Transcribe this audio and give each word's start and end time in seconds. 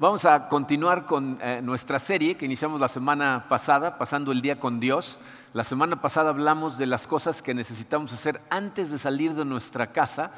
Vamos 0.00 0.24
a 0.24 0.48
continuar 0.48 1.06
con 1.06 1.36
eh, 1.42 1.60
nuestra 1.60 1.98
serie 1.98 2.36
que 2.36 2.44
iniciamos 2.44 2.80
la 2.80 2.86
semana 2.86 3.46
pasada, 3.48 3.98
pasando 3.98 4.30
el 4.30 4.40
día 4.40 4.60
con 4.60 4.78
Dios. 4.78 5.18
La 5.54 5.64
semana 5.64 6.00
pasada 6.00 6.30
hablamos 6.30 6.78
de 6.78 6.86
las 6.86 7.08
cosas 7.08 7.42
que 7.42 7.52
necesitamos 7.52 8.12
hacer 8.12 8.40
antes 8.48 8.92
de 8.92 8.98
salir 9.00 9.34
de 9.34 9.44
nuestra 9.44 9.90
casa 9.90 10.30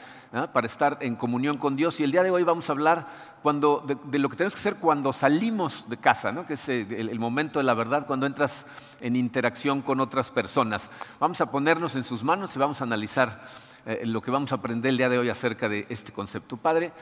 para 0.54 0.66
estar 0.66 0.96
en 1.02 1.14
comunión 1.14 1.58
con 1.58 1.76
Dios. 1.76 2.00
Y 2.00 2.04
el 2.04 2.10
día 2.10 2.22
de 2.22 2.30
hoy 2.30 2.42
vamos 2.42 2.70
a 2.70 2.72
hablar 2.72 3.06
de, 3.44 4.18
lo 4.18 4.30
que 4.30 4.36
tenemos 4.36 4.54
que 4.54 4.60
hacer 4.60 4.76
cuando 4.76 5.12
salimos 5.12 5.86
de 5.90 5.98
casa, 5.98 6.34
que 6.46 6.54
es 6.54 6.68
eh, 6.70 6.86
el, 6.98 7.18
momento 7.18 7.58
de 7.58 7.64
la 7.66 7.74
verdad, 7.74 8.06
cuando 8.06 8.24
entras 8.24 8.64
en 9.02 9.14
interacción 9.14 9.82
con 9.82 10.00
otras 10.00 10.30
personas. 10.30 10.90
Vamos 11.18 11.38
a 11.42 11.50
ponernos 11.50 11.96
en 11.96 12.04
sus 12.04 12.24
manos 12.24 12.56
y 12.56 12.58
vamos 12.58 12.80
a 12.80 12.84
analizar 12.84 13.42
eh, 13.84 14.06
lo 14.06 14.22
que 14.22 14.30
vamos 14.30 14.52
a 14.52 14.54
aprender 14.54 14.88
el 14.88 14.96
día 14.96 15.10
de 15.10 15.18
hoy 15.18 15.28
acerca 15.28 15.68
de 15.68 15.84
este 15.90 16.12
concepto. 16.12 16.56
Padre, 16.56 16.94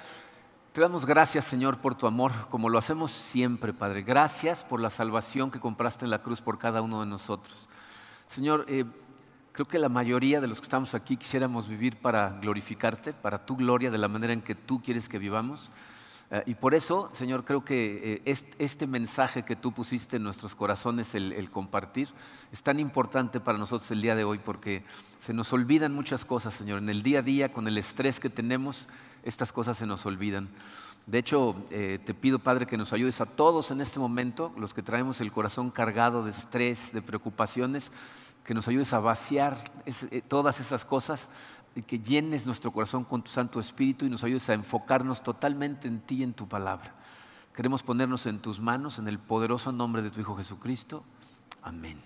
te 0.72 0.80
damos 0.80 1.06
gracias, 1.06 1.44
Señor, 1.44 1.78
por 1.78 1.94
tu 1.94 2.06
amor, 2.06 2.32
como 2.50 2.68
lo 2.68 2.78
hacemos 2.78 3.10
siempre, 3.10 3.72
Padre. 3.72 4.02
Gracias 4.02 4.62
por 4.62 4.80
la 4.80 4.90
salvación 4.90 5.50
que 5.50 5.60
compraste 5.60 6.04
en 6.04 6.10
la 6.10 6.22
cruz 6.22 6.40
por 6.40 6.58
cada 6.58 6.82
uno 6.82 7.00
de 7.00 7.06
nosotros. 7.06 7.68
Señor, 8.28 8.66
eh, 8.68 8.84
creo 9.52 9.66
que 9.66 9.78
la 9.78 9.88
mayoría 9.88 10.40
de 10.40 10.46
los 10.46 10.60
que 10.60 10.66
estamos 10.66 10.94
aquí 10.94 11.16
quisiéramos 11.16 11.68
vivir 11.68 11.96
para 11.96 12.38
glorificarte, 12.40 13.12
para 13.12 13.38
tu 13.38 13.56
gloria, 13.56 13.90
de 13.90 13.98
la 13.98 14.08
manera 14.08 14.32
en 14.32 14.42
que 14.42 14.54
tú 14.54 14.82
quieres 14.82 15.08
que 15.08 15.18
vivamos. 15.18 15.70
Eh, 16.30 16.42
y 16.46 16.54
por 16.54 16.74
eso, 16.74 17.08
Señor, 17.12 17.44
creo 17.44 17.64
que 17.64 18.20
eh, 18.26 18.36
este, 18.58 18.86
mensaje 18.86 19.44
que 19.44 19.56
tú 19.56 19.72
pusiste 19.72 20.16
en 20.16 20.22
nuestros 20.22 20.54
corazones, 20.54 21.14
el, 21.14 21.50
compartir, 21.50 22.08
es 22.52 22.62
tan 22.62 22.78
importante 22.78 23.40
para 23.40 23.56
nosotros 23.56 23.90
el 23.90 24.02
día 24.02 24.14
de 24.14 24.24
hoy 24.24 24.38
porque 24.38 24.84
se 25.18 25.32
nos 25.32 25.52
olvidan 25.52 25.94
muchas 25.94 26.26
cosas, 26.26 26.52
Señor. 26.52 26.78
En 26.78 26.90
el 26.90 27.02
día 27.02 27.20
a 27.20 27.22
día, 27.22 27.52
con 27.52 27.66
el 27.66 27.78
estrés 27.78 28.20
que 28.20 28.28
tenemos, 28.28 28.88
estas 29.28 29.52
cosas 29.52 29.78
se 29.78 29.86
nos 29.86 30.06
olvidan. 30.06 30.48
De 31.06 31.18
hecho, 31.18 31.56
eh, 31.70 31.98
te 32.04 32.12
pido, 32.14 32.38
Padre, 32.38 32.66
que 32.66 32.76
nos 32.76 32.92
ayudes 32.92 33.20
a 33.20 33.26
todos 33.26 33.70
en 33.70 33.80
este 33.80 33.98
momento, 33.98 34.52
los 34.58 34.74
que 34.74 34.82
traemos 34.82 35.20
el 35.20 35.32
corazón 35.32 35.70
cargado 35.70 36.24
de 36.24 36.30
estrés, 36.30 36.92
de 36.92 37.00
preocupaciones, 37.00 37.90
que 38.44 38.54
nos 38.54 38.68
ayudes 38.68 38.92
a 38.92 39.00
vaciar 39.00 39.58
todas 40.28 40.60
esas 40.60 40.84
cosas 40.84 41.28
que 41.86 41.98
llenes 41.98 42.46
nuestro 42.46 42.72
corazón 42.72 43.04
con 43.04 43.22
tu 43.22 43.30
Santo 43.30 43.60
Espíritu 43.60 44.06
y 44.06 44.10
nos 44.10 44.24
ayudes 44.24 44.48
a 44.48 44.54
enfocarnos 44.54 45.22
totalmente 45.22 45.88
en 45.88 46.00
ti 46.00 46.16
y 46.16 46.22
en 46.22 46.32
tu 46.32 46.48
palabra. 46.48 46.94
Queremos 47.54 47.82
ponernos 47.82 48.26
en 48.26 48.38
tus 48.38 48.60
manos 48.60 48.98
en 48.98 49.08
el 49.08 49.18
poderoso 49.18 49.72
nombre 49.72 50.02
de 50.02 50.10
tu 50.10 50.20
Hijo 50.20 50.36
Jesucristo. 50.36 51.04
Amén. 51.62 52.00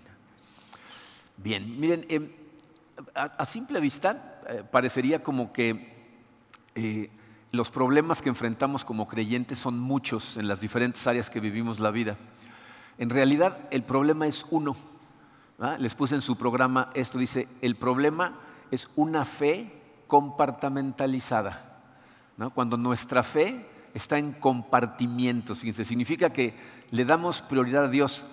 Bien, 1.37 1.79
miren, 1.79 2.05
eh, 2.09 2.51
a, 3.15 3.45
simple 3.45 3.79
vista 3.79 4.41
eh, 4.47 4.63
parecería 4.69 5.23
como 5.23 5.51
que 5.51 5.92
eh, 6.75 7.09
los 7.51 7.69
problemas 7.69 8.21
que 8.21 8.29
enfrentamos 8.29 8.83
como 8.83 9.07
creyentes 9.07 9.59
son 9.59 9.79
muchos 9.79 10.37
en 10.37 10.47
las 10.47 10.59
diferentes 10.59 11.05
áreas 11.05 11.29
que 11.29 11.39
vivimos 11.39 11.79
la 11.79 11.91
vida. 11.91 12.17
En 12.97 13.09
realidad 13.09 13.67
el 13.71 13.83
problema 13.83 14.27
es 14.27 14.45
uno. 14.49 14.75
Les 15.77 15.95
puse 15.95 16.15
en 16.15 16.21
su 16.21 16.35
programa 16.35 16.89
esto, 16.93 17.17
dice, 17.17 17.47
el 17.61 17.75
problema 17.75 18.39
es 18.71 18.89
una 18.95 19.23
fe 19.23 19.71
compartamentalizada. 20.07 21.79
Cuando 22.53 22.75
nuestra 22.75 23.23
fe 23.23 23.65
está 23.93 24.17
en 24.17 24.33
compartimientos, 24.33 25.59
fíjense, 25.59 25.85
significa 25.85 26.31
que 26.31 26.55
le 26.89 27.05
damos 27.05 27.41
prioridad 27.41 27.85
a 27.85 27.89
Dios 27.89 28.25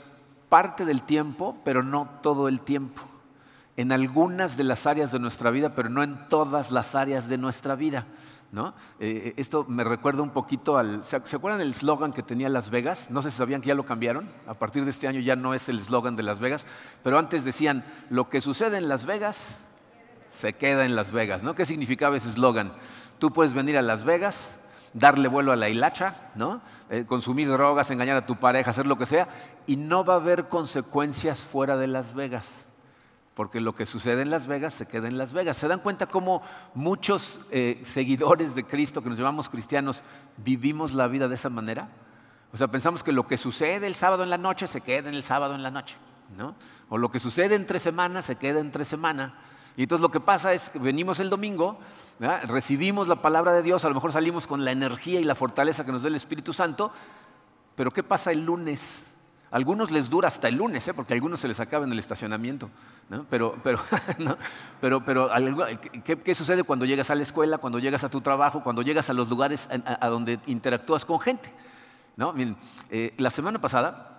parte 0.48 0.84
del 0.84 1.02
tiempo, 1.02 1.56
pero 1.64 1.83
no 1.83 2.08
todo 2.22 2.48
el 2.48 2.61
tiempo. 2.62 3.02
En 3.77 3.92
algunas 3.92 4.56
de 4.56 4.64
las 4.64 4.86
áreas 4.86 5.12
de 5.12 5.18
nuestra 5.18 5.50
vida, 5.50 5.74
pero 5.74 5.88
no 5.88 6.02
en 6.02 6.28
todas 6.28 6.70
las 6.70 6.95
áreas 6.95 7.28
de 7.28 7.39
nuestra 7.39 7.77
vida. 7.77 8.07
¿No? 8.52 8.74
Eh, 8.98 9.34
esto 9.36 9.64
me 9.68 9.84
recuerda 9.84 10.22
un 10.22 10.30
poquito 10.30 10.77
al... 10.77 11.05
¿Se 11.05 11.16
acuerdan 11.16 11.58
del 11.58 11.70
eslogan 11.70 12.12
que 12.12 12.22
tenía 12.22 12.48
Las 12.48 12.70
Vegas? 12.70 13.11
No 13.11 13.22
sé 13.22 13.30
si 13.30 13.38
sabían 13.38 13.61
que 13.61 13.68
ya 13.68 13.74
lo 13.74 13.86
cambiaron. 13.86 14.28
A 14.46 14.55
partir 14.55 14.84
de 14.84 14.90
este 14.90 15.06
año 15.06 15.20
ya 15.20 15.36
no 15.36 15.55
es 15.55 15.68
el 15.68 15.78
eslogan 15.78 16.16
de 16.16 16.22
Las 16.22 16.40
Vegas, 16.40 16.66
pero 17.02 17.18
antes 17.18 17.44
decían, 17.44 17.84
lo 18.08 18.28
que 18.28 18.40
sucede 18.40 18.78
en 18.78 18.89
Las 18.89 19.06
Vegas 19.06 19.58
se 20.30 20.52
queda 20.55 20.84
en 20.84 20.96
Las 20.96 21.12
Vegas, 21.12 21.42
¿no? 21.42 21.55
¿Qué 21.55 21.66
significaba 21.66 22.16
ese 22.16 22.28
eslogan? 22.28 22.72
Tú 23.18 23.33
puedes 23.33 23.52
venir 23.52 23.77
a 23.77 23.83
Las 23.83 24.05
Vegas, 24.05 24.58
darle 24.94 25.28
vuelo 25.28 25.52
a 25.52 25.56
la 25.56 25.68
hilacha, 25.68 26.30
¿no? 26.34 26.60
Eh, 26.89 27.05
consumir 27.06 27.48
drogas, 27.48 27.90
engañar 27.90 28.16
a 28.16 28.27
tu 28.27 28.36
pareja, 28.36 28.70
hacer 28.70 28.86
lo 28.86 28.98
que 28.98 29.06
sea, 29.06 29.28
y 29.66 29.77
no 29.77 30.05
va 30.05 30.14
a 30.14 30.16
haber 30.16 30.48
consecuencias 30.48 31.40
fuera 31.40 31.77
de 31.77 31.86
Las 31.86 32.14
Vegas. 32.14 32.46
Porque 33.40 33.62
lo 33.62 33.74
que 33.74 33.86
sucede 33.86 34.20
en 34.20 34.28
Las 34.28 34.46
Vegas 34.46 34.74
se 34.74 34.86
queda 34.86 35.08
en 35.08 35.17
Las 35.17 35.33
Vegas. 35.33 35.56
¿Se 35.56 35.67
dan 35.67 35.80
cuenta 35.80 36.05
cómo 36.05 36.42
muchos 36.74 37.40
eh, 37.51 37.80
seguidores 37.84 38.55
de 38.55 38.67
Cristo 38.67 39.02
que 39.02 39.08
nos 39.08 39.17
llamamos 39.17 39.48
cristianos 39.48 40.05
vivimos 40.36 40.92
la 40.92 41.08
vida 41.08 41.27
de 41.27 41.36
esa 41.36 41.48
manera? 41.48 41.89
O 42.52 42.58
sea, 42.58 42.68
pensamos 42.68 43.02
que 43.02 43.12
lo 43.12 43.27
que 43.27 43.39
sucede 43.39 43.86
el 43.86 43.95
sábado 43.95 44.24
en 44.24 44.28
la 44.28 44.36
noche 44.36 44.68
se 44.68 44.83
queda 44.83 45.08
en 45.08 45.14
el 45.14 45.23
sábado 45.23 45.55
en 45.55 45.62
la 45.62 45.70
noche, 45.70 45.96
¿no? 46.36 46.55
O 46.90 46.98
lo 46.98 47.11
que 47.11 47.18
sucede 47.18 47.55
entre 47.55 47.78
semanas 47.78 48.27
se 48.27 48.36
queda 48.36 48.61
entre 48.61 48.84
semana. 48.84 49.39
Y 49.74 49.84
entonces 49.84 50.02
lo 50.02 50.11
que 50.11 50.20
pasa 50.20 50.52
es 50.52 50.68
que 50.68 50.78
venimos 50.78 51.18
el 51.18 51.30
domingo, 51.30 51.78
recibimos 52.46 53.08
la 53.08 53.22
palabra 53.22 53.55
de 53.55 53.62
Dios, 53.62 53.86
a 53.86 53.89
lo 53.89 53.95
mejor 53.95 54.12
salimos 54.12 54.46
con 54.46 54.67
la 54.67 54.72
energía 54.72 55.18
y 55.18 55.24
la 55.24 55.34
fortaleza 55.34 55.86
que 55.86 55.92
nos 55.92 56.02
da 56.02 56.08
el 56.08 56.17
Espíritu 56.17 56.52
Santo, 56.52 56.92
pero 57.74 57.90
¿qué 57.90 58.02
pasa 58.02 58.33
el 58.33 58.45
lunes? 58.45 59.05
A 59.50 59.56
algunos 59.56 59.90
les 59.90 60.08
dura 60.08 60.28
hasta 60.28 60.48
el 60.48 60.56
lunes, 60.56 60.86
¿eh? 60.86 60.94
porque 60.94 61.12
a 61.12 61.16
algunos 61.16 61.40
se 61.40 61.48
les 61.48 61.58
acaba 61.58 61.84
en 61.84 61.90
el 61.90 61.98
estacionamiento. 61.98 62.70
Pero, 63.28 63.56
pero, 63.64 63.80
pero, 64.80 65.05
pero 65.05 65.28
¿qué, 66.05 66.34
sucede 66.34 66.62
cuando 66.62 66.84
llegas 66.84 67.11
a 67.11 67.16
la 67.16 67.22
escuela, 67.22 67.58
cuando 67.58 67.80
llegas 67.80 68.05
a 68.05 68.08
tu 68.08 68.20
trabajo, 68.20 68.62
cuando 68.62 68.83
llegas 68.83 69.10
a 69.10 69.12
los 69.12 69.28
lugares 69.28 69.68
a, 69.70 70.08
donde 70.08 70.39
interactúas 70.46 71.05
con 71.05 71.18
gente? 71.18 71.52
¿No? 72.16 72.34
Eh, 72.90 73.14
la 73.18 73.30
semana 73.30 73.60
pasada 73.60 74.10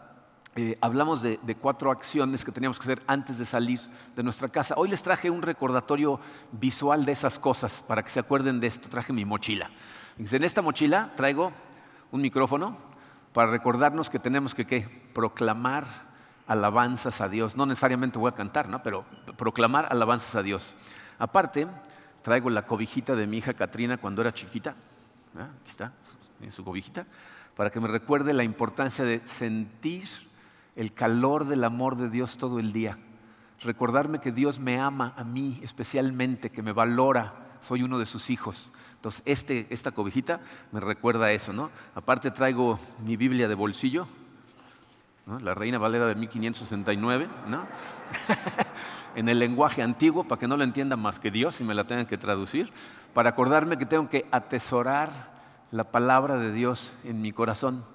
eh, 0.58 0.78
hablamos 0.82 1.22
de, 1.22 1.40
cuatro 1.62 1.92
acciones 1.92 2.44
que 2.44 2.52
teníamos 2.52 2.78
que 2.78 2.84
hacer 2.84 3.02
antes 3.08 3.38
de 3.38 3.46
salir 3.46 3.80
de 4.14 4.24
nuestra 4.24 4.50
casa. 4.50 4.76
Hoy 4.76 4.90
les 4.90 5.02
traje 5.02 5.30
un 5.30 5.42
recordatorio 5.42 6.20
visual 6.52 7.06
de 7.06 7.14
esas 7.14 7.40
cosas 7.40 7.86
para 7.88 8.04
que 8.04 8.10
se 8.10 8.20
acuerden 8.20 8.60
de 8.60 8.68
esto. 8.68 8.90
Traje 8.90 9.14
mi 9.14 9.24
mochila. 9.24 9.70
En 10.18 10.44
esta 10.44 10.62
mochila 10.62 11.14
traigo 11.16 11.54
un 12.12 12.20
micrófono 12.20 12.91
para 13.34 13.52
recordarnos 13.52 14.10
que 14.10 14.20
tenemos 14.20 14.54
que 14.56 14.88
proclamar 15.14 15.86
alabanzas 16.48 17.22
a 17.22 17.30
Dios. 17.30 17.56
No 17.56 17.66
necesariamente 17.66 18.20
voy 18.20 18.30
a 18.30 18.36
cantar, 18.36 18.68
¿no? 18.68 18.84
pero 18.84 19.06
proclamar 19.38 19.88
alabanzas 19.90 20.36
a 20.36 20.44
Dios. 20.44 20.76
Aparte, 21.18 21.68
traigo 22.22 22.50
la 22.50 22.66
cobijita 22.66 23.16
de 23.16 23.28
mi 23.28 23.38
hija 23.38 23.54
Katrina 23.54 23.98
cuando 23.98 24.22
era 24.22 24.34
chiquita. 24.34 24.76
Aquí 25.36 25.70
está, 25.70 25.94
en 26.42 26.52
su 26.52 26.64
cobijita, 26.64 27.08
para 27.56 27.70
que 27.70 27.80
me 27.80 27.88
recuerde 27.88 28.34
la 28.34 28.44
importancia 28.44 29.06
de 29.06 29.26
sentir 29.26 30.10
el 30.76 30.94
calor 30.94 31.46
del 31.46 31.64
amor 31.64 31.96
de 31.96 32.10
Dios 32.10 32.38
todo 32.38 32.60
el 32.60 32.74
día. 32.74 32.98
Recordarme 33.62 34.20
que 34.20 34.32
Dios 34.32 34.60
me 34.60 34.80
ama 34.80 35.14
a 35.16 35.24
mí 35.24 35.60
especialmente, 35.64 36.50
que 36.50 36.64
me 36.64 36.72
valora, 36.74 37.51
soy 37.62 37.84
uno 37.84 38.00
de 38.00 38.06
sus 38.06 38.30
hijos. 38.30 38.72
Entonces, 38.96 39.24
este, 39.26 39.68
esta 39.70 39.92
cobijita 39.92 40.42
me 40.72 40.80
recuerda 40.80 41.32
eso, 41.32 41.54
¿no? 41.54 41.72
Aparte 41.96 42.32
traigo 42.32 42.80
mi 43.04 43.18
Biblia 43.18 43.48
de 43.48 43.56
bolsillo, 43.56 44.08
la 45.40 45.54
Reina 45.54 45.78
Valera 45.78 46.08
de 46.08 46.16
1569, 46.16 47.28
¿no? 47.48 47.66
en 49.16 49.30
el 49.30 49.40
lenguaje 49.40 49.82
antiguo, 49.82 50.24
para 50.24 50.40
que 50.40 50.48
no 50.48 50.58
lo 50.58 50.64
entienda 50.64 50.98
más 50.98 51.20
que 51.20 51.32
Dios 51.32 51.62
y 51.62 51.64
me 51.64 51.74
la 51.74 51.86
tengan 51.86 52.06
que 52.06 52.18
traducir, 52.18 52.72
para 53.14 53.32
acordarme 53.32 53.78
que 53.78 53.86
tengo 53.86 54.10
que 54.10 54.28
atesorar 54.32 55.32
la 55.72 55.86
palabra 55.86 56.36
de 56.38 56.52
Dios 56.52 56.94
en 57.04 57.22
mi 57.22 57.32
corazón. 57.32 57.86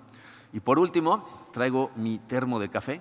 Y 0.52 0.60
por 0.60 0.78
último, 0.78 1.48
traigo 1.52 1.90
mi 1.96 2.18
termo 2.18 2.58
de 2.58 2.68
café 2.68 3.00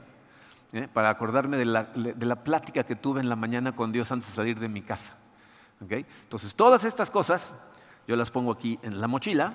¿eh? 0.74 0.88
para 0.92 1.10
acordarme 1.10 1.57
de 1.57 1.66
la, 1.66 2.44
plática 2.44 2.84
que 2.84 2.95
tuve 2.95 3.22
en 3.22 3.30
la 3.30 3.36
mañana 3.36 3.75
con 3.75 3.92
Dios 3.92 4.12
antes 4.12 4.30
de 4.30 4.36
salir 4.36 4.60
de 4.60 4.69
mi 4.69 4.81
casa. 4.81 5.13
Entonces, 5.90 6.56
todas 6.56 6.84
estas 6.84 7.12
cosas 7.12 7.54
yo 8.08 8.16
las 8.16 8.32
pongo 8.32 8.52
aquí 8.52 8.80
en 8.84 9.00
la 9.02 9.08
mochila 9.08 9.54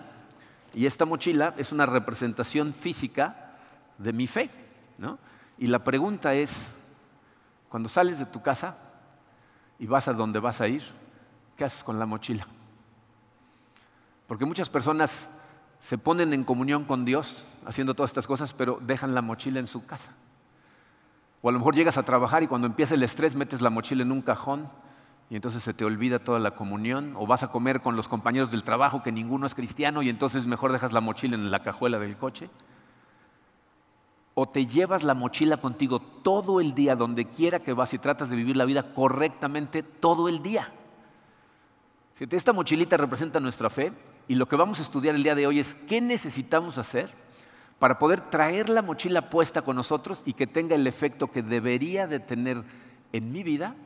y 0.74 0.86
esta 0.86 1.04
mochila 1.04 1.54
es 1.56 1.72
una 1.72 1.86
representación 1.86 2.74
física 2.74 3.56
de 3.98 4.12
mi 4.12 4.26
fe. 4.26 4.50
Y 5.58 5.66
la 5.66 5.84
pregunta 5.84 6.34
es, 6.34 6.70
cuando 7.68 7.88
sales 7.88 8.18
de 8.18 8.26
tu 8.26 8.42
casa 8.42 8.76
y 9.78 9.86
vas 9.86 10.08
a 10.08 10.12
donde 10.12 10.40
vas 10.40 10.60
a 10.60 10.68
ir, 10.68 10.82
¿qué 11.56 11.64
haces 11.64 11.84
con 11.84 11.98
la 11.98 12.06
mochila? 12.06 12.46
Porque 14.26 14.44
muchas 14.44 14.70
personas 14.70 15.28
se 15.78 15.98
ponen 15.98 16.32
en 16.32 16.44
comunión 16.44 16.84
con 16.84 17.04
Dios 17.04 17.46
haciendo 17.66 17.94
todas 17.94 18.10
estas 18.10 18.26
cosas, 18.26 18.52
pero 18.52 18.78
dejan 18.80 19.14
la 19.14 19.22
mochila 19.22 19.60
en 19.60 19.66
su 19.66 19.86
casa. 19.86 20.12
O 21.42 21.48
a 21.48 21.52
lo 21.52 21.58
mejor 21.58 21.74
llegas 21.74 21.96
a 21.96 22.04
trabajar 22.04 22.42
y 22.42 22.46
cuando 22.46 22.66
empieza 22.66 22.94
el 22.94 23.02
estrés 23.02 23.34
metes 23.34 23.62
la 23.62 23.70
mochila 23.70 24.02
en 24.02 24.12
un 24.12 24.22
cajón 24.22 24.70
y 25.30 25.36
entonces 25.36 25.62
se 25.62 25.72
te 25.72 25.84
olvida 25.84 26.18
toda 26.18 26.40
la 26.40 26.56
comunión. 26.56 27.14
O 27.16 27.24
vas 27.24 27.44
a 27.44 27.52
comer 27.52 27.80
con 27.80 27.94
los 27.94 28.08
compañeros 28.08 28.50
del 28.50 28.64
trabajo 28.64 29.02
que 29.02 29.12
ninguno 29.12 29.46
es 29.46 29.54
cristiano 29.54 30.02
y 30.02 30.08
entonces 30.08 30.44
mejor 30.44 30.72
dejas 30.72 30.92
la 30.92 31.00
mochila 31.00 31.36
en 31.36 31.52
la 31.52 31.62
cajuela 31.62 32.00
del 32.00 32.16
coche. 32.16 32.50
O 34.34 34.48
te 34.48 34.66
llevas 34.66 35.04
la 35.04 35.14
mochila 35.14 35.58
contigo 35.58 36.00
todo 36.00 36.60
el 36.60 36.74
día, 36.74 36.96
donde 36.96 37.26
quiera 37.26 37.60
que 37.60 37.72
vas 37.72 37.94
y 37.94 37.98
tratas 37.98 38.28
de 38.28 38.36
vivir 38.36 38.56
la 38.56 38.64
vida 38.64 38.92
correctamente 38.92 39.84
todo 39.84 40.28
el 40.28 40.42
día. 40.42 40.72
Esta 42.18 42.52
mochilita 42.52 42.96
representa 42.96 43.38
nuestra 43.38 43.70
fe 43.70 43.92
y 44.26 44.34
lo 44.34 44.48
que 44.48 44.56
vamos 44.56 44.80
a 44.80 44.82
estudiar 44.82 45.14
el 45.14 45.22
día 45.22 45.36
de 45.36 45.46
hoy 45.46 45.60
es 45.60 45.76
qué 45.86 46.00
necesitamos 46.00 46.76
hacer 46.76 47.14
para 47.78 47.98
poder 47.98 48.20
traer 48.20 48.68
la 48.68 48.82
mochila 48.82 49.30
puesta 49.30 49.62
con 49.62 49.76
nosotros 49.76 50.22
y 50.26 50.32
que 50.32 50.48
tenga 50.48 50.74
el 50.74 50.86
efecto 50.86 51.30
que 51.30 51.42
debería 51.42 52.08
de 52.08 52.18
tener 52.18 52.64
en 53.12 53.32
mi 53.32 53.42
vida 53.42 53.76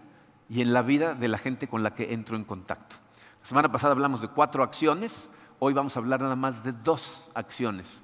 y 0.49 0.61
en 0.61 0.73
la 0.73 0.83
vida 0.83 1.15
de 1.15 1.29
la 1.29 1.39
gente 1.39 1.69
con 1.69 1.83
la 1.83 1.95
que 1.95 2.13
entro 2.13 2.37
en 2.37 2.45
contacto. 2.45 2.97
La 3.41 3.47
semana 3.47 3.73
pasada 3.73 3.93
hablamos 3.93 4.21
de 4.21 4.29
cuatro 4.29 4.63
acciones, 4.63 5.29
hoy 5.59 5.75
vamos 5.75 5.97
a 5.97 6.01
hablar 6.01 6.21
nada 6.21 6.37
más 6.37 6.65
de 6.65 6.73
dos 6.73 7.31
acciones, 7.35 8.01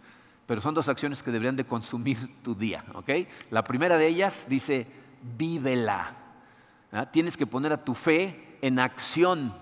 pero 0.46 0.60
son 0.60 0.74
dos 0.74 0.88
acciones 0.88 1.22
que 1.22 1.30
deberían 1.30 1.56
de 1.56 1.64
consumir 1.64 2.42
tu 2.42 2.54
día. 2.54 2.84
La 3.50 3.64
primera 3.64 3.96
de 3.96 4.06
ellas 4.06 4.46
dice, 4.48 4.86
vívela. 5.36 6.16
¿Ah? 6.92 7.06
Tienes 7.06 7.36
que 7.36 7.46
poner 7.46 7.72
a 7.72 7.84
tu 7.84 7.94
fe 7.94 8.58
en 8.62 8.78
acción, 8.78 9.54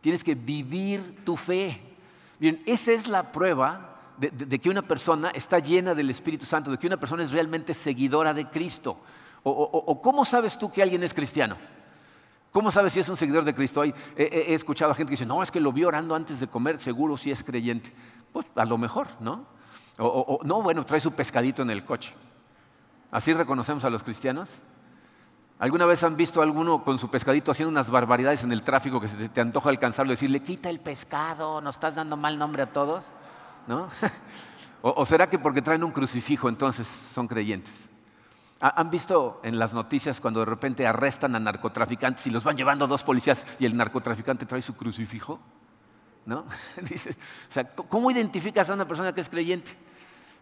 tienes 0.00 0.22
que 0.22 0.34
vivir 0.34 1.24
tu 1.24 1.36
fe. 1.36 1.82
Bien, 2.38 2.62
esa 2.64 2.92
es 2.92 3.08
la 3.08 3.32
prueba 3.32 3.90
de, 4.18 4.58
que 4.58 4.68
una 4.68 4.82
persona 4.82 5.30
está 5.30 5.58
llena 5.58 5.94
del 5.94 6.10
Espíritu 6.10 6.44
Santo, 6.44 6.70
de 6.70 6.78
que 6.78 6.86
una 6.86 6.98
persona 6.98 7.22
es 7.22 7.32
realmente 7.32 7.74
seguidora 7.74 8.34
de 8.34 8.48
Cristo. 8.48 8.98
O, 9.42 10.00
cómo 10.02 10.24
sabes 10.26 10.58
tú 10.58 10.70
que 10.70 10.82
alguien 10.82 11.02
es 11.02 11.14
cristiano? 11.14 11.56
¿Cómo 12.52 12.70
sabes 12.70 12.92
si 12.92 13.00
es 13.00 13.08
un 13.08 13.16
seguidor 13.16 13.44
de 13.44 13.54
Cristo? 13.54 13.84
he, 13.84 13.94
escuchado 14.54 14.90
a 14.90 14.94
gente 14.94 15.10
que 15.10 15.14
dice, 15.14 15.26
no, 15.26 15.42
es 15.42 15.50
que 15.50 15.60
lo 15.60 15.72
vi 15.72 15.84
orando 15.84 16.14
antes 16.14 16.40
de 16.40 16.48
comer, 16.48 16.80
seguro 16.80 17.16
si 17.16 17.30
es 17.30 17.44
creyente. 17.44 17.92
Pues 18.32 18.46
a 18.56 18.64
lo 18.64 18.76
mejor, 18.76 19.08
¿no? 19.20 19.46
O, 19.98 20.40
no, 20.44 20.62
bueno, 20.62 20.84
trae 20.84 21.00
su 21.00 21.12
pescadito 21.12 21.62
en 21.62 21.70
el 21.70 21.84
coche. 21.84 22.14
¿Así 23.10 23.32
reconocemos 23.32 23.84
a 23.84 23.90
los 23.90 24.02
cristianos? 24.02 24.50
¿Alguna 25.58 25.84
vez 25.84 26.02
han 26.04 26.16
visto 26.16 26.40
a 26.40 26.44
alguno 26.44 26.82
con 26.84 26.96
su 26.96 27.10
pescadito 27.10 27.52
haciendo 27.52 27.70
unas 27.70 27.90
barbaridades 27.90 28.42
en 28.42 28.50
el 28.50 28.62
tráfico 28.62 28.98
que 28.98 29.08
se 29.08 29.28
te 29.28 29.40
antoja 29.42 29.68
alcanzarlo 29.68 30.12
y 30.12 30.14
decirle, 30.14 30.40
quita 30.40 30.70
el 30.70 30.80
pescado, 30.80 31.60
nos 31.60 31.74
estás 31.74 31.96
dando 31.96 32.16
mal 32.16 32.38
nombre 32.38 32.62
a 32.62 32.72
todos? 32.72 33.04
¿no? 33.66 33.88
¿O, 34.82 35.04
será 35.04 35.28
que 35.28 35.38
porque 35.38 35.60
traen 35.60 35.84
un 35.84 35.92
crucifijo 35.92 36.48
entonces 36.48 36.86
son 36.86 37.28
creyentes? 37.28 37.89
¿Han 38.60 38.90
visto 38.90 39.40
en 39.42 39.58
las 39.58 39.72
noticias 39.72 40.20
cuando 40.20 40.40
de 40.40 40.46
repente 40.46 40.86
arrestan 40.86 41.34
a 41.34 41.40
narcotraficantes 41.40 42.26
y 42.26 42.30
los 42.30 42.44
van 42.44 42.56
llevando 42.56 42.86
dos 42.86 43.02
policías 43.02 43.46
y 43.58 43.64
el 43.64 43.74
narcotraficante 43.74 44.44
trae 44.44 44.60
su 44.60 44.76
crucifijo? 44.76 45.40
¿No? 46.26 46.40
o 46.40 46.46
sea, 47.48 47.64
¿cómo 47.64 48.10
identificas 48.10 48.68
a 48.68 48.74
una 48.74 48.86
persona 48.86 49.14
que 49.14 49.22
es 49.22 49.30
creyente? 49.30 49.72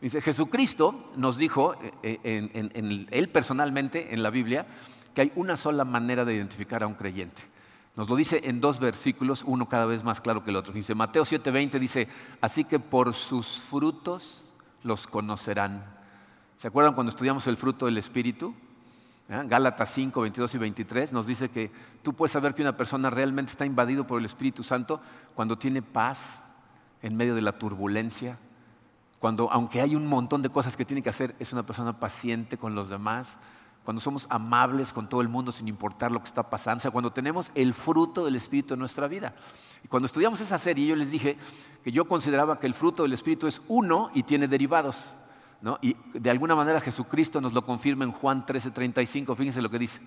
Dice, 0.00 0.20
Jesucristo 0.20 1.06
nos 1.16 1.36
dijo, 1.36 1.76
eh, 2.02 2.18
eh, 2.24 3.06
él 3.10 3.28
personalmente 3.30 4.12
en 4.12 4.22
la 4.24 4.30
Biblia, 4.30 4.66
que 5.14 5.22
hay 5.22 5.32
una 5.36 5.56
sola 5.56 5.84
manera 5.84 6.24
de 6.24 6.34
identificar 6.34 6.82
a 6.82 6.86
un 6.86 6.94
creyente. 6.94 7.42
Nos 7.96 8.08
lo 8.08 8.14
dice 8.14 8.40
en 8.44 8.60
dos 8.60 8.78
versículos, 8.78 9.42
uno 9.44 9.68
cada 9.68 9.86
vez 9.86 10.04
más 10.04 10.20
claro 10.20 10.44
que 10.44 10.50
el 10.50 10.56
otro. 10.56 10.72
Dice 10.72 10.94
Mateo 10.94 11.24
7:20 11.24 11.80
dice, 11.80 12.06
así 12.40 12.62
que 12.62 12.78
por 12.78 13.14
sus 13.14 13.58
frutos 13.58 14.44
los 14.84 15.08
conocerán. 15.08 15.97
¿Se 16.58 16.66
acuerdan 16.66 16.94
cuando 16.94 17.10
estudiamos 17.10 17.46
el 17.46 17.56
fruto 17.56 17.86
del 17.86 17.98
Espíritu? 17.98 18.52
¿Eh? 19.28 19.42
Gálatas 19.46 19.92
5, 19.94 20.20
22 20.20 20.56
y 20.56 20.58
23 20.58 21.12
nos 21.12 21.24
dice 21.24 21.50
que 21.50 21.70
tú 22.02 22.14
puedes 22.14 22.32
saber 22.32 22.52
que 22.52 22.62
una 22.62 22.76
persona 22.76 23.10
realmente 23.10 23.52
está 23.52 23.64
invadido 23.64 24.08
por 24.08 24.18
el 24.18 24.24
Espíritu 24.26 24.64
Santo 24.64 25.00
cuando 25.36 25.56
tiene 25.56 25.82
paz 25.82 26.42
en 27.00 27.16
medio 27.16 27.36
de 27.36 27.42
la 27.42 27.52
turbulencia, 27.52 28.40
cuando 29.20 29.48
aunque 29.52 29.80
hay 29.80 29.94
un 29.94 30.08
montón 30.08 30.42
de 30.42 30.48
cosas 30.48 30.76
que 30.76 30.84
tiene 30.84 31.00
que 31.00 31.10
hacer, 31.10 31.36
es 31.38 31.52
una 31.52 31.64
persona 31.64 32.00
paciente 32.00 32.58
con 32.58 32.74
los 32.74 32.88
demás, 32.88 33.36
cuando 33.84 34.00
somos 34.00 34.26
amables 34.28 34.92
con 34.92 35.08
todo 35.08 35.20
el 35.20 35.28
mundo 35.28 35.52
sin 35.52 35.68
importar 35.68 36.10
lo 36.10 36.18
que 36.18 36.26
está 36.26 36.50
pasando, 36.50 36.78
o 36.78 36.82
sea, 36.82 36.90
cuando 36.90 37.12
tenemos 37.12 37.52
el 37.54 37.72
fruto 37.72 38.24
del 38.24 38.34
Espíritu 38.34 38.74
en 38.74 38.80
nuestra 38.80 39.06
vida. 39.06 39.32
Y 39.84 39.86
cuando 39.86 40.06
estudiamos 40.06 40.40
esa 40.40 40.58
serie, 40.58 40.88
yo 40.88 40.96
les 40.96 41.12
dije 41.12 41.38
que 41.84 41.92
yo 41.92 42.08
consideraba 42.08 42.58
que 42.58 42.66
el 42.66 42.74
fruto 42.74 43.04
del 43.04 43.12
Espíritu 43.12 43.46
es 43.46 43.62
uno 43.68 44.10
y 44.12 44.24
tiene 44.24 44.48
derivados. 44.48 45.14
Y 45.80 45.96
de 46.14 46.30
alguna 46.30 46.54
manera 46.54 46.80
Jesucristo 46.80 47.40
nos 47.40 47.52
lo 47.52 47.64
confirma 47.64 48.04
en 48.04 48.12
Juan 48.12 48.46
13:35, 48.46 49.34
fíjense 49.34 49.62
lo 49.62 49.70
que 49.70 49.78
dice. 49.78 50.00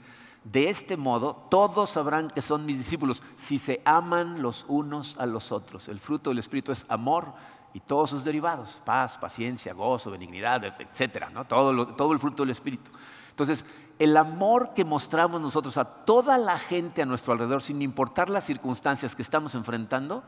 De 0.44 0.70
este 0.70 0.98
modo 0.98 1.48
todos 1.50 1.92
sabrán 1.92 2.30
que 2.30 2.42
son 2.42 2.66
mis 2.66 2.78
discípulos 2.78 3.22
si 3.36 3.60
se 3.60 3.82
aman 3.86 4.42
los 4.42 4.66
unos 4.68 5.18
a 5.18 5.26
los 5.26 5.52
otros. 5.52 5.88
El 5.88 6.00
fruto 6.00 6.30
del 6.30 6.40
Espíritu 6.40 6.72
es 6.72 6.86
amor 6.90 7.34
y 7.74 7.80
todos 7.82 8.10
sus 8.10 8.24
derivados, 8.24 8.82
paz, 8.86 9.18
paciencia, 9.18 9.74
gozo, 9.74 10.12
benignidad, 10.12 10.64
etcétera, 10.80 11.30
todo, 11.48 11.88
todo 11.96 12.14
el 12.14 12.20
fruto 12.20 12.44
del 12.44 12.50
Espíritu. 12.52 12.92
Entonces, 13.30 13.66
el 14.00 14.18
amor 14.18 14.74
que 14.74 14.84
mostramos 14.84 15.40
nosotros 15.42 15.78
a 15.78 15.86
toda 15.86 16.38
la 16.38 16.58
gente 16.58 17.02
a 17.02 17.06
nuestro 17.06 17.34
alrededor, 17.34 17.62
sin 17.62 17.82
importar 17.82 18.30
las 18.30 18.46
circunstancias 18.46 19.16
que 19.16 19.22
estamos 19.22 19.54
enfrentando, 19.56 20.24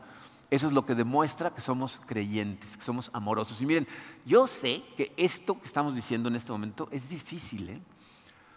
eso 0.50 0.66
es 0.66 0.72
lo 0.72 0.84
que 0.86 0.94
demuestra 0.94 1.50
que 1.50 1.60
somos 1.60 2.00
creyentes, 2.06 2.76
que 2.76 2.84
somos 2.84 3.10
amorosos. 3.12 3.60
Y 3.60 3.66
miren, 3.66 3.88
yo 4.24 4.46
sé 4.46 4.82
que 4.96 5.12
esto 5.16 5.58
que 5.58 5.66
estamos 5.66 5.94
diciendo 5.94 6.28
en 6.28 6.36
este 6.36 6.52
momento 6.52 6.88
es 6.90 7.08
difícil, 7.08 7.70
¿eh? 7.70 7.80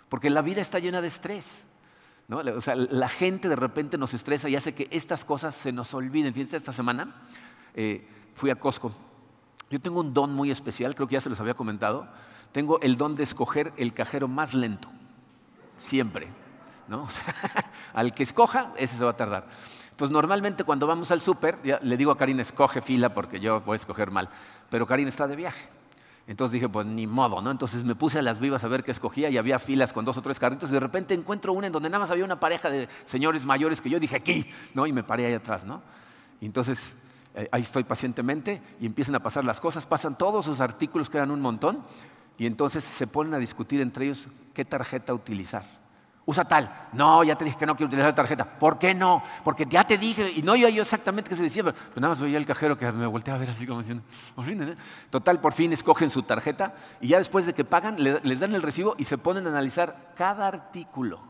porque 0.10 0.30
la 0.30 0.42
vida 0.42 0.62
está 0.62 0.80
llena 0.80 1.02
de 1.02 1.08
estrés. 1.08 1.64
O 2.30 2.62
sea, 2.62 2.76
la 2.76 3.08
gente 3.08 3.48
de 3.48 3.56
repente 3.56 3.98
nos 3.98 4.14
estresa 4.14 4.50
y 4.50 4.56
hace 4.56 4.74
que 4.74 4.88
estas 4.92 5.24
cosas 5.24 5.56
se 5.56 5.72
nos 5.72 5.94
olviden. 5.94 6.34
Fíjense, 6.34 6.58
esta 6.58 6.74
semana 6.74 7.16
eh, 7.74 8.06
fui 8.36 8.50
a 8.50 8.56
Costco. 8.56 8.92
Yo 9.70 9.80
tengo 9.80 10.02
un 10.02 10.14
don 10.14 10.34
muy 10.34 10.52
especial, 10.52 10.94
creo 10.94 11.08
que 11.08 11.14
ya 11.14 11.22
se 11.22 11.30
los 11.30 11.40
había 11.40 11.54
comentado 11.54 12.08
tengo 12.52 12.80
el 12.82 12.98
don 12.98 13.16
de 13.16 13.24
escoger 13.24 13.74
el 13.78 13.94
cajero 13.94 14.28
más 14.28 14.54
lento, 14.54 14.90
siempre. 15.80 16.28
¿no? 16.88 17.08
al 17.94 18.14
que 18.14 18.24
escoja, 18.24 18.72
ese 18.78 18.98
se 18.98 19.04
va 19.04 19.12
a 19.12 19.18
tardar. 19.18 19.48
Entonces, 19.98 20.14
normalmente 20.14 20.64
cuando 20.64 20.86
vamos 20.86 21.10
al 21.10 21.22
súper, 21.22 21.58
le 21.82 21.98
digo 21.98 22.12
a 22.12 22.18
Karina, 22.20 22.44
escoge 22.44 22.84
fila 22.84 23.16
porque 23.16 23.40
yo 23.40 23.62
voy 23.62 23.74
a 23.74 23.78
escoger 23.78 24.12
mal. 24.12 24.30
Pero 24.70 24.86
Karina 24.86 25.10
está 25.10 25.28
de 25.28 25.36
viaje. 25.36 25.70
Entonces 26.28 26.52
dije, 26.54 26.70
pues 26.70 26.86
ni 26.86 27.08
modo, 27.08 27.42
¿no? 27.42 27.50
Entonces 27.50 27.84
me 27.84 27.96
puse 27.96 28.20
a 28.20 28.22
las 28.22 28.40
vivas 28.40 28.64
a 28.64 28.68
ver 28.68 28.84
qué 28.84 28.92
escogía 28.92 29.28
y 29.32 29.40
había 29.40 29.58
filas 29.58 29.94
con 29.94 30.06
dos 30.06 30.16
o 30.16 30.22
tres 30.22 30.38
carritos 30.38 30.70
y 30.70 30.74
de 30.74 30.80
repente 30.80 31.16
encuentro 31.16 31.52
una 31.52 31.66
en 31.66 31.74
donde 31.74 31.90
nada 31.90 32.02
más 32.02 32.12
había 32.12 32.26
una 32.26 32.40
pareja 32.40 32.70
de 32.70 32.88
señores 33.06 33.44
mayores 33.44 33.82
que 33.82 33.90
yo 33.90 34.00
dije 34.00 34.18
aquí, 34.18 34.46
¿no? 34.76 34.86
Y 34.86 34.94
me 34.94 35.02
paré 35.02 35.26
ahí 35.26 35.34
atrás, 35.34 35.64
¿no? 35.64 35.82
Y 36.40 36.46
entonces 36.46 36.96
eh, 37.34 37.50
ahí 37.52 37.64
estoy 37.64 37.84
pacientemente 37.84 38.62
y 38.80 38.86
empiezan 38.86 39.16
a 39.16 39.20
pasar 39.20 39.46
las 39.46 39.60
cosas, 39.60 39.88
pasan 39.88 40.16
todos 40.16 40.46
sus 40.46 40.62
artículos 40.62 41.10
que 41.10 41.18
eran 41.18 41.32
un 41.32 41.42
montón 41.42 41.84
y 42.38 42.46
entonces 42.46 42.84
se 42.84 43.08
ponen 43.08 43.34
a 43.34 43.40
discutir 43.40 43.82
entre 43.82 44.06
ellos 44.06 44.28
qué 44.54 44.64
tarjeta 44.64 45.12
utilizar. 45.12 45.87
Usa 46.30 46.44
tal. 46.44 46.90
No, 46.92 47.24
ya 47.24 47.38
te 47.38 47.46
dije 47.46 47.58
que 47.58 47.66
no 47.66 47.74
quiero 47.74 47.88
utilizar 47.88 48.12
la 48.12 48.16
tarjeta. 48.16 48.44
¿Por 48.44 48.78
qué 48.78 48.94
no? 48.94 49.24
Porque 49.46 49.66
ya 49.66 49.88
te 49.88 49.98
dije, 49.98 50.30
y 50.30 50.42
no 50.42 50.58
yo, 50.58 50.68
yo 50.68 50.82
exactamente 50.82 51.30
qué 51.30 51.38
se 51.38 51.44
decía, 51.44 51.64
pero, 51.64 51.78
nada 51.96 52.10
más 52.10 52.20
veía 52.20 52.38
el 52.38 52.46
cajero 52.46 52.78
que 52.78 52.92
me 52.92 53.06
volteaba 53.06 53.38
a 53.38 53.40
ver 53.40 53.50
así 53.50 53.66
como 53.66 53.80
diciendo, 53.80 54.04
¿eh? 54.38 54.76
Total, 55.10 55.40
por 55.40 55.54
fin 55.54 55.72
escogen 55.72 56.10
su 56.10 56.24
tarjeta 56.24 56.76
y 57.00 57.08
ya 57.08 57.18
después 57.18 57.46
de 57.46 57.54
que 57.54 57.64
pagan, 57.64 57.96
les 57.98 58.40
dan 58.42 58.54
el 58.56 58.62
recibo 58.62 58.94
y 58.98 59.06
se 59.06 59.18
ponen 59.18 59.46
a 59.46 59.52
analizar 59.52 60.12
cada 60.18 60.50
artículo. 60.50 61.22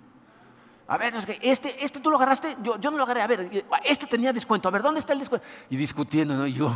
A 0.89 0.97
ver, 0.97 1.13
este, 1.41 1.83
este 1.83 1.99
tú 1.99 2.09
lo 2.09 2.15
agarraste, 2.15 2.55
yo, 2.63 2.79
yo 2.79 2.89
no 2.89 2.97
lo 2.97 3.03
agarré. 3.03 3.21
A 3.21 3.27
ver, 3.27 3.65
este 3.83 4.07
tenía 4.07 4.31
descuento. 4.31 4.69
A 4.69 4.71
ver, 4.71 4.81
¿dónde 4.81 5.01
está 5.01 5.13
el 5.13 5.19
descuento? 5.19 5.45
Y 5.69 5.75
discutiendo, 5.75 6.33
¿no? 6.33 6.47
Yo, 6.47 6.73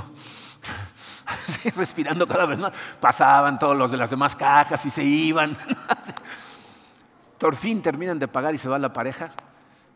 respirando 1.75 2.27
cada 2.27 2.45
vez 2.45 2.59
más. 2.59 2.73
Pasaban 2.99 3.57
todos 3.57 3.77
los 3.77 3.89
de 3.89 3.97
las 3.97 4.09
demás 4.09 4.35
cajas 4.35 4.85
y 4.85 4.89
se 4.89 5.03
iban. 5.03 5.57
Por 7.41 7.55
fin 7.55 7.81
terminan 7.81 8.19
de 8.19 8.27
pagar 8.27 8.53
y 8.53 8.59
se 8.59 8.69
va 8.69 8.77
la 8.77 8.93
pareja. 8.93 9.31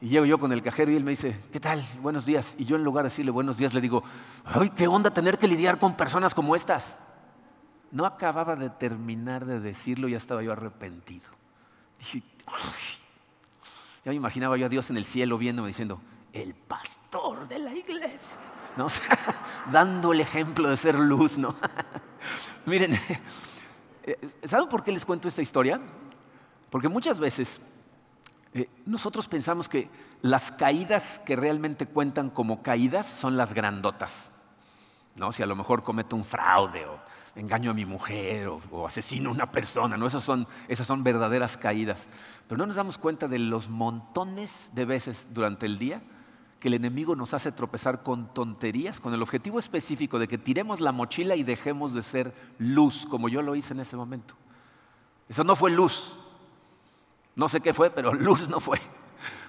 Y 0.01 0.09
llego 0.09 0.25
yo 0.25 0.39
con 0.39 0.51
el 0.51 0.63
cajero 0.63 0.91
y 0.91 0.95
él 0.95 1.03
me 1.03 1.11
dice, 1.11 1.39
¿qué 1.53 1.59
tal? 1.59 1.85
Buenos 2.01 2.25
días. 2.25 2.55
Y 2.57 2.65
yo 2.65 2.75
en 2.75 2.83
lugar 2.83 3.03
de 3.03 3.09
decirle 3.09 3.29
buenos 3.29 3.57
días 3.57 3.71
le 3.75 3.81
digo, 3.81 4.03
¡ay, 4.45 4.71
qué 4.71 4.87
onda 4.87 5.13
tener 5.13 5.37
que 5.37 5.47
lidiar 5.47 5.77
con 5.77 5.95
personas 5.95 6.33
como 6.33 6.55
estas! 6.55 6.97
No 7.91 8.03
acababa 8.07 8.55
de 8.55 8.71
terminar 8.71 9.45
de 9.45 9.59
decirlo 9.59 10.07
ya 10.07 10.17
estaba 10.17 10.41
yo 10.41 10.53
arrepentido. 10.53 11.27
Dije, 11.99 12.23
Ya 14.03 14.09
me 14.09 14.15
imaginaba 14.15 14.57
yo 14.57 14.65
a 14.65 14.69
Dios 14.69 14.89
en 14.89 14.97
el 14.97 15.05
cielo 15.05 15.37
viéndome 15.37 15.67
diciendo, 15.67 16.01
el 16.33 16.55
pastor 16.55 17.47
de 17.47 17.59
la 17.59 17.75
iglesia. 17.75 18.39
¿no? 18.75 18.87
dando 19.71 20.13
el 20.13 20.21
ejemplo 20.21 20.67
de 20.67 20.77
ser 20.77 20.95
luz, 20.95 21.37
¿no? 21.37 21.53
Miren, 22.65 22.99
eh, 24.01 24.17
¿saben 24.45 24.67
por 24.67 24.83
qué 24.83 24.91
les 24.91 25.05
cuento 25.05 25.27
esta 25.27 25.43
historia? 25.43 25.79
Porque 26.75 26.89
muchas 26.89 27.21
veces 27.21 27.61
eh, 28.53 28.67
nosotros 28.85 29.29
pensamos 29.29 29.69
que 29.69 29.87
las 30.21 30.51
caídas 30.51 31.21
que 31.25 31.37
realmente 31.37 31.85
cuentan 31.85 32.29
como 32.29 32.61
caídas 32.63 33.07
son 33.07 33.37
las 33.37 33.53
grandotas. 33.53 34.29
¿no? 35.15 35.31
Si 35.31 35.41
a 35.41 35.45
lo 35.45 35.55
mejor 35.55 35.83
cometo 35.83 36.17
un 36.17 36.25
fraude 36.25 36.85
o 36.85 36.99
engaño 37.37 37.71
a 37.71 37.73
mi 37.73 37.85
mujer 37.85 38.49
o, 38.49 38.85
asesino 38.85 39.29
a 39.29 39.31
una 39.31 39.49
persona, 39.53 39.95
¿no? 39.95 40.05
Esas 40.05 40.25
son, 40.25 40.49
esas 40.67 40.85
son 40.85 41.01
verdaderas 41.01 41.55
caídas. 41.55 42.09
Pero 42.45 42.57
no 42.57 42.65
nos 42.65 42.75
damos 42.75 42.97
cuenta 42.97 43.29
de 43.29 43.39
los 43.39 43.69
montones 43.69 44.69
de 44.73 44.83
veces 44.83 45.29
durante 45.31 45.67
el 45.67 45.79
día 45.79 46.01
que 46.59 46.67
el 46.67 46.73
enemigo 46.73 47.15
nos 47.15 47.33
hace 47.33 47.53
tropezar 47.53 48.03
con 48.03 48.33
tonterías, 48.33 48.99
con 48.99 49.13
el 49.13 49.21
objetivo 49.21 49.59
específico 49.59 50.19
de 50.19 50.27
que 50.27 50.37
tiremos 50.37 50.81
la 50.81 50.91
mochila 50.91 51.37
y 51.37 51.43
dejemos 51.43 51.93
de 51.93 52.03
ser 52.03 52.33
luz, 52.57 53.05
como 53.09 53.29
yo 53.29 53.41
lo 53.41 53.55
hice 53.55 53.71
en 53.71 53.79
ese 53.79 53.95
momento. 53.95 54.35
Eso 55.29 55.45
no 55.45 55.55
fue 55.55 55.71
luz. 55.71 56.19
No 57.35 57.49
sé 57.49 57.61
qué 57.61 57.73
fue, 57.73 57.89
pero 57.89 58.13
luz 58.13 58.49
no 58.49 58.59
fue. 58.59 58.79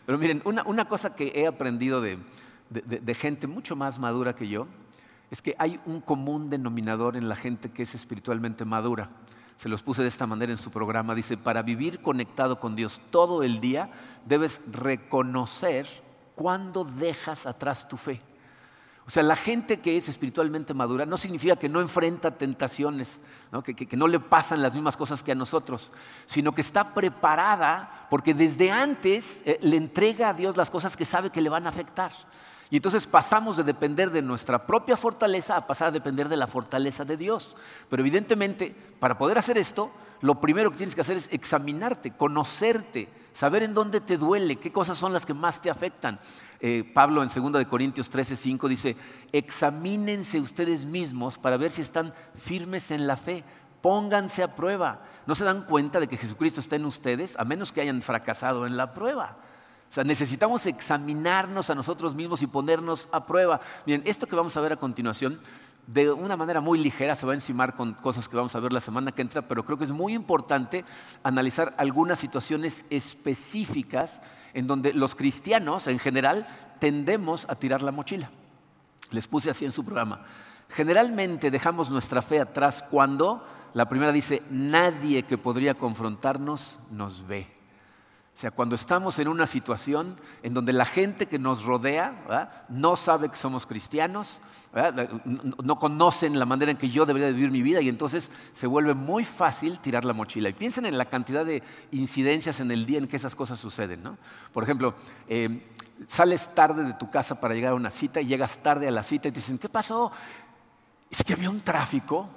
Pero 0.05 0.19
miren, 0.19 0.43
una, 0.45 0.85
cosa 0.87 1.15
que 1.15 1.33
he 1.35 1.47
aprendido 1.47 2.01
de, 2.01 2.19
gente 3.15 3.47
mucho 3.47 3.77
más 3.77 3.99
madura 3.99 4.35
que 4.35 4.49
yo 4.49 4.67
es 5.31 5.43
que 5.43 5.57
hay 5.59 5.81
un 5.87 6.01
común 6.01 6.49
denominador 6.49 7.17
en 7.17 7.29
la 7.29 7.35
gente 7.35 7.71
que 7.71 7.83
es 7.83 7.95
espiritualmente 7.95 8.65
madura. 8.65 9.11
Se 9.57 9.69
los 9.69 9.83
puse 9.83 10.03
de 10.03 10.09
esta 10.09 10.27
manera 10.27 10.53
en 10.53 10.59
su 10.59 10.71
programa. 10.71 11.15
Dice, 11.15 11.37
para 11.37 11.63
vivir 11.63 12.01
conectado 12.01 12.61
con 12.61 12.77
Dios 12.77 13.01
todo 13.11 13.43
el 13.43 13.59
día, 13.61 13.91
debes 14.25 14.61
reconocer 14.71 15.89
cuando 16.37 16.85
dejas 16.85 17.47
atrás 17.47 17.89
tu 17.89 17.97
fe. 17.97 18.21
O 19.07 19.11
sea, 19.11 19.23
la 19.23 19.37
gente 19.37 19.79
que 19.79 19.97
es 19.97 20.09
espiritualmente 20.09 20.75
madura 20.75 21.07
no 21.07 21.17
significa 21.17 21.55
que 21.55 21.69
no 21.69 21.81
enfrenta 21.81 22.33
tentaciones, 22.33 23.21
Que, 23.63 23.97
no 23.97 24.09
le 24.09 24.19
pasan 24.19 24.63
las 24.63 24.75
mismas 24.75 24.97
cosas 24.97 25.23
que 25.23 25.31
a 25.31 25.37
nosotros, 25.37 25.93
sino 26.27 26.53
que 26.53 26.61
está 26.61 26.93
preparada 26.93 28.09
porque 28.11 28.35
desde 28.35 28.73
antes 28.73 29.43
eh, 29.45 29.59
le 29.63 29.77
entrega 29.77 30.31
a 30.31 30.35
Dios 30.35 30.57
las 30.57 30.71
cosas 30.71 30.97
que 30.97 31.05
sabe 31.05 31.31
que 31.31 31.41
le 31.41 31.49
van 31.49 31.67
a 31.67 31.69
afectar. 31.69 32.11
Y 32.69 32.77
entonces 32.77 33.07
pasamos 33.07 33.57
de 33.57 33.63
depender 33.63 34.11
de 34.11 34.23
nuestra 34.23 34.67
propia 34.67 34.97
fortaleza 34.97 35.57
a 35.57 35.69
pasar 35.69 35.89
a 35.89 35.93
depender 35.93 36.29
de 36.29 36.37
la 36.37 36.49
fortaleza 36.49 37.05
de 37.05 37.17
Dios. 37.17 37.57
Pero 37.89 38.03
evidentemente, 38.03 38.75
para 38.99 39.17
poder 39.17 39.39
hacer 39.39 39.57
esto, 39.57 39.93
lo 40.21 40.41
primero 40.41 40.71
que 40.71 40.77
tienes 40.77 40.95
que 40.95 41.01
hacer 41.01 41.17
es 41.17 41.29
examinarte, 41.31 42.13
conocerte, 42.13 43.09
saber 43.33 43.63
en 43.63 43.75
dónde 43.75 44.01
te 44.01 44.17
duele, 44.17 44.57
qué 44.57 44.73
cosas 44.73 44.99
son 44.99 45.13
las 45.13 45.27
que 45.27 45.35
más 45.35 45.61
te 45.61 45.71
afectan. 45.71 46.19
Eh, 46.61 46.91
Pablo 46.95 47.23
en 47.23 47.29
2 47.29 47.67
Corintios 47.67 48.09
13, 48.09 48.37
5 48.37 48.69
dice, 48.69 48.97
examínense 49.33 50.41
ustedes 50.41 50.85
mismos 50.87 51.39
para 51.39 51.57
ver 51.57 51.71
si 51.71 51.83
están 51.83 52.15
firmes 52.35 52.91
en 52.91 53.07
la 53.07 53.17
fe, 53.17 53.45
pónganse 53.83 54.43
a 54.43 54.57
prueba. 54.57 55.03
¿No 55.27 55.35
se 55.35 55.45
dan 55.45 55.67
cuenta 55.67 56.01
de 56.01 56.09
que 56.09 56.17
Jesucristo 56.17 56.61
está 56.61 56.77
en 56.77 56.87
ustedes 56.87 57.37
a 57.39 57.45
menos 57.45 57.73
que 57.73 57.83
hayan 57.83 58.03
fracasado 58.03 58.67
en 58.67 58.77
la 58.77 58.95
prueba? 58.95 59.37
O 59.89 59.93
sea, 59.93 60.05
necesitamos 60.05 60.67
examinarnos 60.67 61.71
a 61.71 61.75
nosotros 61.75 62.15
mismos 62.15 62.43
y 62.43 62.47
ponernos 62.47 63.09
a 63.13 63.27
prueba. 63.27 63.61
Miren, 63.87 64.03
esto 64.05 64.27
que 64.27 64.37
vamos 64.37 64.57
a 64.57 64.61
ver 64.61 64.73
a 64.73 64.77
continuación, 64.77 65.41
de 65.87 66.11
una 66.11 66.37
manera 66.37 66.61
muy 66.61 66.79
ligera 66.79 67.15
se 67.15 67.27
va 67.27 67.33
a 67.33 67.37
encimar 67.37 67.75
con 67.75 67.95
cosas 67.95 68.29
que 68.29 68.37
vamos 68.37 68.55
a 68.55 68.61
ver 68.61 68.73
la 68.73 68.81
semana 68.81 69.13
que 69.13 69.23
entra, 69.23 69.43
pero 69.43 69.65
creo 69.65 69.79
que 69.79 69.85
es 69.85 69.93
muy 69.93 70.15
importante 70.15 70.85
analizar 71.23 71.75
algunas 71.79 72.19
situaciones 72.19 72.85
específicas 72.91 74.21
en 74.53 74.67
donde 74.67 74.93
los 74.93 75.15
cristianos 75.15 75.87
en 75.87 75.99
general 75.99 76.47
tendemos 76.81 77.47
a 77.49 77.55
tirar 77.55 77.83
la 77.83 77.93
mochila. 77.93 78.31
Les 79.11 79.29
puse 79.29 79.51
así 79.51 79.65
en 79.65 79.73
su 79.73 79.85
programa. 79.85 80.23
Generalmente 80.69 81.51
dejamos 81.51 81.91
nuestra 81.91 82.23
fe 82.23 82.41
atrás 82.41 82.85
cuando 82.91 83.47
la 83.73 83.89
primera 83.89 84.11
dice, 84.11 84.43
nadie 84.51 85.23
que 85.23 85.39
podría 85.39 85.75
confrontarnos 85.75 86.79
nos 86.91 87.27
ve. 87.27 87.56
O 88.37 88.39
sea, 88.39 88.51
cuando 88.51 88.75
estamos 88.75 89.19
en 89.19 89.29
una 89.29 89.47
situación 89.47 90.15
en 90.43 90.53
donde 90.53 90.75
la 90.75 90.85
gente 90.85 91.25
que 91.25 91.39
nos 91.39 91.65
rodea 91.65 92.67
no 92.69 92.95
sabe 92.95 93.31
que 93.31 93.37
somos 93.37 93.65
cristianos, 93.65 94.43
no, 95.25 95.79
conocen 95.79 96.39
la 96.39 96.45
manera 96.45 96.71
en 96.71 96.77
que 96.77 96.91
yo 96.91 97.07
debería 97.07 97.29
vivir 97.29 97.51
mi 97.51 97.63
vida 97.63 97.81
y 97.81 97.89
entonces 97.89 98.31
se 98.53 98.67
vuelve 98.67 98.93
muy 98.93 99.25
fácil 99.25 99.79
tirar 99.79 100.05
la 100.05 100.13
mochila. 100.13 100.51
Y 100.51 100.53
piensen 100.53 100.85
en 100.85 100.99
la 100.99 101.07
cantidad 101.07 101.47
de 101.47 101.63
incidencias 101.93 102.61
en 102.61 102.71
el 102.71 102.85
día 102.85 102.99
en 102.99 103.09
que 103.09 103.17
esas 103.17 103.35
cosas 103.35 103.59
suceden. 103.59 104.03
Por 104.53 104.65
ejemplo, 104.65 104.95
em, 105.29 105.63
sales 106.07 106.55
tarde 106.55 106.85
de 106.85 106.93
tu 106.93 107.11
casa 107.11 107.41
para 107.41 107.55
llegar 107.55 107.73
a 107.73 107.77
una 107.77 107.91
cita 107.91 108.21
y 108.21 108.27
llegas 108.27 108.63
tarde 108.63 108.87
a 108.87 108.91
la 108.91 109.03
cita 109.03 109.29
y 109.29 109.33
te 109.33 109.41
dicen, 109.41 109.57
¿qué 109.57 109.71
pasó? 109.71 110.13
Es 111.11 111.25
que 111.25 111.33
había 111.33 111.49
un 111.49 111.63
tráfico. 111.63 112.29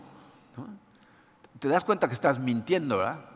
Te 1.59 1.67
das 1.67 1.83
cuenta 1.83 2.07
que 2.07 2.13
estás 2.13 2.39
mintiendo, 2.39 2.99
¿verdad? 2.99 3.28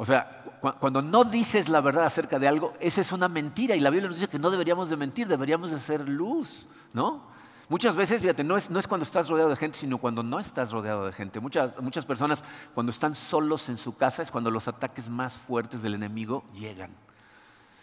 O 0.00 0.04
sea, 0.04 0.44
cuando 0.78 1.02
no 1.02 1.24
dices 1.24 1.68
la 1.68 1.80
verdad 1.80 2.06
acerca 2.06 2.38
de 2.38 2.46
algo, 2.46 2.74
esa 2.78 3.00
es 3.00 3.10
una 3.10 3.28
mentira. 3.28 3.74
Y 3.74 3.80
la 3.80 3.90
Biblia 3.90 4.08
nos 4.08 4.18
dice 4.18 4.30
que 4.30 4.38
no 4.38 4.48
deberíamos 4.48 4.88
de 4.88 4.96
mentir, 4.96 5.26
deberíamos 5.26 5.72
de 5.72 5.78
ser 5.80 6.08
luz, 6.08 6.68
¿no? 6.92 7.26
Muchas 7.68 7.96
veces, 7.96 8.22
fíjate, 8.22 8.44
no 8.44 8.56
es, 8.56 8.68
cuando 8.86 9.02
estás 9.02 9.28
rodeado 9.28 9.50
de 9.50 9.56
gente, 9.56 9.76
sino 9.76 9.98
cuando 9.98 10.22
no 10.22 10.38
estás 10.38 10.70
rodeado 10.70 11.04
de 11.04 11.12
gente. 11.12 11.40
Muchas, 11.40 11.80
muchas 11.82 12.06
personas, 12.06 12.44
cuando 12.74 12.92
están 12.92 13.16
solos 13.16 13.68
en 13.68 13.76
su 13.76 13.96
casa, 13.96 14.22
es 14.22 14.30
cuando 14.30 14.52
los 14.52 14.68
ataques 14.68 15.08
más 15.08 15.32
fuertes 15.34 15.82
del 15.82 15.94
enemigo 15.94 16.44
llegan. 16.54 16.92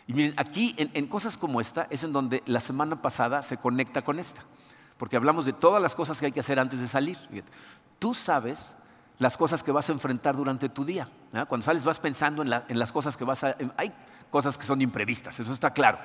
Y 0.07 0.13
miren, 0.13 0.35
aquí 0.37 0.73
en, 0.77 0.91
en 0.93 1.07
cosas 1.07 1.37
como 1.37 1.59
esta 1.59 1.85
es 1.89 2.05
en 2.05 2.13
donde 2.13 2.43
la 2.45 2.61
semana 2.61 3.01
pasada 3.01 3.41
se 3.41 3.57
conecta 3.57 4.03
con 4.03 4.19
esta. 4.19 4.41
Porque 4.97 5.17
hablamos 5.17 5.43
de 5.43 5.51
todas 5.51 5.81
las 5.81 5.93
cosas 5.93 6.17
que 6.17 6.27
hay 6.27 6.31
que 6.31 6.39
hacer 6.39 6.59
antes 6.61 6.79
de 6.79 6.87
salir. 6.87 7.17
Tú 7.99 8.13
sabes 8.13 8.77
las 9.17 9.37
cosas 9.37 9.63
que 9.63 9.71
vas 9.71 9.89
a 9.89 9.93
enfrentar 9.93 10.35
durante 10.35 10.69
tu 10.69 10.83
día. 10.85 11.07
Cuando 11.47 11.63
sales 11.63 11.85
vas 11.85 11.99
pensando 11.99 12.41
en, 12.41 12.79
las 12.79 12.91
cosas 12.91 13.17
que 13.17 13.23
vas 13.23 13.43
a... 13.43 13.55
hay 13.77 13.93
cosas 14.29 14.57
que 14.57 14.65
son 14.65 14.81
imprevistas, 14.81 15.39
eso 15.39 15.53
está 15.53 15.71
claro. 15.71 15.99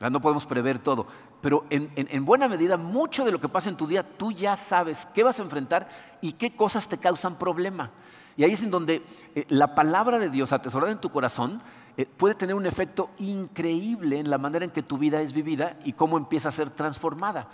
No 0.00 0.20
podemos 0.20 0.46
prever 0.46 0.78
todo. 0.78 1.06
Pero 1.42 1.66
en, 1.68 2.24
buena 2.24 2.48
medida, 2.48 2.78
mucho 2.78 3.24
de 3.24 3.32
lo 3.32 3.40
que 3.40 3.50
pasa 3.50 3.68
en 3.68 3.76
tu 3.76 3.86
día, 3.86 4.02
tú 4.02 4.32
ya 4.32 4.56
sabes 4.56 5.06
qué 5.12 5.22
vas 5.22 5.38
a 5.38 5.42
enfrentar 5.42 5.88
y 6.22 6.32
qué 6.32 6.56
cosas 6.56 6.88
te 6.88 6.96
causan 6.96 7.38
problema. 7.38 7.90
Y 8.36 8.44
ahí 8.44 8.52
es 8.52 8.62
en 8.62 8.70
donde 8.70 9.04
eh, 9.34 9.44
la 9.48 9.74
palabra 9.74 10.18
de 10.18 10.30
Dios 10.30 10.52
atesorada 10.52 10.92
en 10.92 11.00
tu 11.00 11.10
corazón 11.10 11.60
eh, 11.98 12.06
puede 12.06 12.34
tener 12.34 12.54
un 12.54 12.64
efecto 12.64 13.10
increíble 13.18 14.18
en 14.18 14.30
la 14.30 14.38
manera 14.38 14.64
en 14.64 14.70
que 14.70 14.82
tu 14.82 14.96
vida 14.96 15.20
es 15.20 15.34
vivida 15.34 15.76
y 15.84 15.92
cómo 15.92 16.16
empieza 16.16 16.48
a 16.48 16.52
ser 16.52 16.70
transformada. 16.70 17.48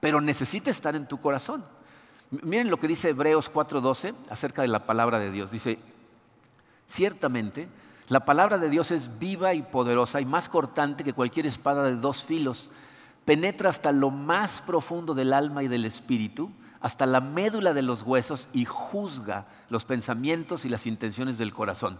Pero 0.00 0.20
necesita 0.20 0.70
estar 0.70 0.94
en 0.94 1.08
tu 1.08 1.18
corazón. 1.18 1.64
Miren 2.42 2.70
lo 2.70 2.78
que 2.78 2.88
dice 2.88 3.10
Hebreos 3.10 3.50
4:12 3.52 4.14
acerca 4.30 4.62
de 4.62 4.68
la 4.68 4.86
palabra 4.86 5.18
de 5.18 5.30
Dios. 5.30 5.50
Dice, 5.50 5.78
ciertamente, 6.86 7.68
la 8.08 8.24
palabra 8.24 8.58
de 8.58 8.70
Dios 8.70 8.90
es 8.90 9.18
viva 9.18 9.54
y 9.54 9.62
poderosa 9.62 10.20
y 10.20 10.24
más 10.24 10.48
cortante 10.48 11.04
que 11.04 11.12
cualquier 11.12 11.46
espada 11.46 11.82
de 11.82 11.96
dos 11.96 12.24
filos. 12.24 12.70
Penetra 13.24 13.70
hasta 13.70 13.90
lo 13.90 14.10
más 14.10 14.62
profundo 14.62 15.14
del 15.14 15.32
alma 15.32 15.64
y 15.64 15.68
del 15.68 15.84
espíritu, 15.84 16.52
hasta 16.80 17.06
la 17.06 17.20
médula 17.20 17.72
de 17.72 17.82
los 17.82 18.02
huesos 18.02 18.48
y 18.52 18.64
juzga 18.64 19.46
los 19.68 19.84
pensamientos 19.84 20.64
y 20.64 20.68
las 20.68 20.86
intenciones 20.86 21.36
del 21.36 21.52
corazón. 21.52 21.98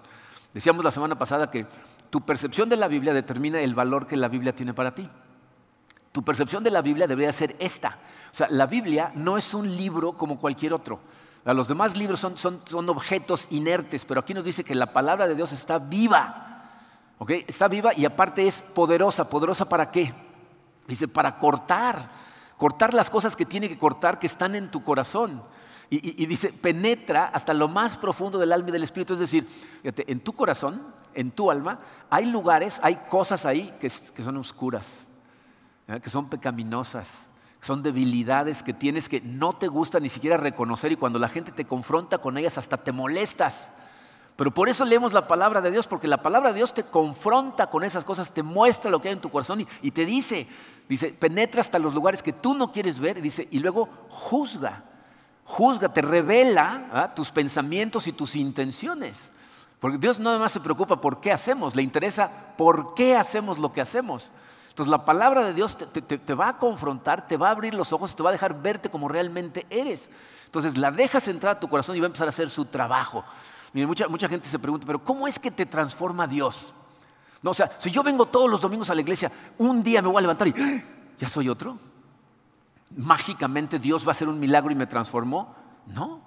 Decíamos 0.54 0.84
la 0.84 0.92
semana 0.92 1.18
pasada 1.18 1.50
que 1.50 1.66
tu 2.10 2.20
percepción 2.20 2.68
de 2.68 2.76
la 2.76 2.86
Biblia 2.86 3.12
determina 3.12 3.60
el 3.60 3.74
valor 3.74 4.06
que 4.06 4.16
la 4.16 4.28
Biblia 4.28 4.54
tiene 4.54 4.74
para 4.74 4.94
ti. 4.94 5.08
Tu 6.12 6.22
percepción 6.22 6.62
de 6.62 6.70
la 6.70 6.82
Biblia 6.82 7.06
debería 7.06 7.32
ser 7.32 7.56
esta. 7.58 7.98
O 8.36 8.38
sea, 8.38 8.48
la 8.50 8.66
Biblia 8.66 9.12
no 9.14 9.38
es 9.38 9.54
un 9.54 9.74
libro 9.74 10.12
como 10.12 10.38
cualquier 10.38 10.74
otro. 10.74 11.00
Los 11.42 11.68
demás 11.68 11.96
libros 11.96 12.20
son, 12.20 12.36
son, 12.36 12.88
objetos 12.90 13.46
inertes, 13.48 14.04
pero 14.04 14.20
aquí 14.20 14.34
nos 14.34 14.44
dice 14.44 14.62
que 14.62 14.74
la 14.74 14.92
palabra 14.92 15.26
de 15.26 15.34
Dios 15.34 15.52
está 15.52 15.78
viva. 15.78 16.68
Está 17.28 17.66
viva 17.66 17.92
y 17.96 18.04
aparte 18.04 18.46
es 18.46 18.60
poderosa. 18.60 19.30
¿Poderosa 19.30 19.66
para 19.66 19.90
qué? 19.90 20.12
Dice, 20.86 21.08
para 21.08 21.38
cortar. 21.38 22.10
Cortar 22.58 22.92
las 22.92 23.08
cosas 23.08 23.34
que 23.34 23.46
tiene 23.46 23.70
que 23.70 23.78
cortar 23.78 24.18
que 24.18 24.26
están 24.26 24.54
en 24.54 24.70
tu 24.70 24.84
corazón. 24.84 25.42
Y, 25.88 26.26
dice, 26.26 26.52
penetra 26.52 27.30
hasta 27.32 27.54
lo 27.54 27.68
más 27.68 27.96
profundo 27.96 28.38
del 28.38 28.52
alma 28.52 28.68
y 28.68 28.72
del 28.72 28.82
espíritu. 28.82 29.14
Es 29.14 29.20
decir, 29.20 29.48
en 29.82 30.20
tu 30.20 30.34
corazón, 30.34 30.82
en 31.14 31.30
tu 31.30 31.50
alma, 31.50 31.80
hay 32.10 32.26
lugares, 32.26 32.80
hay 32.82 32.96
cosas 33.08 33.46
ahí 33.46 33.72
que 33.80 33.88
son 33.88 34.36
oscuras 34.36 35.06
¿eh? 35.88 36.00
que 36.00 36.10
son 36.10 36.28
pecaminosas, 36.28 37.08
que 37.08 37.35
son 37.66 37.82
debilidades 37.82 38.62
que 38.62 38.72
tienes 38.72 39.08
que 39.08 39.20
no 39.20 39.52
te 39.52 39.66
gusta 39.66 39.98
ni 39.98 40.08
siquiera 40.08 40.36
reconocer 40.36 40.92
y 40.92 40.96
cuando 40.96 41.18
la 41.18 41.28
gente 41.28 41.50
te 41.50 41.64
confronta 41.64 42.18
con 42.18 42.38
ellas 42.38 42.58
hasta 42.58 42.76
te 42.76 42.92
molestas. 42.92 43.70
Pero 44.36 44.52
por 44.52 44.68
eso 44.68 44.84
leemos 44.84 45.12
la 45.12 45.26
palabra 45.26 45.60
de 45.60 45.70
Dios, 45.70 45.86
porque 45.86 46.06
la 46.06 46.22
palabra 46.22 46.50
de 46.50 46.56
Dios 46.56 46.74
te 46.74 46.84
confronta 46.84 47.68
con 47.68 47.82
esas 47.82 48.04
cosas, 48.04 48.32
te 48.32 48.42
muestra 48.42 48.90
lo 48.90 49.00
que 49.00 49.08
hay 49.08 49.14
en 49.14 49.20
tu 49.20 49.30
corazón 49.30 49.66
y, 49.82 49.90
te 49.90 50.04
dice, 50.04 50.46
dice, 50.88 51.12
penetra 51.12 51.62
hasta 51.62 51.78
los 51.78 51.92
lugares 51.92 52.22
que 52.22 52.34
tú 52.34 52.54
no 52.54 52.70
quieres 52.70 53.00
ver 53.00 53.18
y 53.18 53.22
dice, 53.22 53.48
y 53.50 53.58
luego 53.58 53.88
juzga, 54.10 54.84
juzga, 55.44 55.92
te 55.92 56.02
revela 56.02 56.88
¿ah? 56.92 57.14
tus 57.14 57.30
pensamientos 57.30 58.06
y 58.06 58.12
tus 58.12 58.36
intenciones. 58.36 59.32
Porque 59.80 59.98
Dios 59.98 60.20
no 60.20 60.26
nada 60.26 60.38
más 60.38 60.52
se 60.52 60.60
preocupa 60.60 61.00
por 61.00 61.20
qué 61.20 61.32
hacemos, 61.32 61.74
le 61.74 61.82
interesa 61.82 62.30
por 62.56 62.94
qué 62.94 63.16
hacemos 63.16 63.58
lo 63.58 63.72
que 63.72 63.80
hacemos. 63.80 64.30
Entonces 64.76 64.90
la 64.90 65.06
palabra 65.06 65.42
de 65.42 65.54
Dios 65.54 65.78
te, 65.78 66.34
va 66.34 66.50
a 66.50 66.58
confrontar, 66.58 67.26
te 67.26 67.38
va 67.38 67.48
a 67.48 67.52
abrir 67.52 67.72
los 67.72 67.94
ojos, 67.94 68.14
te 68.14 68.22
va 68.22 68.28
a 68.28 68.32
dejar 68.32 68.60
verte 68.60 68.90
como 68.90 69.08
realmente 69.08 69.66
eres. 69.70 70.10
Entonces 70.44 70.76
la 70.76 70.90
dejas 70.90 71.26
entrar 71.28 71.56
a 71.56 71.58
tu 71.58 71.66
corazón 71.66 71.96
y 71.96 72.00
va 72.00 72.04
a 72.04 72.08
empezar 72.08 72.26
a 72.26 72.28
hacer 72.28 72.50
su 72.50 72.66
trabajo. 72.66 73.24
mucha, 73.72 74.06
mucha 74.06 74.28
gente 74.28 74.46
se 74.46 74.58
pregunta, 74.58 74.86
pero 74.86 75.02
¿cómo 75.02 75.26
es 75.26 75.38
que 75.38 75.50
te 75.50 75.64
transforma 75.64 76.26
Dios? 76.26 76.74
No, 77.40 77.52
o 77.52 77.54
sea, 77.54 77.70
si 77.78 77.90
yo 77.90 78.02
vengo 78.02 78.26
todos 78.26 78.50
los 78.50 78.60
domingos 78.60 78.90
a 78.90 78.94
la 78.94 79.00
iglesia, 79.00 79.32
un 79.56 79.82
día 79.82 80.02
me 80.02 80.08
voy 80.08 80.18
a 80.18 80.20
levantar 80.20 80.48
y 80.48 80.54
¡ah! 80.58 80.82
ya 81.18 81.28
soy 81.30 81.48
otro. 81.48 81.78
Mágicamente 82.98 83.78
Dios 83.78 84.04
va 84.04 84.08
a 84.08 84.10
hacer 84.10 84.28
un 84.28 84.38
milagro 84.38 84.70
y 84.70 84.74
me 84.74 84.86
transformó. 84.86 85.54
No. 85.86 86.20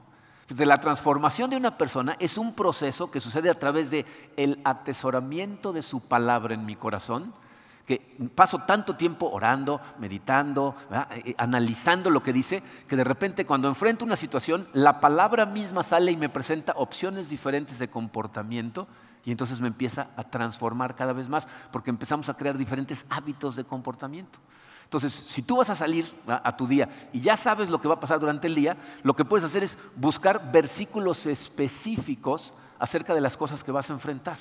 La 0.57 0.79
transformación 0.79 1.51
de 1.51 1.57
una 1.57 1.77
persona 1.77 2.15
es 2.17 2.35
un 2.35 2.55
proceso 2.55 3.11
que 3.11 3.19
sucede 3.19 3.51
a 3.51 3.59
través 3.59 3.91
de 3.91 4.07
el 4.37 4.59
atesoramiento 4.63 5.71
de 5.71 5.83
su 5.83 5.99
palabra 5.99 6.55
en 6.55 6.65
mi 6.65 6.75
corazón 6.75 7.31
que 7.89 8.29
paso 8.35 8.59
tanto 8.59 8.95
tiempo 8.95 9.31
orando, 9.31 9.81
meditando, 9.97 10.75
eh, 10.91 11.23
eh, 11.25 11.35
analizando 11.39 12.11
lo 12.11 12.21
que 12.21 12.31
dice, 12.31 12.61
que 12.87 12.95
de 12.95 13.03
repente 13.03 13.47
cuando 13.47 13.67
enfrento 13.67 14.05
una 14.05 14.15
situación, 14.15 14.67
la 14.73 14.99
palabra 14.99 15.47
misma 15.47 15.81
sale 15.81 16.11
y 16.11 16.15
me 16.15 16.29
presenta 16.29 16.73
opciones 16.75 17.29
diferentes 17.29 17.79
de 17.79 17.89
comportamiento 17.89 18.87
y 19.25 19.31
entonces 19.31 19.59
me 19.59 19.69
empieza 19.69 20.09
a 20.15 20.23
transformar 20.23 20.95
cada 20.95 21.13
vez 21.13 21.29
más, 21.29 21.47
porque 21.71 21.89
empezamos 21.89 22.29
a 22.29 22.35
crear 22.35 22.59
diferentes 22.59 23.07
hábitos 23.09 23.55
de 23.55 23.63
comportamiento. 23.63 24.37
Entonces, 24.83 25.11
si 25.11 25.41
tú 25.41 25.57
vas 25.57 25.71
a 25.71 25.75
salir 25.75 26.13
a, 26.27 26.55
tu 26.55 26.67
día 26.67 27.09
y 27.11 27.21
ya 27.21 27.35
sabes 27.37 27.71
lo 27.71 27.81
que 27.81 27.87
va 27.87 27.95
a 27.95 27.99
pasar 27.99 28.19
durante 28.19 28.45
el 28.45 28.53
día, 28.53 28.77
lo 29.01 29.15
que 29.15 29.25
puedes 29.25 29.43
hacer 29.43 29.63
es 29.63 29.79
buscar 29.95 30.51
versículos 30.51 31.25
específicos 31.25 32.53
acerca 32.77 33.15
de 33.15 33.21
las 33.21 33.35
cosas 33.35 33.63
que 33.63 33.71
vas 33.71 33.89
a 33.89 33.93
enfrentar. 33.93 34.37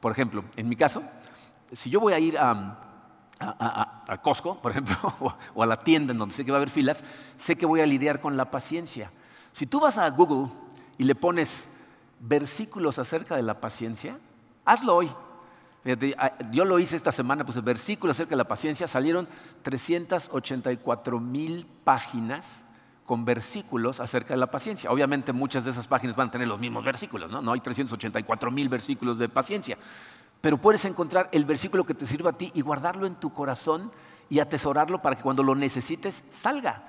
Por 0.00 0.10
ejemplo, 0.10 0.44
en 0.56 0.68
mi 0.68 0.74
caso, 0.74 1.04
si 1.72 1.90
yo 1.90 2.00
voy 2.00 2.12
a 2.12 2.18
ir 2.18 2.36
a, 2.38 2.87
Costco, 4.22 4.60
por 4.60 4.72
ejemplo, 4.72 4.96
o 5.54 5.62
a 5.62 5.66
la 5.66 5.82
tienda 5.82 6.12
en 6.12 6.18
donde 6.18 6.34
sé 6.34 6.44
que 6.44 6.50
va 6.50 6.58
a 6.58 6.60
haber 6.60 6.70
filas, 6.70 7.04
sé 7.36 7.56
que 7.56 7.66
voy 7.66 7.80
a 7.80 7.86
lidiar 7.86 8.20
con 8.20 8.36
la 8.36 8.50
paciencia. 8.50 9.10
Si 9.52 9.66
tú 9.66 9.80
vas 9.80 9.98
a 9.98 10.08
Google 10.10 10.50
y 10.96 11.04
le 11.04 11.14
pones 11.14 11.68
versículos 12.20 12.98
acerca 12.98 13.36
de 13.36 13.42
la 13.42 13.60
paciencia, 13.60 14.18
hazlo 14.64 14.96
hoy. 14.96 15.10
Yo 16.50 16.64
lo 16.64 16.78
hice 16.78 16.96
esta 16.96 17.12
semana, 17.12 17.44
pues 17.44 17.56
el 17.56 17.62
versículo 17.62 18.10
acerca 18.10 18.30
de 18.30 18.36
la 18.36 18.48
paciencia, 18.48 18.86
salieron 18.88 19.28
384 19.62 21.20
mil 21.20 21.66
páginas 21.84 22.64
con 23.06 23.24
versículos 23.24 24.00
acerca 24.00 24.34
de 24.34 24.40
la 24.40 24.50
paciencia. 24.50 24.90
Obviamente 24.90 25.32
muchas 25.32 25.64
de 25.64 25.70
esas 25.70 25.86
páginas 25.86 26.14
van 26.14 26.28
a 26.28 26.30
tener 26.30 26.46
los 26.46 26.60
mismos 26.60 26.84
versículos, 26.84 27.30
¿no? 27.30 27.40
No 27.40 27.52
hay 27.52 27.60
384 27.60 28.50
mil 28.50 28.68
versículos 28.68 29.18
de 29.18 29.30
paciencia. 29.30 29.78
Pero 30.40 30.58
puedes 30.58 30.84
encontrar 30.84 31.28
el 31.32 31.44
versículo 31.44 31.84
que 31.84 31.94
te 31.94 32.06
sirva 32.06 32.30
a 32.30 32.38
ti 32.38 32.50
y 32.54 32.60
guardarlo 32.60 33.06
en 33.06 33.16
tu 33.16 33.32
corazón 33.32 33.90
y 34.28 34.40
atesorarlo 34.40 35.02
para 35.02 35.16
que 35.16 35.22
cuando 35.22 35.42
lo 35.42 35.54
necesites 35.54 36.22
salga. 36.30 36.88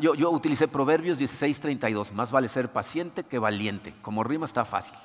Yo, 0.00 0.14
yo, 0.14 0.30
utilicé 0.30 0.66
Proverbios 0.68 1.20
16:32, 1.20 2.12
más 2.12 2.30
vale 2.30 2.48
ser 2.48 2.72
paciente 2.72 3.24
que 3.24 3.38
valiente. 3.38 3.94
Como 4.00 4.24
rima 4.24 4.46
está 4.46 4.64
fácil. 4.64 4.96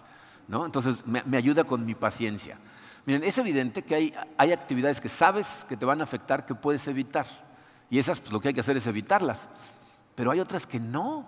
¿no? 0.48 0.65
Entonces 0.65 1.05
me, 1.05 1.22
me 1.24 1.38
ayuda 1.38 1.63
con 1.63 1.86
mi 1.86 1.96
paciencia. 1.96 2.58
Miren, 3.05 3.24
es 3.24 3.38
evidente 3.38 3.84
que 3.84 3.96
hay, 4.38 4.51
actividades 4.51 5.01
que 5.01 5.10
sabes 5.10 5.65
que 5.67 5.77
te 5.77 5.86
van 5.86 6.01
a 6.01 6.03
afectar 6.03 6.46
que 6.46 6.55
puedes 6.55 6.88
evitar. 6.88 7.25
Y 7.89 7.98
esas, 7.98 8.19
pues 8.19 8.31
lo 8.31 8.39
que 8.39 8.50
hay 8.50 8.53
que 8.53 8.60
hacer 8.60 8.77
es 8.77 8.86
evitarlas. 8.88 9.48
Pero 10.15 10.31
hay 10.31 10.39
otras 10.39 10.67
que 10.67 10.79
no. 10.79 11.25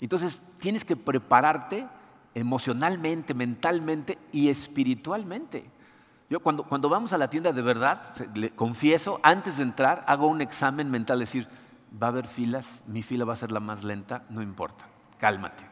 Entonces 0.00 0.40
tienes 0.58 0.84
que 0.84 0.96
prepararte 0.96 1.86
emocionalmente, 2.34 3.34
mentalmente 3.34 4.18
y 4.32 4.48
espiritualmente. 4.48 5.64
Yo 6.30 6.38
cuando, 6.38 6.62
cuando 6.62 6.88
vamos 6.88 7.12
a 7.12 7.18
la 7.18 7.28
tienda 7.28 7.52
de 7.52 7.60
verdad, 7.60 8.00
confieso, 8.54 9.18
antes 9.24 9.56
de 9.56 9.64
entrar 9.64 10.04
hago 10.06 10.28
un 10.28 10.40
examen 10.40 10.88
mental, 10.88 11.18
decir, 11.18 11.48
va 12.00 12.06
a 12.06 12.10
haber 12.10 12.28
filas, 12.28 12.84
mi 12.86 13.02
fila 13.02 13.24
va 13.24 13.32
a 13.32 13.36
ser 13.36 13.50
la 13.50 13.58
más 13.58 13.82
lenta, 13.82 14.22
no 14.30 14.40
importa, 14.40 14.86
cálmate. 15.18 15.64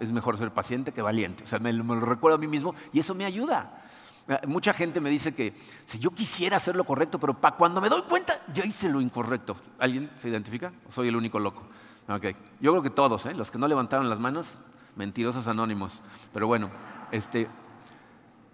es 0.00 0.12
mejor 0.12 0.36
ser 0.36 0.52
paciente 0.52 0.92
que 0.92 1.00
valiente. 1.00 1.44
O 1.44 1.46
sea, 1.46 1.58
me, 1.60 1.72
lo 1.72 1.98
recuerdo 1.98 2.36
a 2.36 2.38
mí 2.38 2.46
mismo 2.46 2.74
y 2.92 3.00
eso 3.00 3.14
me 3.14 3.24
ayuda. 3.24 3.82
Eh, 4.28 4.38
mucha 4.46 4.74
gente 4.74 5.00
me 5.00 5.08
dice 5.08 5.34
que 5.34 5.54
si 5.86 5.98
yo 5.98 6.10
quisiera 6.10 6.58
hacer 6.58 6.76
lo 6.76 6.84
correcto, 6.84 7.18
pero 7.18 7.34
cuando 7.56 7.80
me 7.80 7.88
doy 7.88 8.02
cuenta, 8.02 8.42
yo 8.52 8.64
hice 8.64 8.90
lo 8.90 9.00
incorrecto. 9.00 9.56
¿Alguien 9.78 10.10
se 10.16 10.28
identifica? 10.28 10.72
soy 10.90 11.08
el 11.08 11.16
único 11.16 11.38
loco? 11.38 11.62
Okay. 12.06 12.36
Yo 12.60 12.72
creo 12.72 12.82
que 12.82 12.90
todos, 12.90 13.24
¿eh? 13.24 13.34
los 13.34 13.50
que 13.50 13.58
no 13.58 13.66
levantaron 13.66 14.10
las 14.10 14.18
manos, 14.18 14.58
mentirosos 14.96 15.46
anónimos. 15.46 16.02
Pero 16.34 16.46
bueno, 16.46 16.70
este, 17.12 17.48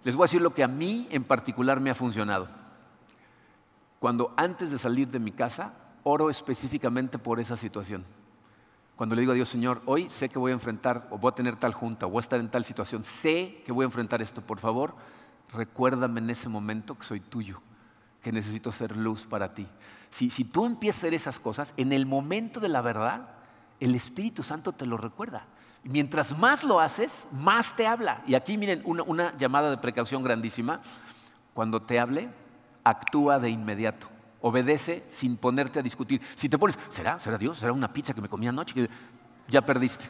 les 0.05 0.15
voy 0.15 0.23
a 0.23 0.27
decir 0.27 0.41
lo 0.41 0.53
que 0.53 0.63
a 0.63 0.67
mí 0.67 1.07
en 1.09 1.23
particular 1.23 1.81
me 1.81 1.89
ha 1.89 1.95
funcionado. 1.95 2.47
Cuando 3.99 4.33
antes 4.37 4.69
de 4.69 4.77
salir 4.77 5.09
de 5.09 5.19
mi 5.19 5.31
casa, 5.31 5.73
oro 6.03 6.29
específicamente 6.29 7.17
por 7.17 7.39
esa 7.39 7.57
situación. 7.57 8.05
Cuando 8.95 9.15
le 9.15 9.21
digo 9.21 9.31
a 9.31 9.35
Dios, 9.35 9.49
Señor, 9.49 9.81
hoy 9.85 10.07
sé 10.07 10.29
que 10.29 10.37
voy 10.37 10.51
a 10.51 10.53
enfrentar, 10.53 11.07
o 11.09 11.17
voy 11.17 11.31
a 11.31 11.35
tener 11.35 11.55
tal 11.57 11.73
junta, 11.73 12.05
o 12.05 12.11
voy 12.11 12.19
a 12.19 12.21
estar 12.21 12.39
en 12.39 12.49
tal 12.49 12.63
situación, 12.63 13.03
sé 13.03 13.63
que 13.65 13.71
voy 13.71 13.83
a 13.83 13.87
enfrentar 13.87 14.21
esto, 14.21 14.41
por 14.41 14.59
favor, 14.59 14.95
recuérdame 15.51 16.19
en 16.19 16.29
ese 16.29 16.49
momento 16.49 16.95
que 16.95 17.03
soy 17.03 17.19
tuyo, 17.19 17.59
que 18.21 18.31
necesito 18.31 18.71
ser 18.71 18.95
luz 18.95 19.25
para 19.25 19.55
ti. 19.55 19.67
Si, 20.11 20.29
tú 20.45 20.65
empiezas 20.65 20.97
a 20.97 21.01
hacer 21.01 21.13
esas 21.15 21.39
cosas, 21.39 21.73
en 21.75 21.91
el 21.91 22.05
momento 22.05 22.59
de 22.59 22.69
la 22.69 22.81
verdad, 22.81 23.29
el 23.79 23.95
Espíritu 23.95 24.43
Santo 24.43 24.71
te 24.71 24.85
lo 24.85 24.97
recuerda. 24.97 25.47
Mientras 25.85 26.37
más 26.37 26.63
lo 26.63 26.79
haces, 26.79 27.25
más 27.31 27.75
te 27.75 27.87
habla. 27.87 28.23
Y 28.27 28.35
aquí 28.35 28.57
miren 28.57 28.81
una, 28.85 29.37
llamada 29.37 29.69
de 29.69 29.77
precaución 29.77 30.23
grandísima. 30.23 30.81
Cuando 31.53 31.81
te 31.81 31.99
hable, 31.99 32.29
actúa 32.83 33.39
de 33.39 33.49
inmediato. 33.49 34.07
Obedece 34.41 35.05
sin 35.07 35.37
ponerte 35.37 35.79
a 35.79 35.81
discutir. 35.81 36.21
Si 36.35 36.49
te 36.49 36.57
pones, 36.57 36.77
¿será? 36.89 37.19
¿Será 37.19 37.37
Dios? 37.37 37.59
¿Será 37.59 37.71
una 37.71 37.93
pizza 37.93 38.13
que 38.13 38.21
me 38.21 38.29
comí 38.29 38.47
anoche? 38.47 38.89
Ya 39.47 39.61
perdiste 39.61 40.09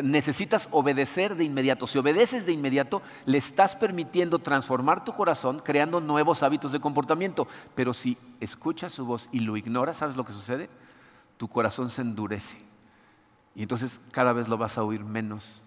necesitas 0.00 0.68
obedecer 0.70 1.34
de 1.34 1.44
inmediato. 1.44 1.86
Si 1.86 1.98
obedeces 1.98 2.46
de 2.46 2.52
inmediato, 2.52 3.02
le 3.26 3.36
estás 3.36 3.76
permitiendo 3.76 4.38
transformar 4.38 5.04
tu 5.04 5.12
corazón, 5.12 5.58
creando 5.58 6.00
nuevos 6.00 6.42
hábitos 6.42 6.72
de 6.72 6.80
comportamiento. 6.80 7.46
Pero 7.74 7.92
si 7.92 8.16
escuchas 8.40 8.92
su 8.92 9.04
voz 9.04 9.28
y 9.32 9.40
lo 9.40 9.56
ignoras, 9.56 9.98
¿sabes 9.98 10.16
lo 10.16 10.24
que 10.24 10.32
sucede? 10.32 10.70
Tu 11.36 11.48
corazón 11.48 11.90
se 11.90 12.00
endurece. 12.00 12.71
Y 13.54 13.62
entonces 13.62 14.00
cada 14.10 14.32
vez 14.32 14.48
lo 14.48 14.56
vas 14.56 14.78
a 14.78 14.82
oír 14.82 15.04
menos, 15.04 15.62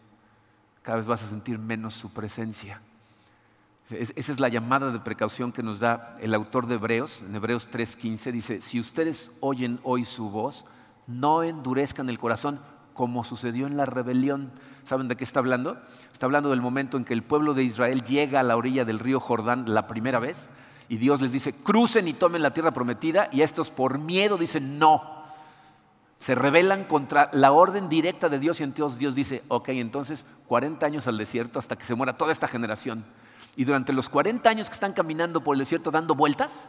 cada 0.81 0.97
vez 0.97 1.07
vas 1.07 1.23
a 1.23 1.27
sentir 1.27 1.59
menos 1.59 1.93
su 1.93 2.11
presencia. 2.11 2.81
Esa 3.89 4.31
es 4.31 4.39
la 4.39 4.49
llamada 4.49 4.91
de 4.91 4.99
precaución 4.99 5.51
que 5.51 5.61
nos 5.61 5.79
da 5.79 6.15
el 6.19 6.33
autor 6.33 6.65
de 6.65 6.75
Hebreos, 6.75 7.21
en 7.21 7.35
Hebreos 7.35 7.69
3:15, 7.69 8.31
dice, 8.31 8.61
si 8.61 8.79
ustedes 8.79 9.31
oyen 9.41 9.79
hoy 9.83 10.05
su 10.05 10.31
voz, 10.31 10.65
no 11.05 11.43
endurezcan 11.43 12.09
el 12.09 12.17
corazón 12.17 12.59
como 12.95 13.23
sucedió 13.23 13.67
en 13.67 13.77
la 13.77 13.85
rebelión. 13.85 14.51
¿Saben 14.85 15.07
de 15.07 15.15
qué 15.15 15.23
está 15.23 15.39
hablando? 15.39 15.79
Está 16.11 16.25
hablando 16.25 16.49
del 16.49 16.61
momento 16.61 16.97
en 16.97 17.05
que 17.05 17.13
el 17.13 17.23
pueblo 17.23 17.53
de 17.53 17.63
Israel 17.63 18.03
llega 18.03 18.39
a 18.39 18.43
la 18.43 18.55
orilla 18.55 18.85
del 18.85 18.99
río 18.99 19.19
Jordán 19.19 19.65
la 19.73 19.85
primera 19.85 20.17
vez 20.17 20.49
y 20.89 20.97
Dios 20.97 21.21
les 21.21 21.31
dice, 21.31 21.53
crucen 21.53 22.07
y 22.07 22.13
tomen 22.13 22.41
la 22.41 22.53
tierra 22.53 22.71
prometida 22.71 23.29
y 23.31 23.41
estos 23.41 23.69
por 23.69 23.99
miedo 23.99 24.37
dicen 24.37 24.79
no. 24.79 25.14
Se 26.19 26.35
rebelan 26.35 26.85
contra 26.85 27.29
la 27.33 27.51
orden 27.51 27.89
directa 27.89 28.29
de 28.29 28.39
Dios 28.39 28.59
y 28.59 28.63
entonces 28.63 28.97
Dios 28.99 29.15
dice, 29.15 29.43
ok, 29.47 29.69
entonces 29.69 30.25
40 30.47 30.85
años 30.85 31.07
al 31.07 31.17
desierto 31.17 31.59
hasta 31.59 31.75
que 31.75 31.85
se 31.85 31.95
muera 31.95 32.17
toda 32.17 32.31
esta 32.31 32.47
generación. 32.47 33.05
Y 33.55 33.65
durante 33.65 33.93
los 33.93 34.09
40 34.09 34.49
años 34.49 34.69
que 34.69 34.73
están 34.73 34.93
caminando 34.93 35.43
por 35.43 35.55
el 35.55 35.59
desierto 35.59 35.91
dando 35.91 36.15
vueltas, 36.15 36.67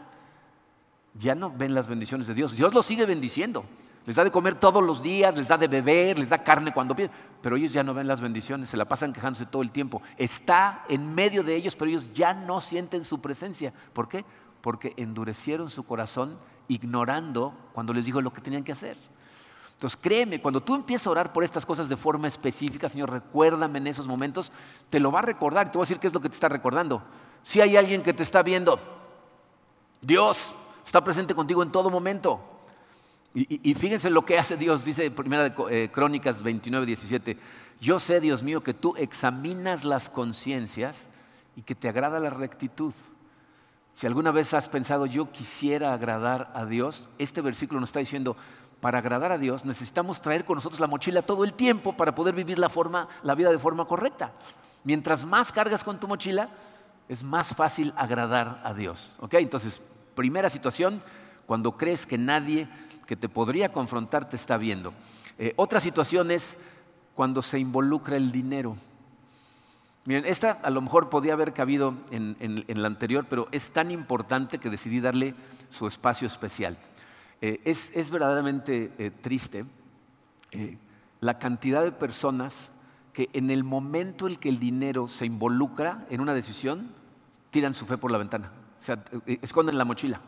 ya 1.15 1.35
no 1.35 1.51
ven 1.51 1.75
las 1.75 1.89
bendiciones 1.89 2.27
de 2.27 2.35
Dios. 2.35 2.57
Dios 2.57 2.75
los 2.75 2.87
sigue 2.87 3.07
bendiciendo 3.07 3.65
les 4.07 4.15
da 4.15 4.23
de 4.23 4.31
comer 4.31 4.55
todos 4.55 4.83
los 4.83 5.03
días, 5.03 5.37
les 5.37 5.49
da 5.49 5.59
de 5.59 5.67
beber, 5.67 6.17
les 6.17 6.29
da 6.29 6.43
carne 6.43 6.73
cuando 6.73 6.95
piden, 6.95 7.11
pero 7.43 7.57
ellos 7.57 7.73
ya 7.73 7.83
no 7.83 7.93
ven 7.93 8.07
las 8.07 8.21
bendiciones, 8.21 8.71
se 8.71 8.77
la 8.77 8.85
pasan 8.85 9.13
quejándose 9.13 9.47
todo 9.47 9.63
el 9.63 9.73
tiempo. 9.73 10.01
Está 10.17 10.85
en 10.89 11.13
medio 11.13 11.43
de 11.43 11.57
ellos, 11.57 11.75
pero 11.75 11.91
ellos 11.91 12.13
ya 12.15 12.33
no 12.33 12.61
sienten 12.61 13.05
su 13.05 13.21
presencia. 13.21 13.75
¿Por 13.93 14.09
qué? 14.09 14.25
Porque 14.61 14.95
endurecieron 14.97 15.71
su 15.71 15.83
corazón 15.83 16.37
ignorando 16.69 17.53
cuando 17.73 17.93
les 17.93 18.05
dijo 18.05 18.23
lo 18.23 18.33
que 18.33 18.41
tenían 18.41 18.63
que 18.63 18.73
hacer. 18.73 18.97
Entonces 19.77 19.99
créeme, 20.01 20.41
cuando 20.41 20.62
tú 20.62 20.75
empiezas 20.75 21.07
a 21.07 21.11
orar 21.11 21.33
por 21.35 21.45
estas 21.45 21.67
cosas 21.67 21.91
de 21.91 21.99
forma 21.99 22.29
específica, 22.29 22.89
Señor, 22.89 23.11
recuérdame 23.11 23.79
en 23.79 23.87
esos 23.89 24.07
momentos, 24.07 24.51
te 24.89 24.99
lo 24.99 25.12
va 25.12 25.19
a 25.19 25.23
recordar. 25.23 25.71
Te 25.71 25.77
voy 25.77 25.85
a 25.85 25.87
decir 25.87 26.01
qué 26.01 26.07
es 26.07 26.15
lo 26.15 26.21
que 26.21 26.31
te 26.31 26.35
está 26.35 26.49
recordando. 26.49 27.03
Si 27.43 27.61
hay 27.61 27.77
alguien 27.77 28.03
que 28.03 28.15
te 28.15 28.23
está 28.23 28.43
viendo, 28.43 28.79
Dios 30.01 30.55
está 30.83 31.05
presente 31.05 31.35
contigo 31.35 31.62
en 31.62 31.71
todo 31.71 31.91
momento. 31.91 32.41
Y, 33.35 33.75
fíjense 33.75 34.09
lo 34.09 34.25
que 34.25 34.39
hace 34.39 34.57
Dios, 34.57 34.83
dice 34.83 35.11
Primera 35.11 35.51
de 35.51 35.55
eh, 35.69 35.91
Crónicas 35.91 36.43
29, 36.43 36.87
17. 36.87 37.37
Yo 37.83 38.01
sé, 38.01 38.19
Dios 38.19 38.43
mío, 38.43 38.62
que 38.62 38.73
tú 38.73 38.95
examinas 38.97 39.85
las 39.85 40.09
conciencias 40.09 41.11
y 41.55 41.61
que 41.61 41.75
te 41.75 41.91
agrada 41.91 42.19
la 42.19 42.31
rectitud. 42.31 42.95
Si 43.93 44.07
alguna 44.07 44.31
vez 44.31 44.55
has 44.55 44.69
pensado, 44.69 45.05
yo 45.05 45.31
quisiera 45.33 45.93
agradar 45.93 46.51
a 46.55 46.65
Dios, 46.65 47.11
este 47.19 47.43
versículo 47.43 47.79
nos 47.79 47.91
está 47.91 48.01
diciendo, 48.01 48.39
para 48.81 48.99
agradar 48.99 49.33
a 49.33 49.39
Dios 49.39 49.65
necesitamos 49.65 50.21
traer 50.21 50.45
con 50.45 50.57
nosotros 50.57 50.81
la 50.81 50.87
mochila 50.87 51.23
todo 51.23 51.45
el 51.45 51.55
tiempo 51.55 51.97
para 51.97 52.15
poder 52.15 52.35
vivir 52.35 52.59
la, 52.59 52.69
forma, 52.69 53.09
la 53.23 53.35
vida 53.35 53.51
de 53.51 53.59
forma 53.59 53.87
correcta. 53.87 54.33
Mientras 54.85 55.25
más 55.25 55.51
cargas 55.51 55.83
con 55.83 55.99
tu 55.99 56.07
mochila, 56.07 56.51
es 57.09 57.25
más 57.25 57.49
fácil 57.49 57.93
agradar 57.97 58.61
a 58.65 58.75
Dios. 58.75 59.15
¿Ok? 59.19 59.35
Entonces, 59.35 59.83
primera 60.15 60.51
situación, 60.51 61.01
cuando 61.47 61.77
crees 61.77 62.07
que 62.07 62.19
nadie 62.19 62.69
que 63.07 63.17
te 63.17 63.29
podría 63.29 63.73
confrontar 63.73 64.29
te 64.29 64.37
está 64.37 64.57
viendo. 64.57 64.93
Eh, 65.39 65.53
otra 65.57 65.81
situación 65.81 66.31
es 66.31 66.57
cuando 67.15 67.41
se 67.43 67.59
involucra 67.59 68.17
el 68.17 68.33
dinero. 68.33 68.77
Miren, 70.05 70.25
esta 70.25 70.53
a 70.62 70.71
lo 70.71 70.81
mejor 70.81 71.09
podía 71.09 71.33
haber 71.33 71.53
cabido 71.53 71.95
en, 72.11 72.65
la 72.69 72.87
anterior, 72.87 73.27
pero 73.29 73.49
es 73.51 73.71
tan 73.73 73.91
importante 73.91 74.59
que 74.59 74.71
decidí 74.71 75.01
darle 75.01 75.35
su 75.71 75.87
espacio 75.87 76.29
especial. 76.29 76.77
Eh, 77.40 77.61
es, 77.64 78.11
verdaderamente 78.11 78.92
eh, 78.99 79.11
triste 79.11 79.66
la 81.20 81.38
cantidad 81.38 81.83
de 81.83 81.92
personas 81.92 82.72
que 83.12 83.29
en 83.33 83.51
el 83.51 83.64
momento 83.64 84.27
en 84.27 84.37
que 84.37 84.49
el 84.49 84.59
dinero 84.59 85.09
se 85.09 85.27
involucra 85.27 86.07
en 86.11 86.20
una 86.20 86.35
decisión, 86.35 86.90
tiran 87.51 87.75
su 87.75 87.87
fe 87.87 87.99
por 87.99 88.11
la 88.11 88.18
ventana, 88.18 88.53
o 88.81 88.85
sea, 88.85 89.03
esconden 89.42 89.79
la 89.79 89.85
mochila. 89.85 90.20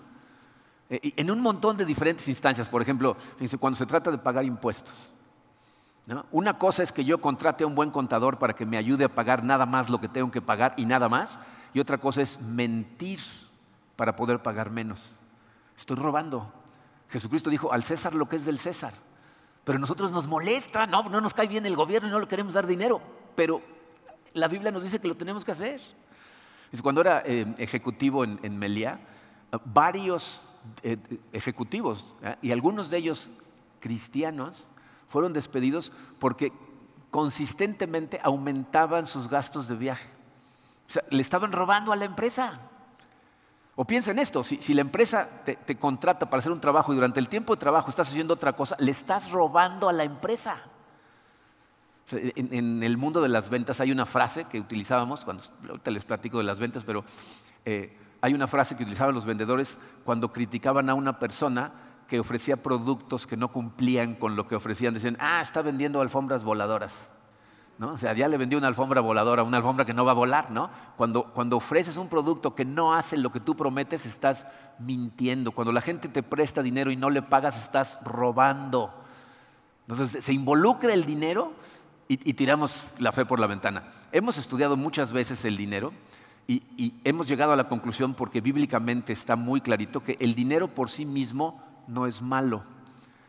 Eh, 0.91 1.13
en 1.17 1.31
un 1.31 1.41
montón 1.41 1.77
de 1.77 1.85
diferentes 1.85 2.29
instancias, 2.29 2.69
por 2.69 2.81
ejemplo, 2.81 3.15
fíjense, 3.35 3.59
cuando 3.59 3.79
se 3.79 3.87
trata 3.87 4.11
de 4.11 4.19
pagar 4.19 4.45
impuestos. 4.45 5.13
Una 6.31 6.59
cosa 6.59 6.83
es 6.83 6.91
que 6.91 7.05
yo 7.05 7.21
contrate 7.21 7.65
a 7.65 7.67
un 7.67 7.75
buen 7.75 7.91
contador 7.91 8.39
para 8.39 8.55
que 8.55 8.65
me 8.65 8.79
ayude 8.79 9.05
a 9.05 9.15
pagar 9.15 9.45
nada 9.45 9.67
más 9.67 9.91
lo 9.91 10.01
que 10.01 10.09
tengo 10.09 10.31
que 10.31 10.41
pagar 10.41 10.73
y 10.79 10.87
nada 10.87 11.11
más, 11.11 11.39
y 11.75 11.81
otra 11.81 11.99
cosa 11.99 12.23
es 12.23 12.41
mentir 12.41 13.21
para 13.95 14.17
poder 14.17 14.43
pagar 14.43 14.71
menos. 14.71 15.19
Estoy 15.77 15.97
robando. 15.97 16.51
Jesucristo 17.09 17.51
dijo, 17.51 17.73
al 17.73 17.83
César 17.83 18.15
lo 18.15 18.29
que 18.29 18.37
es 18.37 18.45
del 18.45 18.59
César. 18.59 18.95
Pero 19.65 19.79
nosotros 19.79 20.13
nos 20.13 20.27
molesta, 20.27 20.87
no, 20.87 21.03
no 21.05 21.21
nos 21.21 21.35
cae 21.35 21.47
bien 21.47 21.67
el 21.67 21.77
gobierno 21.77 22.09
y 22.09 22.11
no 22.11 22.21
le 22.21 22.29
queremos 22.29 22.55
dar 22.55 22.67
dinero. 22.67 23.01
Pero 23.35 23.63
la 24.35 24.49
Biblia 24.49 24.71
nos 24.71 24.83
dice 24.83 25.01
que 25.01 25.09
lo 25.09 25.17
tenemos 25.17 25.45
que 25.45 25.53
hacer. 25.53 25.81
Cuando 26.83 27.01
era 27.01 27.23
eh, 27.25 27.55
ejecutivo 27.59 28.25
en, 28.25 28.39
en 28.43 28.59
Meliá, 28.59 29.01
varios 29.65 30.47
eh, 30.83 30.99
ejecutivos 31.33 32.15
¿eh? 32.23 32.37
y 32.43 32.53
algunos 32.53 32.91
de 32.91 32.99
ellos 32.99 33.31
cristianos 33.81 34.69
fueron 35.07 35.33
despedidos 35.33 35.93
porque 36.19 36.53
consistentemente 37.11 38.21
aumentaban 38.23 39.07
sus 39.07 39.29
gastos 39.29 39.69
de 39.69 39.77
viaje. 39.77 40.09
O 40.89 40.93
sea, 40.93 41.03
le 41.11 41.23
estaban 41.23 41.53
robando 41.53 41.93
a 41.93 41.97
la 41.97 42.05
empresa. 42.05 42.61
O 43.81 43.85
piensa 43.85 44.11
en 44.11 44.19
esto, 44.19 44.43
si, 44.43 44.75
la 44.75 44.81
empresa 44.81 45.29
te, 45.45 45.77
contrata 45.77 46.29
para 46.29 46.41
hacer 46.41 46.51
un 46.51 46.61
trabajo 46.61 46.93
y 46.93 46.97
durante 46.97 47.21
el 47.21 47.29
tiempo 47.29 47.55
de 47.55 47.61
trabajo 47.61 47.91
estás 47.91 48.09
haciendo 48.09 48.35
otra 48.35 48.53
cosa, 48.55 48.75
le 48.81 48.91
estás 48.91 49.31
robando 49.31 49.89
a 49.89 49.93
la 49.93 50.03
empresa. 50.03 50.65
en, 52.11 52.83
el 52.83 52.97
mundo 52.97 53.23
de 53.23 53.29
las 53.29 53.49
ventas 53.49 53.81
hay 53.81 53.93
una 53.93 54.05
frase 54.05 54.47
que 54.47 54.59
utilizábamos, 54.59 55.25
cuando, 55.25 55.45
ahorita 55.69 55.93
les 55.93 56.05
platico 56.05 56.39
de 56.39 56.45
las 56.45 56.59
ventas, 56.59 56.83
pero 56.83 57.05
eh, 57.65 57.97
hay 58.21 58.35
una 58.35 58.49
frase 58.49 58.75
que 58.75 58.83
utilizaban 58.83 59.15
los 59.15 59.25
vendedores 59.25 59.79
cuando 60.03 60.33
criticaban 60.33 60.91
a 60.91 60.95
una 60.95 61.21
persona 61.21 61.71
que 62.09 62.19
ofrecía 62.19 62.61
productos 62.61 63.29
que 63.29 63.37
no 63.37 63.53
cumplían 63.53 64.17
con 64.17 64.35
lo 64.35 64.49
que 64.49 64.57
ofrecían. 64.57 64.93
Decían, 64.93 65.17
ah, 65.21 65.41
está 65.41 65.63
vendiendo 65.63 66.01
alfombras 66.01 66.43
voladoras. 66.43 67.11
¿No? 67.79 67.93
O 67.93 67.97
sea, 67.97 68.13
ya 68.13 68.27
le 68.27 68.37
vendió 68.37 68.59
una 68.59 68.67
alfombra 68.67 69.01
voladora, 69.01 69.45
una 69.45 69.59
alfombra 69.59 69.85
que 69.85 69.95
no 69.95 70.05
va 70.05 70.11
a 70.11 70.15
volar, 70.15 70.51
¿no? 70.51 70.69
Cuando, 70.97 71.25
cuando 71.25 71.57
ofreces 71.57 71.97
un 71.97 72.09
producto 72.09 72.55
que 72.55 72.65
no 72.65 72.93
hace 72.93 73.17
lo 73.17 73.31
que 73.31 73.39
tú 73.39 73.57
prometes, 73.57 74.05
estás 74.05 74.49
mintiendo. 74.81 75.53
Cuando 75.53 75.71
la 75.71 75.81
gente 75.81 76.09
te 76.09 76.25
presta 76.25 76.61
dinero 76.63 76.91
y 76.91 76.97
no 76.97 77.09
le 77.09 77.23
pagas, 77.23 77.57
estás 77.57 78.01
robando. 78.05 78.93
Entonces, 79.87 80.25
se 80.25 80.33
involucra 80.33 80.93
el 80.93 81.05
dinero 81.05 81.53
y 82.09 82.35
tiramos 82.35 82.85
la 82.99 83.13
fe 83.13 83.25
por 83.27 83.39
la 83.39 83.47
ventana. 83.47 83.85
Hemos 84.13 84.39
estudiado 84.39 84.77
muchas 84.77 85.13
veces 85.13 85.45
el 85.45 85.57
dinero 85.57 85.93
y, 86.51 86.95
hemos 87.05 87.29
llegado 87.29 87.53
a 87.53 87.57
la 87.57 87.69
conclusión, 87.69 88.15
porque 88.15 88.41
bíblicamente 88.41 89.13
está 89.13 89.37
muy 89.37 89.61
clarito, 89.61 90.03
que 90.03 90.17
el 90.19 90.35
dinero 90.35 90.69
por 90.69 90.89
sí 90.89 91.05
mismo 91.05 91.63
no 91.87 92.07
es 92.07 92.23
malo. 92.23 92.65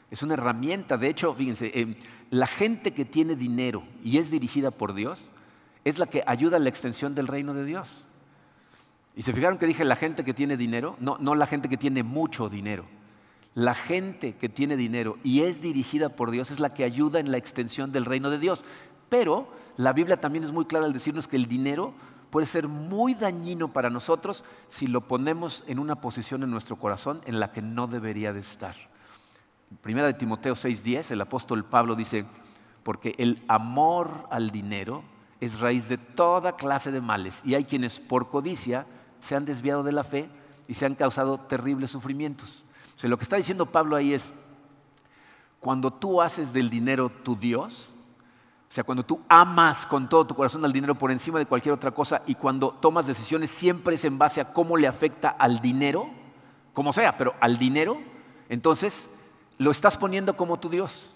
Es 0.10 0.24
una 0.24 0.36
herramienta. 0.36 0.96
De 0.98 1.10
hecho, 1.10 1.34
fíjense, 1.34 1.70
eh, 1.78 1.98
la 2.30 2.48
gente 2.48 2.94
que 2.94 3.06
tiene 3.06 3.36
dinero 3.36 3.84
y 4.04 4.18
es 4.18 4.32
dirigida 4.32 4.72
por 4.72 4.94
Dios 4.94 5.32
es 5.84 5.98
la 5.98 6.08
que 6.08 6.24
ayuda 6.28 6.58
a 6.58 6.60
la 6.60 6.70
extensión 6.70 7.16
del 7.16 7.28
reino 7.28 7.54
de 7.54 7.66
Dios. 7.66 8.08
Y 9.16 9.24
se 9.24 9.34
fijaron 9.34 9.58
que 9.58 9.66
dije 9.66 9.84
la 9.84 9.96
gente 9.96 10.24
que 10.24 10.34
tiene 10.34 10.56
dinero, 10.56 10.96
no, 11.00 11.18
no 11.20 11.36
la 11.36 11.46
gente 11.46 11.70
que 11.70 11.78
tiene 11.78 12.04
mucho 12.04 12.50
dinero. 12.50 12.86
La 13.56 13.74
gente 13.74 14.36
que 14.36 14.48
tiene 14.48 14.78
dinero 14.78 15.18
y 15.24 15.42
es 15.42 15.62
dirigida 15.62 16.10
por 16.10 16.32
Dios 16.32 16.52
es 16.52 16.60
la 16.60 16.74
que 16.74 16.84
ayuda 16.84 17.20
en 17.20 17.32
la 17.32 17.38
extensión 17.38 17.92
del 17.92 18.06
reino 18.06 18.30
de 18.30 18.40
Dios. 18.40 18.64
Pero 19.10 19.52
la 19.78 19.92
Biblia 19.92 20.22
también 20.22 20.44
es 20.44 20.52
muy 20.52 20.66
clara 20.66 20.86
al 20.86 20.94
decirnos 20.94 21.28
que 21.28 21.36
el 21.36 21.48
dinero 21.48 21.94
puede 22.30 22.46
ser 22.46 22.68
muy 22.68 23.16
dañino 23.16 23.74
para 23.74 23.90
nosotros 23.90 24.44
si 24.68 24.88
lo 24.88 25.08
ponemos 25.08 25.64
en 25.68 25.80
una 25.80 26.00
posición 26.00 26.44
en 26.44 26.52
nuestro 26.52 26.76
corazón 26.76 27.22
en 27.26 27.40
la 27.40 27.52
que 27.52 27.64
no 27.64 27.88
debería 27.88 28.34
de 28.34 28.40
estar. 28.40 28.76
Primera 29.82 30.08
de 30.08 30.14
Timoteo 30.14 30.56
6:10, 30.56 31.12
el 31.12 31.22
apóstol 31.22 31.64
Pablo 31.64 31.96
dice, 31.96 32.26
porque 32.84 33.16
el 33.18 33.44
amor 33.48 34.28
al 34.32 34.52
dinero 34.52 35.04
es 35.40 35.60
raíz 35.60 35.88
de 35.88 35.98
toda 35.98 36.56
clase 36.56 36.92
de 36.92 37.02
males 37.02 37.42
y 37.46 37.54
hay 37.54 37.66
quienes 37.66 38.00
por 38.00 38.30
codicia 38.30 38.86
se 39.22 39.36
han 39.36 39.46
desviado 39.46 39.84
de 39.84 39.92
la 39.92 40.04
fe 40.04 40.30
y 40.68 40.74
se 40.74 40.86
han 40.86 40.96
causado 40.96 41.40
terribles 41.40 41.92
sufrimientos. 41.92 42.66
O 42.96 43.00
sea, 43.00 43.10
lo 43.10 43.18
que 43.18 43.24
está 43.24 43.36
diciendo 43.36 43.66
Pablo 43.66 43.96
ahí 43.96 44.14
es, 44.14 44.34
cuando 45.60 45.92
tú 45.92 46.22
haces 46.22 46.52
del 46.52 46.70
dinero 46.70 47.10
tu 47.10 47.36
Dios, 47.36 47.96
o 48.70 48.72
sea, 48.72 48.84
cuando 48.84 49.04
tú 49.04 49.22
amas 49.28 49.86
con 49.86 50.08
todo 50.08 50.28
tu 50.28 50.36
corazón 50.36 50.64
al 50.64 50.74
dinero 50.74 50.96
por 50.96 51.12
encima 51.12 51.40
de 51.40 51.46
cualquier 51.46 51.74
otra 51.74 51.92
cosa 51.92 52.22
y 52.28 52.36
cuando 52.36 52.72
tomas 52.72 53.08
decisiones 53.08 53.50
siempre 53.50 53.96
es 53.96 54.06
en 54.06 54.18
base 54.18 54.42
a 54.42 54.54
cómo 54.54 54.78
le 54.78 54.88
afecta 54.88 55.30
al 55.30 55.60
dinero, 55.60 56.08
como 56.74 56.94
sea, 56.94 57.18
pero 57.18 57.34
al 57.40 57.58
dinero, 57.58 57.98
entonces 58.48 59.10
lo 59.60 59.72
estás 59.72 59.98
poniendo 59.98 60.36
como 60.36 60.58
tu 60.58 60.70
Dios. 60.70 61.16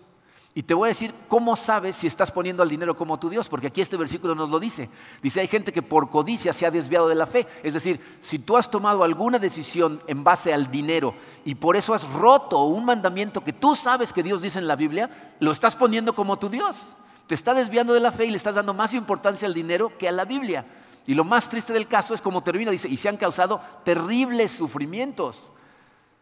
Y 0.55 0.61
te 0.61 0.75
voy 0.75 0.87
a 0.87 0.89
decir 0.89 1.15
cómo 1.27 1.55
sabes 1.55 1.95
si 1.95 2.05
estás 2.05 2.31
poniendo 2.31 2.61
al 2.61 2.69
dinero 2.69 2.95
como 2.95 3.17
tu 3.17 3.27
Dios, 3.27 3.49
porque 3.49 3.67
aquí 3.67 3.81
este 3.81 3.97
versículo 3.97 4.35
nos 4.35 4.49
lo 4.49 4.59
dice. 4.59 4.87
Dice, 5.23 5.39
hay 5.39 5.47
gente 5.47 5.71
que 5.71 5.81
por 5.81 6.11
codicia 6.11 6.53
se 6.53 6.67
ha 6.67 6.69
desviado 6.69 7.07
de 7.07 7.15
la 7.15 7.25
fe. 7.25 7.47
Es 7.63 7.73
decir, 7.73 7.99
si 8.21 8.37
tú 8.37 8.55
has 8.55 8.69
tomado 8.69 9.03
alguna 9.03 9.39
decisión 9.39 9.99
en 10.05 10.23
base 10.23 10.53
al 10.53 10.69
dinero 10.69 11.15
y 11.43 11.55
por 11.55 11.75
eso 11.75 11.95
has 11.95 12.07
roto 12.11 12.65
un 12.65 12.85
mandamiento 12.85 13.43
que 13.43 13.53
tú 13.53 13.75
sabes 13.75 14.13
que 14.13 14.21
Dios 14.21 14.43
dice 14.43 14.59
en 14.59 14.67
la 14.67 14.75
Biblia, 14.75 15.33
lo 15.39 15.51
estás 15.51 15.75
poniendo 15.75 16.13
como 16.13 16.37
tu 16.37 16.49
Dios. 16.49 16.85
Te 17.25 17.33
está 17.33 17.55
desviando 17.55 17.93
de 17.93 18.01
la 18.01 18.11
fe 18.11 18.25
y 18.25 18.29
le 18.29 18.37
estás 18.37 18.55
dando 18.55 18.75
más 18.75 18.93
importancia 18.93 19.47
al 19.47 19.55
dinero 19.55 19.97
que 19.97 20.07
a 20.07 20.11
la 20.11 20.25
Biblia. 20.25 20.67
Y 21.07 21.15
lo 21.15 21.23
más 21.23 21.49
triste 21.49 21.73
del 21.73 21.87
caso 21.87 22.13
es 22.13 22.21
como 22.21 22.43
termina, 22.43 22.69
dice, 22.69 22.89
y 22.89 22.97
se 22.97 23.09
han 23.09 23.17
causado 23.17 23.59
terribles 23.83 24.51
sufrimientos. 24.51 25.49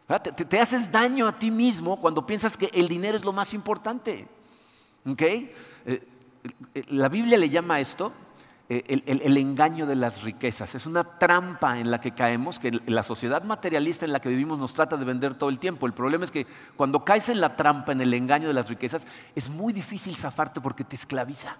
Te, 0.06 0.60
haces 0.60 0.90
daño 0.90 1.28
a 1.28 1.38
ti 1.38 1.50
mismo 1.50 1.98
cuando 1.98 2.26
piensas 2.26 2.56
que 2.56 2.70
el 2.74 2.88
dinero 2.88 3.16
es 3.16 3.24
lo 3.24 3.32
más 3.32 3.54
importante. 3.54 4.28
Eh, 5.06 5.54
eh, 5.86 6.84
la 6.88 7.08
Biblia 7.08 7.38
le 7.38 7.48
llama 7.48 7.76
a 7.76 7.80
esto 7.80 8.12
eh, 8.68 8.82
el, 9.06 9.36
engaño 9.36 9.86
de 9.86 9.94
las 9.94 10.22
riquezas. 10.22 10.74
Es 10.74 10.86
una 10.86 11.04
trampa 11.18 11.78
en 11.78 11.90
la 11.90 12.00
que 12.00 12.12
caemos, 12.12 12.58
que 12.58 12.80
la 12.86 13.02
sociedad 13.02 13.42
materialista 13.44 14.04
en 14.04 14.12
la 14.12 14.20
que 14.20 14.28
vivimos 14.28 14.58
nos 14.58 14.74
trata 14.74 14.96
de 14.96 15.04
vender 15.04 15.34
todo 15.34 15.50
el 15.50 15.58
tiempo. 15.58 15.86
El 15.86 15.94
problema 15.94 16.24
es 16.24 16.30
que 16.30 16.46
cuando 16.76 17.04
caes 17.04 17.28
en 17.28 17.40
la 17.40 17.56
trampa, 17.56 17.92
en 17.92 18.00
el 18.00 18.12
engaño 18.12 18.48
de 18.48 18.54
las 18.54 18.68
riquezas, 18.68 19.06
es 19.34 19.48
muy 19.48 19.72
difícil 19.72 20.16
zafarte 20.16 20.60
porque 20.60 20.84
te 20.84 20.96
esclaviza. 20.96 21.56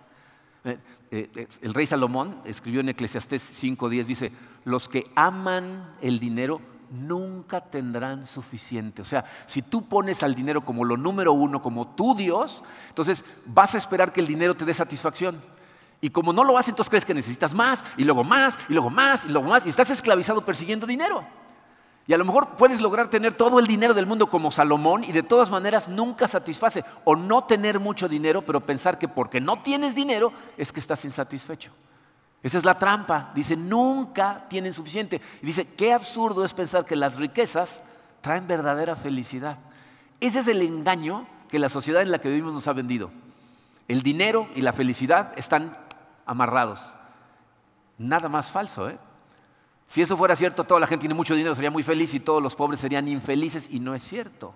El 1.11 1.75
rey 1.75 1.87
Salomón 1.87 2.41
escribió 2.45 2.81
en 2.81 2.89
Eclesiastés 2.89 3.63
5.10, 3.63 4.05
dice, 4.05 4.33
los 4.65 4.89
que 4.89 5.11
aman 5.17 5.97
el 6.01 6.21
dinero 6.21 6.61
nunca 6.93 7.61
tendrán 7.61 8.27
suficiente. 8.27 9.03
O 9.03 9.05
sea, 9.05 9.25
si 9.47 9.63
tú 9.63 9.89
pones 9.89 10.23
al 10.23 10.35
dinero 10.35 10.65
como 10.65 10.85
lo 10.85 10.97
número 10.97 11.33
uno, 11.33 11.63
como 11.63 11.89
tu 11.95 12.15
Dios, 12.15 12.63
entonces 12.89 13.25
vas 13.47 13.75
a 13.75 13.79
esperar 13.79 14.13
que 14.13 14.21
el 14.21 14.27
dinero 14.27 14.55
te 14.55 14.65
dé 14.65 14.75
satisfacción. 14.75 15.43
Y 16.01 16.11
como 16.11 16.33
no 16.33 16.45
lo 16.45 16.59
haces, 16.59 16.71
entonces 16.71 16.91
crees 16.91 17.05
que 17.05 17.15
necesitas 17.15 17.55
más, 17.55 17.85
y 17.97 18.05
luego 18.05 18.25
más, 18.25 18.59
y 18.69 18.73
luego 18.73 18.91
más, 18.91 19.25
y 19.25 19.29
luego 19.29 19.49
más, 19.49 19.65
y 19.67 19.69
estás 19.69 19.91
esclavizado 19.91 20.45
persiguiendo 20.45 20.87
dinero. 20.87 21.25
Y 22.07 22.13
a 22.13 22.19
lo 22.19 22.25
mejor 22.25 22.57
puedes 22.57 22.81
lograr 22.81 23.09
tener 23.09 23.35
todo 23.35 23.61
el 23.61 23.67
dinero 23.67 23.95
del 23.95 24.07
mundo 24.07 24.29
como 24.29 24.51
Salomón 24.51 25.05
y 25.05 25.13
de 25.13 25.23
todas 25.23 25.51
maneras 25.51 25.89
nunca 25.89 26.27
satisface. 26.27 26.85
O 27.05 27.15
no 27.15 27.45
tener 27.45 27.79
mucho 27.79 28.09
dinero, 28.09 28.43
pero 28.43 28.67
pensar 28.67 28.99
que 28.99 29.07
porque 29.07 29.41
no 29.41 29.63
tienes 29.63 29.95
dinero 29.95 30.33
es 30.57 30.73
que 30.73 30.81
estás 30.81 31.05
insatisfecho. 31.05 31.71
Esa 32.43 32.59
es 32.59 32.65
la 32.65 32.77
trampa. 32.77 33.31
Dice, 33.35 33.57
nunca 33.57 34.47
tienen 34.49 34.73
suficiente. 34.73 35.21
Y 35.41 35.47
dice, 35.47 35.67
qué 35.77 35.93
absurdo 35.93 36.45
es 36.45 36.53
pensar 36.55 36.85
que 36.85 36.97
las 36.97 37.17
riquezas 37.17 37.83
traen 38.21 38.47
verdadera 38.47 38.97
felicidad. 38.97 39.59
Ese 40.21 40.41
es 40.41 40.49
el 40.49 40.63
engaño 40.63 41.27
que 41.49 41.59
la 41.59 41.69
sociedad 41.69 42.03
en 42.03 42.11
la 42.11 42.19
que 42.19 42.29
vivimos 42.29 42.53
nos 42.53 42.67
ha 42.69 42.73
vendido. 42.73 43.11
El 43.89 44.03
dinero 44.03 44.49
y 44.55 44.63
la 44.63 44.73
felicidad 44.73 45.33
están 45.37 45.77
amarrados. 46.25 46.93
Nada 47.99 48.29
más 48.29 48.51
falso, 48.51 48.89
¿eh? 48.89 48.99
Si 49.87 50.01
eso 50.01 50.17
fuera 50.17 50.35
cierto, 50.35 50.65
toda 50.65 50.81
la 50.81 50.87
gente 50.87 51.03
tiene 51.03 51.15
mucho 51.15 51.35
dinero, 51.35 51.55
sería 51.55 51.71
muy 51.71 51.83
feliz 51.83 52.15
y 52.15 52.21
todos 52.21 52.43
los 52.43 52.55
pobres 52.57 52.81
serían 52.81 53.09
infelices 53.09 53.69
y 53.71 53.79
no 53.79 53.95
es 53.95 54.03
cierto. 54.03 54.55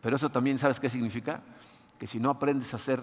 Pero 0.00 0.16
eso 0.16 0.28
también, 0.28 0.58
¿sabes 0.58 0.80
qué 0.80 0.90
significa? 0.90 1.40
Que 1.98 2.08
si 2.08 2.18
no 2.18 2.30
aprendes 2.30 2.74
a 2.74 2.78
ser 2.78 3.00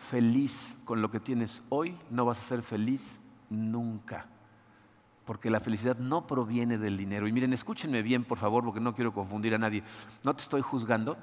feliz 0.00 0.76
con 0.84 1.02
lo 1.02 1.10
que 1.10 1.20
tienes 1.20 1.62
hoy, 1.68 1.96
no 2.10 2.24
vas 2.24 2.38
a 2.38 2.42
ser 2.42 2.62
feliz 2.62 3.20
nunca. 3.50 4.26
Porque 5.24 5.50
la 5.50 5.60
felicidad 5.60 5.96
no 5.98 6.26
proviene 6.26 6.78
del 6.78 6.96
dinero. 6.96 7.28
Y 7.28 7.32
miren, 7.32 7.52
escúchenme 7.52 8.02
bien, 8.02 8.24
por 8.24 8.38
favor, 8.38 8.64
porque 8.64 8.80
no 8.80 8.94
quiero 8.94 9.12
confundir 9.12 9.54
a 9.54 9.58
nadie. 9.58 9.84
No 10.24 10.34
te 10.34 10.42
estoy 10.42 10.62
juzgando, 10.62 11.16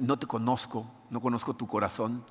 no 0.00 0.18
te 0.18 0.26
conozco, 0.26 0.86
no 1.10 1.20
conozco 1.20 1.54
tu 1.54 1.66
corazón, 1.66 2.24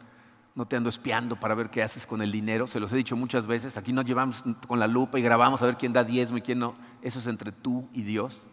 no 0.55 0.65
te 0.65 0.77
ando 0.77 0.89
espiando 0.89 1.39
para 1.39 1.55
ver 1.55 1.69
qué 1.69 1.83
haces 1.83 2.07
con 2.07 2.21
el 2.21 2.31
dinero, 2.31 2.67
se 2.67 2.79
los 2.79 2.91
he 2.91 2.95
dicho 2.95 3.15
muchas 3.15 3.45
veces, 3.45 3.77
aquí 3.77 3.93
nos 3.93 4.05
llevamos 4.05 4.43
con 4.67 4.79
la 4.79 4.87
lupa 4.87 5.19
y 5.19 5.21
grabamos 5.21 5.61
a 5.61 5.65
ver 5.65 5.77
quién 5.77 5.93
da 5.93 6.03
diezmo 6.03 6.37
y 6.37 6.41
quién 6.41 6.59
no, 6.59 6.75
eso 7.01 7.19
es 7.19 7.27
entre 7.27 7.51
tú 7.51 7.87
y 7.93 8.01
Dios. 8.01 8.45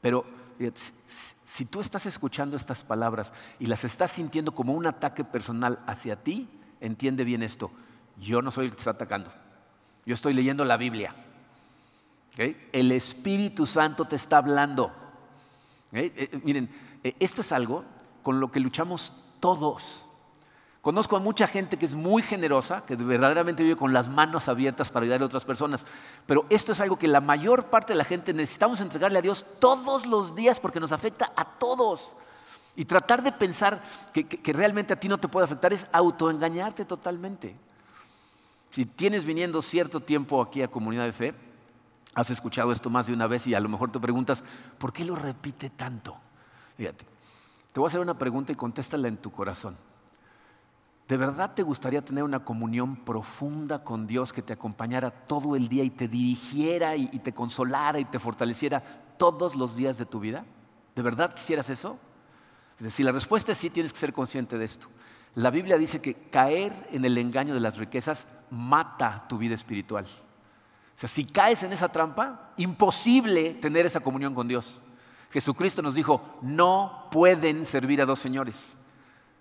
Pero 0.00 0.24
si 1.44 1.64
tú 1.64 1.80
estás 1.80 2.06
escuchando 2.06 2.56
estas 2.56 2.84
palabras 2.84 3.32
y 3.58 3.66
las 3.66 3.84
estás 3.84 4.10
sintiendo 4.10 4.54
como 4.54 4.72
un 4.72 4.86
ataque 4.86 5.24
personal 5.24 5.78
hacia 5.86 6.16
ti, 6.16 6.48
entiende 6.80 7.24
bien 7.24 7.42
esto, 7.42 7.70
yo 8.18 8.42
no 8.42 8.50
soy 8.50 8.66
el 8.66 8.70
que 8.70 8.76
te 8.76 8.80
está 8.80 8.92
atacando, 8.92 9.32
yo 10.04 10.14
estoy 10.14 10.34
leyendo 10.34 10.64
la 10.64 10.76
Biblia. 10.76 11.14
El 12.36 12.90
Espíritu 12.92 13.66
Santo 13.66 14.06
te 14.06 14.16
está 14.16 14.38
hablando. 14.38 14.92
Eh, 15.92 16.12
eh, 16.16 16.40
miren, 16.42 16.68
eh, 17.04 17.14
esto 17.20 17.42
es 17.42 17.52
algo 17.52 17.84
con 18.22 18.40
lo 18.40 18.50
que 18.50 18.58
luchamos 18.58 19.12
todos. 19.38 20.08
Conozco 20.84 21.16
a 21.16 21.18
mucha 21.18 21.46
gente 21.46 21.78
que 21.78 21.86
es 21.86 21.94
muy 21.94 22.20
generosa, 22.20 22.84
que 22.84 22.94
verdaderamente 22.94 23.62
vive 23.62 23.74
con 23.74 23.94
las 23.94 24.06
manos 24.10 24.50
abiertas 24.50 24.90
para 24.90 25.04
ayudar 25.04 25.22
a 25.22 25.24
otras 25.24 25.46
personas, 25.46 25.86
pero 26.26 26.44
esto 26.50 26.72
es 26.72 26.80
algo 26.80 26.98
que 26.98 27.08
la 27.08 27.22
mayor 27.22 27.70
parte 27.70 27.94
de 27.94 27.96
la 27.96 28.04
gente 28.04 28.34
necesitamos 28.34 28.82
entregarle 28.82 29.18
a 29.18 29.22
Dios 29.22 29.46
todos 29.58 30.04
los 30.04 30.34
días 30.34 30.60
porque 30.60 30.80
nos 30.80 30.92
afecta 30.92 31.32
a 31.36 31.46
todos. 31.46 32.14
Y 32.76 32.84
tratar 32.84 33.22
de 33.22 33.32
pensar 33.32 33.82
que, 34.12 34.52
realmente 34.52 34.92
a 34.92 35.00
ti 35.00 35.08
no 35.08 35.16
te 35.16 35.26
puede 35.26 35.44
afectar 35.44 35.72
es 35.72 35.86
autoengañarte 35.90 36.84
totalmente. 36.84 37.56
Si 38.68 38.84
tienes 38.84 39.24
viniendo 39.24 39.62
cierto 39.62 40.00
tiempo 40.00 40.42
aquí 40.42 40.60
a 40.60 40.68
Comunidad 40.68 41.06
de 41.06 41.12
Fe, 41.12 41.34
has 42.14 42.28
escuchado 42.28 42.72
esto 42.72 42.90
más 42.90 43.06
de 43.06 43.14
una 43.14 43.26
vez 43.26 43.46
y 43.46 43.54
a 43.54 43.60
lo 43.60 43.70
mejor 43.70 43.90
te 43.90 43.98
preguntas, 43.98 44.44
¿por 44.76 44.92
qué 44.92 45.06
lo 45.06 45.16
repite 45.16 45.70
tanto? 45.70 46.14
Fíjate, 46.76 47.06
te 47.72 47.80
voy 47.80 47.86
a 47.86 47.88
hacer 47.88 48.00
una 48.00 48.18
pregunta 48.18 48.52
y 48.52 48.54
contéstala 48.54 49.08
en 49.08 49.16
tu 49.16 49.32
corazón. 49.32 49.78
¿De 51.08 51.18
verdad 51.18 51.52
te 51.54 51.62
gustaría 51.62 52.02
tener 52.02 52.24
una 52.24 52.44
comunión 52.44 52.96
profunda 52.96 53.84
con 53.84 54.06
Dios 54.06 54.32
que 54.32 54.40
te 54.40 54.54
acompañara 54.54 55.10
todo 55.10 55.54
el 55.54 55.68
día 55.68 55.84
y 55.84 55.90
te 55.90 56.08
dirigiera 56.08 56.96
y, 56.96 57.06
te 57.18 57.34
consolara 57.34 57.98
y 57.98 58.06
te 58.06 58.18
fortaleciera 58.18 58.82
todos 59.18 59.54
los 59.54 59.76
días 59.76 59.98
de 59.98 60.06
tu 60.06 60.18
vida? 60.18 60.46
¿De 60.94 61.02
verdad 61.02 61.34
quisieras 61.34 61.68
eso? 61.68 61.98
Es 62.78 62.84
decir, 62.84 63.04
la 63.04 63.12
respuesta 63.12 63.52
es 63.52 63.58
sí, 63.58 63.68
tienes 63.68 63.92
que 63.92 63.98
ser 63.98 64.14
consciente 64.14 64.56
de 64.56 64.64
esto. 64.64 64.86
La 65.34 65.50
Biblia 65.50 65.76
dice 65.76 66.00
que 66.00 66.14
caer 66.14 66.88
en 66.90 67.04
el 67.04 67.18
engaño 67.18 67.52
de 67.52 67.60
las 67.60 67.76
riquezas 67.76 68.26
mata 68.50 69.26
tu 69.28 69.36
vida 69.36 69.54
espiritual. 69.54 70.06
O 70.06 70.98
sea, 70.98 71.08
si 71.08 71.26
caes 71.26 71.62
en 71.64 71.72
esa 71.72 71.90
trampa, 71.90 72.52
imposible 72.56 73.54
tener 73.54 73.84
esa 73.84 74.00
comunión 74.00 74.34
con 74.34 74.48
Dios. 74.48 74.82
Jesucristo 75.30 75.82
nos 75.82 75.94
dijo, 75.94 76.38
no 76.40 77.08
pueden 77.10 77.66
servir 77.66 78.00
a 78.00 78.06
dos 78.06 78.20
señores. 78.20 78.76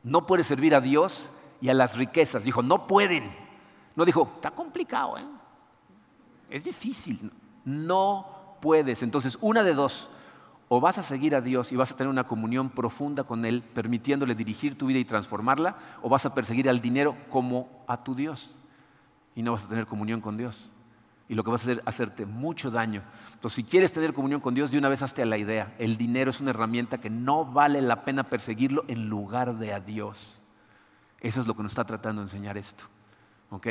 No 0.01 0.25
puedes 0.25 0.47
servir 0.47 0.75
a 0.75 0.81
Dios 0.81 1.31
y 1.63 1.69
a 1.69 1.73
las 1.73 1.95
riquezas. 1.95 2.43
Dijo, 2.43 2.61
no 2.61 2.87
pueden. 2.87 3.33
No 3.95 4.03
dijo, 4.03 4.29
está 4.35 4.51
complicado, 4.51 5.17
¿eh? 5.17 5.25
es 6.49 6.65
difícil. 6.65 7.31
No 7.63 8.57
puedes. 8.59 9.01
Entonces, 9.01 9.37
una 9.39 9.63
de 9.63 9.73
dos. 9.73 10.09
O 10.67 10.81
vas 10.81 10.97
a 10.97 11.03
seguir 11.03 11.35
a 11.35 11.41
Dios 11.41 11.71
y 11.71 11.77
vas 11.77 11.91
a 11.91 11.95
tener 11.95 12.09
una 12.09 12.25
comunión 12.25 12.69
profunda 12.69 13.23
con 13.23 13.45
Él, 13.45 13.63
permitiéndole 13.63 14.35
dirigir 14.35 14.77
tu 14.77 14.87
vida 14.87 14.99
y 14.99 15.05
transformarla, 15.05 15.77
o 16.01 16.09
vas 16.09 16.25
a 16.25 16.33
perseguir 16.33 16.67
al 16.67 16.81
dinero 16.81 17.15
como 17.29 17.69
a 17.87 18.03
tu 18.03 18.13
Dios 18.13 18.59
y 19.33 19.41
no 19.41 19.53
vas 19.53 19.63
a 19.63 19.69
tener 19.69 19.87
comunión 19.87 20.19
con 20.19 20.35
Dios. 20.35 20.69
Y 21.29 21.35
lo 21.35 21.45
que 21.45 21.51
vas 21.51 21.61
a 21.61 21.65
hacer 21.65 21.77
es 21.77 21.87
hacerte 21.87 22.25
mucho 22.25 22.71
daño. 22.71 23.03
Entonces, 23.35 23.55
si 23.55 23.63
quieres 23.63 23.93
tener 23.93 24.13
comunión 24.13 24.41
con 24.41 24.53
Dios, 24.53 24.69
de 24.69 24.79
una 24.79 24.89
vez 24.89 25.01
hazte 25.01 25.21
a 25.21 25.25
la 25.25 25.37
idea. 25.37 25.73
El 25.79 25.95
dinero 25.95 26.29
es 26.29 26.41
una 26.41 26.49
herramienta 26.49 26.97
que 26.97 27.09
no 27.09 27.45
vale 27.45 27.81
la 27.81 28.03
pena 28.03 28.23
perseguirlo 28.23 28.83
en 28.89 29.07
lugar 29.07 29.57
de 29.57 29.73
a 29.73 29.79
Dios. 29.79 30.42
Eso 31.23 31.41
es 31.41 31.47
lo 31.47 31.55
que 31.55 31.63
nos 31.63 31.71
está 31.71 31.85
tratando 31.85 32.21
de 32.21 32.27
enseñar 32.27 32.57
esto. 32.57 32.83
¿Ok? 33.49 33.67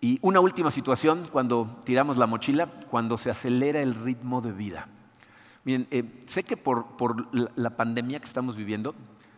Y 0.00 0.18
una 0.22 0.40
última 0.40 0.70
situación 0.70 1.28
cuando 1.30 1.80
tiramos 1.84 2.16
la 2.16 2.26
mochila, 2.26 2.66
cuando 2.90 3.18
se 3.18 3.30
acelera 3.30 3.80
el 3.80 3.94
ritmo 3.94 4.40
de 4.40 4.52
vida. 4.52 4.88
Miren, 5.64 5.86
eh, 5.90 6.22
sé 6.26 6.42
que 6.42 6.56
por, 6.56 6.96
por 6.96 7.28
la 7.58 7.70
pandemia 7.70 8.18
que 8.18 8.26
estamos 8.26 8.56
viviendo, 8.56 8.94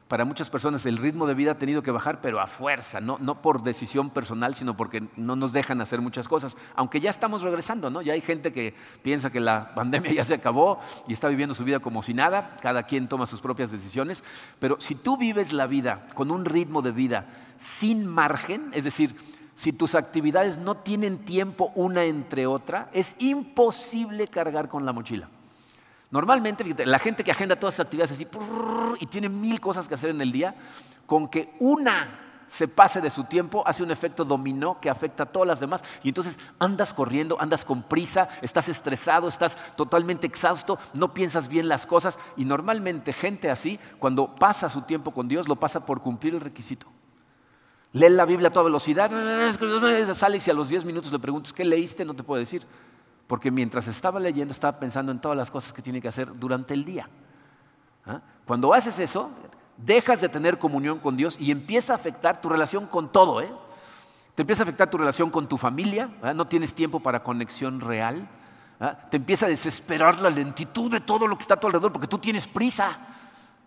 para 0.08 0.24
muchas 0.24 0.48
personas 0.48 0.86
el 0.86 0.96
ritmo 0.96 1.26
de 1.26 1.34
vida 1.34 1.52
ha 1.52 1.58
tenido 1.58 1.82
que 1.82 1.90
bajar, 1.90 2.20
pero 2.22 2.40
a 2.40 2.46
fuerza, 2.46 2.98
no, 3.00 3.42
por 3.42 3.62
decisión 3.62 4.08
personal, 4.08 4.54
sino 4.54 4.76
porque 4.76 5.06
no 5.16 5.36
nos 5.36 5.52
dejan 5.52 5.82
hacer 5.82 6.00
muchas 6.00 6.26
cosas. 6.28 6.56
Aunque 6.74 6.98
ya 6.98 7.10
estamos 7.10 7.42
regresando, 7.42 7.90
¿no? 7.90 8.00
Ya 8.00 8.14
hay 8.14 8.22
gente 8.22 8.50
que 8.50 8.74
piensa 9.02 9.30
que 9.30 9.40
la 9.40 9.72
pandemia 9.74 10.12
ya 10.12 10.24
se 10.24 10.34
acabó 10.34 10.80
y 11.06 11.12
está 11.12 11.28
viviendo 11.28 11.54
su 11.54 11.62
vida 11.62 11.78
como 11.80 12.02
si 12.02 12.14
nada, 12.14 12.56
cada 12.62 12.84
quien 12.84 13.06
toma 13.06 13.26
sus 13.26 13.42
propias 13.42 13.70
decisiones, 13.70 14.24
pero 14.58 14.80
si 14.80 14.94
tú 14.94 15.18
vives 15.18 15.52
la 15.52 15.66
vida 15.66 16.06
con 16.14 16.30
un 16.30 16.46
ritmo 16.46 16.80
de 16.80 16.92
vida 16.92 17.26
sin 17.58 18.06
margen, 18.06 18.70
es 18.72 18.84
decir, 18.84 19.14
si 19.54 19.72
tus 19.72 19.94
actividades 19.94 20.56
no 20.56 20.78
tienen 20.78 21.18
tiempo 21.18 21.72
una 21.74 22.04
entre 22.04 22.46
otra, 22.46 22.88
es 22.92 23.14
imposible 23.18 24.28
cargar 24.28 24.68
con 24.68 24.86
la 24.86 24.92
mochila. 24.92 25.28
Normalmente, 26.10 26.64
la 26.86 26.98
gente 26.98 27.22
que 27.22 27.30
agenda 27.30 27.56
todas 27.56 27.74
sus 27.74 27.84
actividades 27.84 28.12
así 28.12 28.26
y 29.00 29.06
tiene 29.06 29.28
mil 29.28 29.60
cosas 29.60 29.88
que 29.88 29.94
hacer 29.94 30.10
en 30.10 30.20
el 30.20 30.32
día, 30.32 30.54
con 31.06 31.28
que 31.28 31.54
una 31.60 32.28
se 32.48 32.66
pase 32.66 33.02
de 33.02 33.10
su 33.10 33.24
tiempo, 33.24 33.62
hace 33.66 33.82
un 33.82 33.90
efecto 33.90 34.24
dominó 34.24 34.80
que 34.80 34.88
afecta 34.88 35.24
a 35.24 35.26
todas 35.26 35.46
las 35.46 35.60
demás. 35.60 35.84
Y 36.02 36.08
entonces 36.08 36.38
andas 36.58 36.94
corriendo, 36.94 37.36
andas 37.38 37.64
con 37.64 37.82
prisa, 37.82 38.28
estás 38.40 38.70
estresado, 38.70 39.28
estás 39.28 39.56
totalmente 39.76 40.26
exhausto, 40.26 40.78
no 40.94 41.12
piensas 41.12 41.48
bien 41.48 41.68
las 41.68 41.86
cosas. 41.86 42.18
Y 42.36 42.46
normalmente 42.46 43.12
gente 43.12 43.50
así, 43.50 43.78
cuando 43.98 44.34
pasa 44.34 44.70
su 44.70 44.82
tiempo 44.82 45.12
con 45.12 45.28
Dios, 45.28 45.46
lo 45.46 45.56
pasa 45.56 45.84
por 45.84 46.00
cumplir 46.00 46.34
el 46.34 46.40
requisito. 46.40 46.86
Lee 47.92 48.08
la 48.08 48.24
Biblia 48.24 48.48
a 48.48 48.52
toda 48.52 48.64
velocidad, 48.64 49.10
sale 50.14 50.38
y 50.44 50.50
a 50.50 50.54
los 50.54 50.68
10 50.68 50.84
minutos 50.84 51.10
le 51.12 51.18
preguntas, 51.18 51.52
¿qué 51.52 51.64
leíste? 51.64 52.04
No 52.04 52.14
te 52.14 52.22
puedo 52.22 52.40
decir 52.40 52.66
porque 53.28 53.50
mientras 53.50 53.86
estaba 53.86 54.18
leyendo 54.18 54.52
estaba 54.52 54.80
pensando 54.80 55.12
en 55.12 55.20
todas 55.20 55.36
las 55.36 55.50
cosas 55.50 55.72
que 55.72 55.82
tiene 55.82 56.00
que 56.00 56.08
hacer 56.08 56.36
durante 56.36 56.74
el 56.74 56.84
día. 56.84 57.08
¿Ah? 58.06 58.20
Cuando 58.46 58.72
haces 58.72 58.98
eso, 58.98 59.30
dejas 59.76 60.22
de 60.22 60.30
tener 60.30 60.58
comunión 60.58 60.98
con 60.98 61.16
Dios 61.16 61.36
y 61.38 61.50
empieza 61.50 61.92
a 61.92 61.96
afectar 61.96 62.40
tu 62.40 62.48
relación 62.48 62.86
con 62.86 63.12
todo. 63.12 63.42
¿eh? 63.42 63.52
Te 64.34 64.42
empieza 64.42 64.62
a 64.62 64.64
afectar 64.64 64.88
tu 64.88 64.96
relación 64.96 65.28
con 65.28 65.46
tu 65.46 65.58
familia, 65.58 66.08
no 66.34 66.46
tienes 66.46 66.74
tiempo 66.74 67.00
para 67.00 67.22
conexión 67.22 67.82
real. 67.82 68.26
¿ah? 68.80 68.96
Te 69.10 69.18
empieza 69.18 69.44
a 69.44 69.50
desesperar 69.50 70.20
la 70.20 70.30
lentitud 70.30 70.90
de 70.90 71.00
todo 71.00 71.26
lo 71.26 71.36
que 71.36 71.42
está 71.42 71.54
a 71.54 71.60
tu 71.60 71.66
alrededor 71.66 71.92
porque 71.92 72.08
tú 72.08 72.18
tienes 72.18 72.48
prisa. 72.48 72.98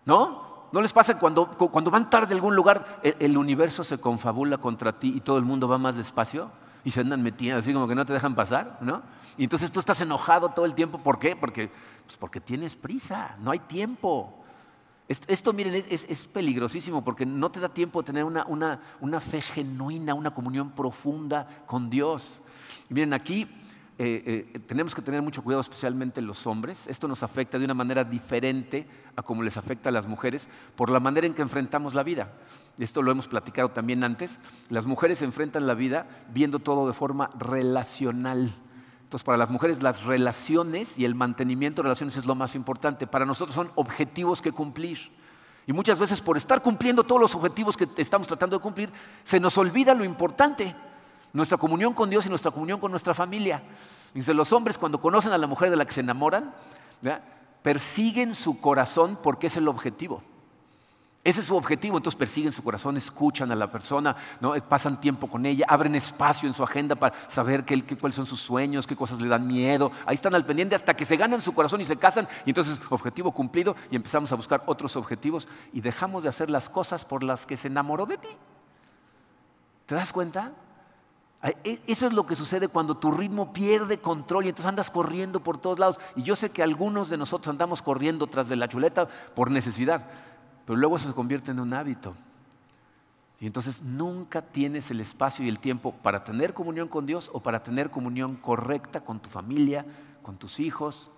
¿No? 0.04 0.50
¿No 0.72 0.82
les 0.82 0.92
pasa 0.92 1.16
cuando, 1.20 1.46
cuando 1.46 1.92
van 1.92 2.10
tarde 2.10 2.34
a 2.34 2.34
algún 2.34 2.56
lugar, 2.56 3.00
el 3.02 3.36
universo 3.36 3.84
se 3.84 3.98
confabula 3.98 4.58
contra 4.58 4.98
ti 4.98 5.12
y 5.14 5.20
todo 5.20 5.38
el 5.38 5.44
mundo 5.44 5.68
va 5.68 5.78
más 5.78 5.94
despacio? 5.94 6.50
y 6.84 6.90
se 6.90 7.00
andan 7.00 7.22
metiendo 7.22 7.58
así 7.58 7.72
como 7.72 7.86
que 7.86 7.94
no 7.94 8.04
te 8.04 8.12
dejan 8.12 8.34
pasar, 8.34 8.78
¿no? 8.80 9.02
Y 9.36 9.44
entonces 9.44 9.70
tú 9.72 9.80
estás 9.80 10.00
enojado 10.00 10.50
todo 10.50 10.66
el 10.66 10.74
tiempo, 10.74 10.98
¿por 10.98 11.18
qué? 11.18 11.36
Porque, 11.36 11.70
pues 12.04 12.16
porque 12.16 12.40
tienes 12.40 12.76
prisa, 12.76 13.36
no 13.40 13.50
hay 13.50 13.60
tiempo. 13.60 14.38
Esto, 15.08 15.52
miren, 15.52 15.84
es, 15.88 16.24
peligrosísimo 16.26 17.04
porque 17.04 17.26
no 17.26 17.50
te 17.50 17.60
da 17.60 17.68
tiempo 17.68 18.00
de 18.00 18.06
tener 18.06 18.24
una, 18.24 19.20
fe 19.20 19.42
genuina, 19.42 20.14
una 20.14 20.32
comunión 20.32 20.70
profunda 20.70 21.46
con 21.66 21.90
Dios. 21.90 22.40
Miren, 22.88 23.12
aquí 23.12 23.42
eh, 23.98 24.48
eh, 24.54 24.58
tenemos 24.60 24.94
que 24.94 25.02
tener 25.02 25.20
mucho 25.20 25.42
cuidado, 25.42 25.60
especialmente 25.60 26.22
los 26.22 26.46
hombres. 26.46 26.86
Esto 26.86 27.08
nos 27.08 27.22
afecta 27.22 27.58
de 27.58 27.64
una 27.64 27.74
manera 27.74 28.04
diferente 28.04 28.86
a 29.16 29.22
como 29.22 29.42
les 29.42 29.56
afecta 29.56 29.90
a 29.90 29.92
las 29.92 30.06
mujeres 30.06 30.48
por 30.76 30.88
la 30.88 31.00
manera 31.00 31.26
en 31.26 31.34
que 31.34 31.42
enfrentamos 31.42 31.94
la 31.94 32.02
vida 32.02 32.32
esto 32.78 33.02
lo 33.02 33.12
hemos 33.12 33.28
platicado 33.28 33.70
también 33.70 34.04
antes, 34.04 34.38
las 34.68 34.86
mujeres 34.86 35.22
enfrentan 35.22 35.66
la 35.66 35.74
vida 35.74 36.06
viendo 36.32 36.58
todo 36.58 36.86
de 36.86 36.94
forma 36.94 37.30
relacional. 37.38 38.54
Entonces, 39.12 39.26
para 39.26 39.36
las 39.36 39.50
mujeres 39.50 39.82
las 39.82 40.04
relaciones 40.04 40.98
y 40.98 41.04
el 41.04 41.14
mantenimiento 41.14 41.82
de 41.82 41.88
relaciones 41.88 42.16
es 42.16 42.24
lo 42.24 42.34
más 42.34 42.54
importante. 42.54 43.06
Para 43.06 43.26
nosotros 43.26 43.54
son 43.54 43.70
objetivos 43.74 44.40
que 44.40 44.52
cumplir. 44.52 45.10
Y 45.66 45.74
muchas 45.74 45.98
veces 45.98 46.22
por 46.22 46.38
estar 46.38 46.62
cumpliendo 46.62 47.04
todos 47.04 47.20
los 47.20 47.34
objetivos 47.34 47.76
que 47.76 47.86
estamos 47.98 48.26
tratando 48.26 48.56
de 48.56 48.62
cumplir, 48.62 48.90
se 49.22 49.38
nos 49.38 49.58
olvida 49.58 49.92
lo 49.92 50.02
importante, 50.02 50.74
nuestra 51.34 51.58
comunión 51.58 51.92
con 51.92 52.08
Dios 52.08 52.24
y 52.24 52.30
nuestra 52.30 52.52
comunión 52.52 52.80
con 52.80 52.90
nuestra 52.90 53.12
familia. 53.12 53.62
Dice, 54.14 54.32
los 54.32 54.50
hombres 54.54 54.78
cuando 54.78 54.98
conocen 54.98 55.32
a 55.32 55.36
la 55.36 55.46
mujer 55.46 55.68
de 55.68 55.76
la 55.76 55.84
que 55.84 55.92
se 55.92 56.00
enamoran, 56.00 56.54
persiguen 57.60 58.34
su 58.34 58.62
corazón 58.62 59.18
porque 59.22 59.48
es 59.48 59.58
el 59.58 59.68
objetivo. 59.68 60.22
Ese 61.24 61.40
es 61.40 61.46
su 61.46 61.54
objetivo, 61.54 61.98
entonces 61.98 62.18
persiguen 62.18 62.50
su 62.50 62.64
corazón, 62.64 62.96
escuchan 62.96 63.52
a 63.52 63.54
la 63.54 63.70
persona, 63.70 64.16
¿no? 64.40 64.54
pasan 64.68 65.00
tiempo 65.00 65.28
con 65.28 65.46
ella, 65.46 65.64
abren 65.68 65.94
espacio 65.94 66.48
en 66.48 66.52
su 66.52 66.64
agenda 66.64 66.96
para 66.96 67.14
saber 67.28 67.64
qué, 67.64 67.80
cuáles 67.96 68.16
son 68.16 68.26
sus 68.26 68.40
sueños, 68.40 68.88
qué 68.88 68.96
cosas 68.96 69.20
le 69.20 69.28
dan 69.28 69.46
miedo. 69.46 69.92
Ahí 70.04 70.14
están 70.14 70.34
al 70.34 70.44
pendiente 70.44 70.74
hasta 70.74 70.94
que 70.94 71.04
se 71.04 71.16
ganan 71.16 71.40
su 71.40 71.54
corazón 71.54 71.80
y 71.80 71.84
se 71.84 71.96
casan. 71.96 72.26
Y 72.44 72.50
entonces, 72.50 72.80
objetivo 72.90 73.30
cumplido, 73.30 73.76
y 73.88 73.94
empezamos 73.94 74.32
a 74.32 74.34
buscar 74.34 74.64
otros 74.66 74.96
objetivos 74.96 75.46
y 75.72 75.80
dejamos 75.80 76.24
de 76.24 76.28
hacer 76.28 76.50
las 76.50 76.68
cosas 76.68 77.04
por 77.04 77.22
las 77.22 77.46
que 77.46 77.56
se 77.56 77.68
enamoró 77.68 78.04
de 78.04 78.18
ti. 78.18 78.28
¿Te 79.86 79.94
das 79.94 80.12
cuenta? 80.12 80.50
E, 81.64 81.82
eso 81.86 82.06
es 82.06 82.12
lo 82.12 82.26
que 82.26 82.34
sucede 82.34 82.66
cuando 82.66 82.96
tu 82.96 83.12
ritmo 83.12 83.52
pierde 83.52 83.98
control 83.98 84.46
y 84.46 84.48
entonces 84.48 84.68
andas 84.68 84.90
corriendo 84.90 85.40
por 85.40 85.58
todos 85.58 85.78
lados. 85.78 86.00
Y 86.16 86.22
yo 86.22 86.34
sé 86.34 86.50
que 86.50 86.64
algunos 86.64 87.10
de 87.10 87.16
nosotros 87.16 87.48
andamos 87.48 87.80
corriendo 87.80 88.26
tras 88.26 88.48
de 88.48 88.56
la 88.56 88.66
chuleta 88.66 89.06
por 89.06 89.52
necesidad. 89.52 90.04
Pero 90.64 90.76
luego 90.76 90.96
eso 90.96 91.08
se 91.08 91.14
convierte 91.14 91.50
en 91.50 91.60
un 91.60 91.72
hábito. 91.72 92.14
Y 93.40 93.46
entonces 93.46 93.82
nunca 93.82 94.40
tienes 94.40 94.90
el 94.92 95.00
espacio 95.00 95.44
y 95.44 95.48
el 95.48 95.58
tiempo 95.58 95.92
para 95.92 96.22
tener 96.22 96.54
comunión 96.54 96.86
con 96.86 97.06
Dios 97.06 97.28
o 97.32 97.40
para 97.40 97.62
tener 97.62 97.90
comunión 97.90 98.36
correcta 98.36 99.00
con 99.00 99.18
tu 99.18 99.28
familia, 99.28 99.84
con 100.22 100.36
tus 100.36 100.60
hijos. 100.60 101.10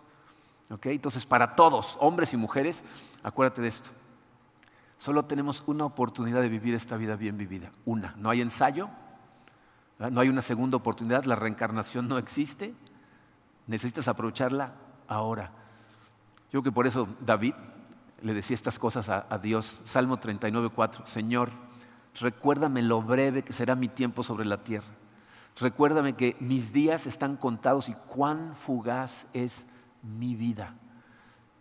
Entonces, 0.71 1.27
para 1.27 1.55
todos, 1.55 1.99
hombres 2.01 2.33
y 2.33 2.39
mujeres, 2.39 2.83
acuérdate 3.23 3.61
de 3.61 3.69
esto. 3.69 3.91
Solo 4.97 5.27
tenemos 5.27 5.63
una 5.67 5.85
oportunidad 5.85 6.41
de 6.41 6.49
vivir 6.49 6.73
esta 6.73 6.97
vida 6.97 7.15
bien 7.17 7.37
vivida. 7.37 7.71
Una. 7.85 8.15
No 8.17 8.31
hay 8.31 8.41
ensayo, 8.41 8.89
no 9.99 10.19
hay 10.19 10.31
una 10.31 10.41
segunda 10.41 10.79
oportunidad, 10.79 11.25
la 11.25 11.37
reencarnación 11.37 12.09
no 12.09 12.17
existe. 12.17 12.75
Necesitas 13.67 14.09
aprovecharla 14.09 14.73
ahora. 15.09 15.51
Yo 16.47 16.63
creo 16.63 16.63
que 16.63 16.73
por 16.73 16.87
eso 16.87 17.07
David 17.21 17.53
le 18.23 18.35
decía 18.35 18.55
estas 18.55 18.79
cosas 18.79 19.09
a, 19.09 19.39
Dios. 19.39 19.81
Salmo 19.85 20.19
39, 20.19 20.71
4. 20.75 21.07
Señor, 21.07 21.51
recuérdame 22.21 22.83
lo 22.83 23.03
breve 23.03 23.43
que 23.43 23.53
será 23.53 23.75
mi 23.75 23.89
tiempo 23.89 24.23
sobre 24.23 24.45
la 24.45 24.63
tierra. 24.63 24.89
Recuérdame 25.61 26.15
que 26.15 26.37
mis 26.41 26.73
días 26.73 27.07
están 27.07 27.37
contados 27.37 27.89
y 27.89 27.95
cuán 27.95 28.55
fugaz 28.57 29.27
es 29.33 29.67
mi 30.03 30.35
vida. 30.35 30.75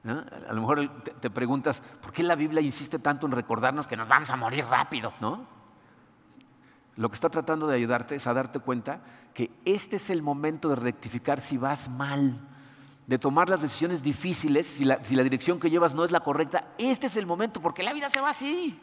A 0.06 0.54
lo 0.54 0.62
mejor 0.62 1.04
te 1.04 1.30
preguntas, 1.30 1.82
¿por 2.02 2.12
qué 2.12 2.24
la 2.24 2.36
Biblia 2.36 2.62
insiste 2.62 3.00
tanto 3.00 3.26
en 3.26 3.32
recordarnos 3.32 3.88
que 3.88 3.96
nos 3.96 4.08
vamos 4.08 4.30
a 4.30 4.36
morir 4.36 4.66
rápido? 4.66 5.14
¿no? 5.22 5.46
Lo 6.96 7.10
que 7.10 7.16
está 7.16 7.30
tratando 7.30 7.68
de 7.68 7.76
ayudarte 7.76 8.16
es 8.16 8.28
a 8.28 8.34
darte 8.34 8.60
cuenta 8.60 9.02
que 9.34 9.52
este 9.66 9.96
es 9.96 10.10
el 10.10 10.22
momento 10.22 10.70
de 10.70 10.76
rectificar 10.76 11.42
si 11.42 11.58
vas 11.58 11.90
mal, 11.90 12.40
de 13.08 13.20
tomar 13.20 13.50
las 13.50 13.62
decisiones 13.62 14.02
difíciles, 14.02 14.68
si 14.68 14.86
la, 14.86 14.98
dirección 14.98 15.60
que 15.60 15.70
llevas 15.70 15.94
no 15.96 16.04
es 16.04 16.12
la 16.12 16.22
correcta. 16.22 16.74
Este 16.78 17.08
es 17.08 17.18
el 17.18 17.26
momento, 17.26 17.62
porque 17.62 17.84
la 17.84 17.94
vida 17.94 18.10
se 18.10 18.22
va 18.22 18.30
así. 18.30 18.80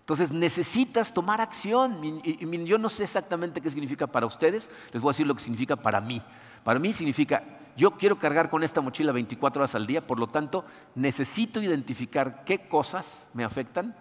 Entonces 0.00 0.32
necesitas 0.32 1.12
tomar 1.12 1.40
acción. 1.40 2.22
Yo 2.64 2.78
no 2.78 2.88
sé 2.88 3.04
exactamente 3.04 3.60
qué 3.60 3.70
significa 3.70 4.06
para 4.06 4.26
ustedes, 4.26 4.70
les 4.92 5.02
voy 5.02 5.10
a 5.10 5.12
decir 5.12 5.26
lo 5.26 5.34
que 5.34 5.42
significa 5.42 5.76
para 5.76 6.00
mí. 6.00 6.22
Para 6.64 6.78
mí 6.78 6.92
significa, 6.92 7.42
yo 7.76 7.92
quiero 7.92 8.18
cargar 8.18 8.48
con 8.48 8.62
esta 8.62 8.80
mochila 8.80 9.12
24 9.12 9.60
horas 9.60 9.74
al 9.74 9.86
día, 9.86 10.06
por 10.06 10.18
lo 10.18 10.28
tanto 10.28 10.64
necesito 10.94 11.60
identificar 11.60 12.44
qué 12.44 12.68
cosas 12.68 13.28
me 13.34 13.44
afectan 13.44 13.94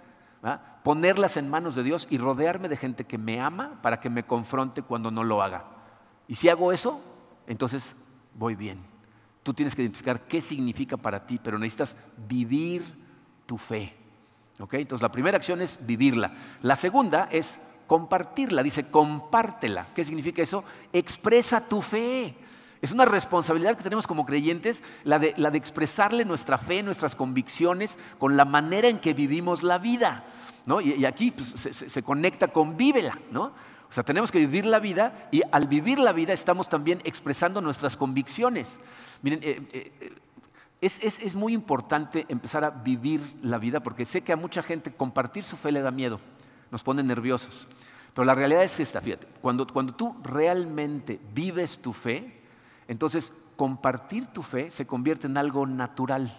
ponerlas 0.84 1.38
en 1.38 1.50
manos 1.50 1.76
de 1.76 1.84
Dios 1.84 2.08
y 2.10 2.18
rodearme 2.18 2.70
de 2.70 2.78
gente 2.78 3.06
que 3.06 3.18
me 3.18 3.42
ama 3.42 3.80
para 3.82 4.00
que 4.00 4.10
me 4.10 4.24
confronte 4.24 4.84
cuando 4.84 5.12
no 5.12 5.24
lo 5.24 5.42
haga. 5.42 5.66
Y 6.28 6.36
si 6.36 6.50
hago 6.50 6.72
eso, 6.72 7.02
entonces 7.48 7.96
voy 8.34 8.56
bien. 8.56 8.97
Tú 9.48 9.54
tienes 9.54 9.76
que 9.76 9.82
identificar 9.82 10.28
qué 10.28 10.42
significa 10.42 10.98
para 10.98 11.26
ti, 11.26 11.40
pero 11.42 11.58
necesitas 11.58 11.96
vivir 12.28 12.84
tu 13.46 13.58
fe. 13.58 13.96
Entonces 14.60 15.02
la 15.02 15.10
primera 15.10 15.38
acción 15.38 15.62
es 15.62 15.80
vivirla. 15.86 16.34
La 16.64 16.76
segunda 16.76 17.30
es 17.32 17.58
compartirla. 17.88 18.62
Dice, 18.62 18.90
compártela. 18.90 19.88
¿Qué 19.96 20.04
significa 20.04 20.42
eso? 20.42 20.66
Expresa 20.92 21.62
tu 21.62 21.82
fe. 21.82 22.36
Es 22.82 22.92
una 22.92 23.06
responsabilidad 23.06 23.78
que 23.78 23.84
tenemos 23.84 24.06
como 24.06 24.26
creyentes, 24.26 24.84
la 25.06 25.18
de, 25.18 25.34
la 25.38 25.50
de 25.50 25.60
expresarle 25.60 26.26
nuestra 26.26 26.58
fe, 26.58 26.84
nuestras 26.84 27.16
convicciones, 27.16 27.98
con 28.20 28.36
la 28.36 28.44
manera 28.44 28.90
en 28.90 29.00
que 29.00 29.14
vivimos 29.14 29.64
la 29.64 29.78
vida. 29.78 30.26
Y, 30.84 31.06
aquí 31.06 31.32
pues, 31.32 31.56
se, 31.72 32.04
conecta 32.04 32.50
con 32.50 32.76
vívela, 32.76 33.18
¿no? 33.32 33.54
O 33.90 33.94
sea, 33.94 34.04
tenemos 34.04 34.32
que 34.32 34.40
vivir 34.40 34.66
la 34.66 34.80
vida 34.80 35.30
y 35.32 35.42
al 35.52 35.68
vivir 35.68 36.00
la 36.00 36.12
vida 36.12 36.34
estamos 36.34 36.68
también 36.68 37.02
expresando 37.04 37.62
nuestras 37.62 37.96
convicciones. 37.96 38.78
Miren, 39.22 39.40
eh, 39.44 39.62
eh, 39.72 40.14
es, 40.82 41.02
es, 41.02 41.36
muy 41.36 41.54
importante 41.54 42.26
empezar 42.30 42.64
a 42.64 42.70
vivir 42.70 43.22
la 43.42 43.58
vida 43.58 43.80
porque 43.80 44.06
sé 44.06 44.22
que 44.22 44.34
a 44.34 44.38
mucha 44.38 44.62
gente 44.62 44.94
compartir 44.94 45.44
su 45.44 45.58
fe 45.58 45.72
le 45.72 45.82
da 45.82 45.92
miedo, 45.92 46.20
nos 46.70 46.84
pone 46.84 47.02
nerviosos. 47.02 47.68
Pero 48.14 48.26
la 48.26 48.36
realidad 48.36 48.64
es 48.64 48.80
esta, 48.80 49.02
fíjate, 49.02 49.28
cuando, 49.42 49.66
cuando 49.68 49.96
tú 49.96 50.16
realmente 50.24 51.20
vives 51.34 51.80
tu 51.80 51.94
fe, 51.94 52.42
entonces 52.88 53.32
compartir 53.56 54.28
tu 54.28 54.44
fe 54.44 54.70
se 54.70 54.86
convierte 54.86 55.28
en 55.28 55.38
algo 55.38 55.66
natural. 55.66 56.32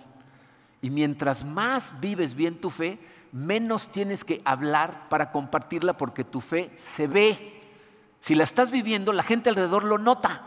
Y 0.80 0.90
mientras 0.90 1.44
más 1.44 1.94
vives 2.00 2.34
bien 2.34 2.60
tu 2.60 2.70
fe, 2.70 2.98
menos 3.32 3.88
tienes 3.88 4.24
que 4.24 4.40
hablar 4.44 5.08
para 5.08 5.30
compartirla 5.32 5.96
porque 5.96 6.24
tu 6.24 6.40
fe 6.40 6.70
se 6.76 7.06
ve. 7.06 7.62
Si 8.20 8.34
la 8.34 8.44
estás 8.44 8.70
viviendo, 8.70 9.12
la 9.12 9.22
gente 9.22 9.50
alrededor 9.50 9.84
lo 9.84 9.98
nota. 9.98 10.44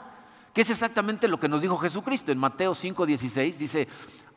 Que 0.53 0.61
es 0.61 0.69
exactamente 0.69 1.27
lo 1.27 1.39
que 1.39 1.47
nos 1.47 1.61
dijo 1.61 1.77
Jesucristo 1.77 2.31
en 2.31 2.37
Mateo 2.37 2.73
5:16. 2.73 3.57
Dice, 3.57 3.87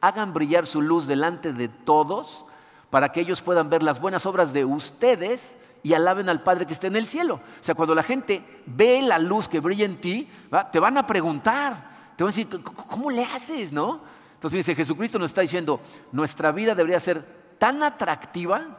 hagan 0.00 0.32
brillar 0.32 0.66
su 0.66 0.80
luz 0.80 1.06
delante 1.06 1.52
de 1.52 1.68
todos 1.68 2.44
para 2.90 3.10
que 3.10 3.20
ellos 3.20 3.42
puedan 3.42 3.70
ver 3.70 3.82
las 3.82 4.00
buenas 4.00 4.24
obras 4.26 4.52
de 4.52 4.64
ustedes 4.64 5.56
y 5.82 5.94
alaben 5.94 6.28
al 6.28 6.42
Padre 6.42 6.66
que 6.66 6.72
está 6.72 6.86
en 6.86 6.96
el 6.96 7.06
cielo. 7.06 7.34
O 7.60 7.64
sea, 7.64 7.74
cuando 7.74 7.94
la 7.94 8.02
gente 8.02 8.62
ve 8.66 9.02
la 9.02 9.18
luz 9.18 9.48
que 9.48 9.60
brilla 9.60 9.84
en 9.84 10.00
ti, 10.00 10.28
te 10.72 10.78
van 10.78 10.96
a 10.96 11.06
preguntar, 11.06 12.12
te 12.16 12.24
van 12.24 12.32
a 12.32 12.36
decir, 12.36 12.62
¿cómo 12.62 13.10
le 13.10 13.24
haces? 13.24 13.72
¿No? 13.72 14.00
Entonces 14.44 14.58
dice, 14.58 14.74
Jesucristo 14.74 15.18
nos 15.18 15.30
está 15.30 15.40
diciendo, 15.40 15.80
nuestra 16.12 16.52
vida 16.52 16.74
debería 16.74 17.00
ser 17.00 17.24
tan 17.58 17.82
atractiva 17.82 18.76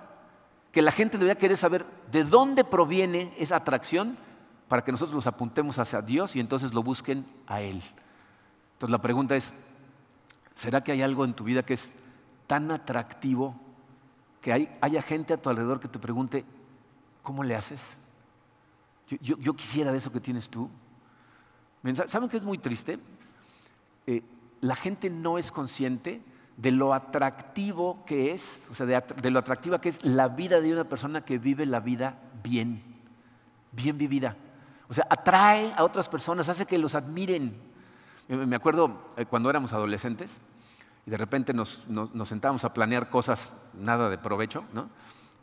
que 0.71 0.83
la 0.83 0.91
gente 0.91 1.17
debería 1.17 1.39
querer 1.39 1.57
saber 1.57 1.87
de 2.11 2.23
dónde 2.23 2.63
proviene 2.63 3.33
esa 3.39 3.55
atracción 3.55 4.15
para 4.67 4.83
que 4.83 4.91
nosotros 4.91 5.15
los 5.15 5.25
apuntemos 5.25 5.79
hacia 5.79 6.03
Dios 6.03 6.35
y 6.35 6.39
entonces 6.39 6.71
lo 6.71 6.83
busquen 6.83 7.25
a 7.47 7.61
Él. 7.61 7.81
Entonces 8.73 8.91
la 8.91 9.01
pregunta 9.01 9.35
es, 9.35 9.55
¿será 10.53 10.83
que 10.83 10.91
hay 10.91 11.01
algo 11.01 11.25
en 11.25 11.33
tu 11.33 11.43
vida 11.43 11.63
que 11.63 11.73
es 11.73 11.93
tan 12.45 12.69
atractivo 12.69 13.59
que 14.41 14.69
haya 14.79 15.01
gente 15.01 15.33
a 15.33 15.41
tu 15.41 15.49
alrededor 15.49 15.79
que 15.79 15.87
te 15.87 15.97
pregunte, 15.97 16.45
¿cómo 17.23 17.43
le 17.43 17.55
haces? 17.55 17.97
Yo, 19.19 19.55
quisiera 19.55 19.91
de 19.91 19.97
eso 19.97 20.11
que 20.11 20.19
tienes 20.19 20.47
tú. 20.47 20.69
¿Saben 22.05 22.29
qué 22.29 22.37
es 22.37 22.43
muy 22.43 22.59
triste? 22.59 22.99
Eh, 24.05 24.21
la 24.61 24.75
gente 24.75 25.09
no 25.09 25.37
es 25.37 25.51
consciente 25.51 26.21
de 26.57 26.71
lo 26.71 26.93
atractivo 26.93 28.03
que 28.05 28.31
es, 28.31 28.61
o 28.69 28.73
sea, 28.73 28.85
de, 28.85 29.31
lo 29.31 29.39
atractiva 29.39 29.81
que 29.81 29.89
es 29.89 30.03
la 30.03 30.29
vida 30.29 30.61
de 30.61 30.71
una 30.71 30.85
persona 30.85 31.25
que 31.25 31.37
vive 31.37 31.65
la 31.65 31.79
vida 31.79 32.19
bien, 32.43 32.81
bien 33.71 33.97
vivida. 33.97 34.37
O 34.87 34.93
sea, 34.93 35.05
atrae 35.09 35.73
a 35.75 35.83
otras 35.83 36.07
personas, 36.07 36.47
hace 36.47 36.65
que 36.65 36.77
los 36.77 36.95
admiren. 36.95 37.55
Me 38.27 38.55
acuerdo 38.55 39.07
eh, 39.17 39.25
cuando 39.25 39.49
éramos 39.49 39.73
adolescentes 39.73 40.39
y 41.05 41.11
de 41.11 41.17
repente 41.17 41.53
nos, 41.53 41.83
sentábamos 42.23 42.63
a 42.63 42.73
planear 42.73 43.09
cosas 43.09 43.53
nada 43.73 44.09
de 44.09 44.17
provecho, 44.17 44.63
¿no? 44.73 44.89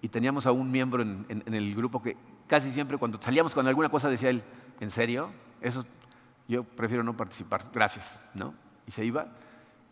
Y 0.00 0.08
teníamos 0.08 0.46
a 0.46 0.52
un 0.52 0.70
miembro 0.70 1.02
en, 1.02 1.26
en, 1.28 1.54
el 1.54 1.76
grupo 1.76 2.02
que 2.02 2.16
casi 2.48 2.72
siempre 2.72 2.98
cuando 2.98 3.22
salíamos 3.22 3.54
con 3.54 3.68
alguna 3.68 3.88
cosa 3.88 4.08
decía 4.08 4.30
él, 4.30 4.42
¿en 4.80 4.90
serio? 4.90 5.30
Eso 5.60 5.84
yo 6.48 6.64
prefiero 6.64 7.04
no 7.04 7.16
participar, 7.16 7.66
gracias, 7.72 8.18
¿no? 8.34 8.52
Y 8.86 8.90
se 8.90 9.04
iba 9.04 9.26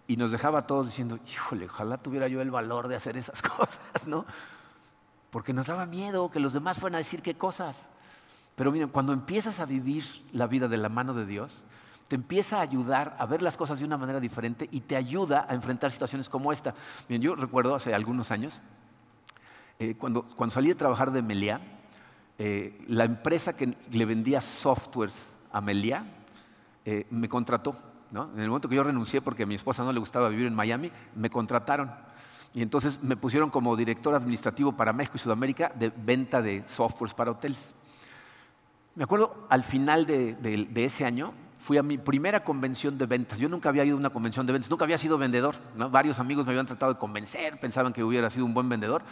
y 0.07 0.17
nos 0.17 0.33
dejaba 0.33 0.61
a 0.61 0.67
todos 0.67 0.87
diciendo, 0.87 1.19
híjole, 1.31 1.67
ojalá 1.67 1.97
tuviera 1.97 2.27
yo 2.27 2.41
el 2.41 2.51
valor 2.51 2.89
de 2.89 2.97
hacer 2.97 3.17
esas 3.17 3.41
cosas, 3.57 4.07
¿no? 4.07 4.27
Porque 5.31 5.53
nos 5.53 5.69
daba 5.69 5.87
miedo 5.87 6.31
que 6.31 6.41
los 6.41 6.53
demás 6.53 6.79
fueran 6.79 6.97
a 6.97 6.99
decir 6.99 7.23
qué 7.23 7.35
cosas. 7.35 7.83
Pero 8.57 8.73
miren, 8.73 8.89
cuando 8.89 9.13
empiezas 9.13 9.61
a 9.61 9.67
vivir 9.67 10.05
la 10.33 10.47
vida 10.47 10.67
de 10.67 10.77
la 10.77 10.89
mano 10.89 11.15
de 11.15 11.27
Dios, 11.27 11.63
te 12.09 12.17
empieza 12.17 12.59
a 12.59 12.63
ayudar 12.63 13.15
a 13.21 13.27
ver 13.27 13.41
las 13.41 13.57
cosas 13.57 13.79
de 13.79 13.85
una 13.85 13.97
manera 13.97 14.19
diferente 14.19 14.69
y 14.73 14.81
te 14.81 14.97
ayuda 14.97 15.47
a 15.49 15.55
enfrentar 15.55 15.93
situaciones 15.93 16.29
como 16.29 16.53
esta. 16.53 16.75
Miren, 17.09 17.23
yo 17.23 17.37
recuerdo 17.37 17.77
hace 17.77 17.95
algunos 17.95 18.33
años, 18.33 18.61
eh, 19.79 19.95
cuando, 19.95 20.25
cuando 20.25 20.53
salí 20.53 20.69
de 20.69 20.75
trabajar 20.75 21.13
de 21.13 21.23
Meliá, 21.23 21.61
eh, 22.37 22.85
la 22.89 23.05
empresa 23.05 23.55
que 23.55 23.77
le 23.93 24.05
vendía 24.07 24.41
softwares 24.41 25.27
a 25.53 25.61
Meliá 25.61 26.05
eh, 26.85 27.07
me 27.11 27.29
contrató 27.29 27.77
en 28.13 28.41
el 28.41 28.49
momento 28.49 28.69
que 28.69 28.75
yo 28.75 28.83
renuncié 28.83 29.21
porque 29.21 29.45
a 29.45 29.47
mi 29.47 29.55
esposa 29.55 29.85
no 29.85 29.93
le 29.93 30.01
gustaba 30.01 30.29
vivir 30.29 30.47
en 30.47 30.55
Miami, 30.55 30.91
me 31.15 31.31
contrataron. 31.31 31.93
Y 32.53 32.63
entonces 32.63 33.01
me 33.03 33.17
pusieron 33.17 33.51
como 33.51 33.77
director 33.77 34.15
administrativo 34.15 34.73
para 34.73 34.93
México 34.93 35.17
y 35.17 35.21
Sudamérica 35.21 35.73
de 35.75 35.93
venta 35.97 36.43
de 36.43 36.65
softwares 36.67 37.15
para 37.15 37.31
hoteles. 37.31 37.75
Me 38.97 39.05
acuerdo 39.05 39.47
al 39.49 39.63
final 39.63 40.05
de, 40.05 40.35
de 40.35 40.85
ese 40.85 41.05
año, 41.05 41.33
fui 41.61 41.77
a 41.77 41.83
mi 41.83 41.99
primera 41.99 42.43
convención 42.43 42.97
de 42.97 43.05
ventas. 43.05 43.39
Yo 43.39 43.47
nunca 43.47 43.69
había 43.69 43.85
ido 43.85 43.95
a 43.95 44.01
una 44.01 44.09
convención 44.09 44.47
de 44.47 44.55
ventas, 44.55 44.71
nunca 44.71 44.85
había 44.85 44.97
sido 44.97 45.19
vendedor. 45.19 45.57
Varios 45.91 46.19
amigos 46.19 46.47
me 46.47 46.53
habían 46.53 46.65
tratado 46.65 46.95
de 46.95 46.99
convencer, 46.99 47.61
pensaban 47.61 47.93
que 47.93 48.03
hubiera 48.03 48.31
sido 48.31 48.47
un 48.47 48.55
buen 48.55 48.67
vendedor, 48.71 49.03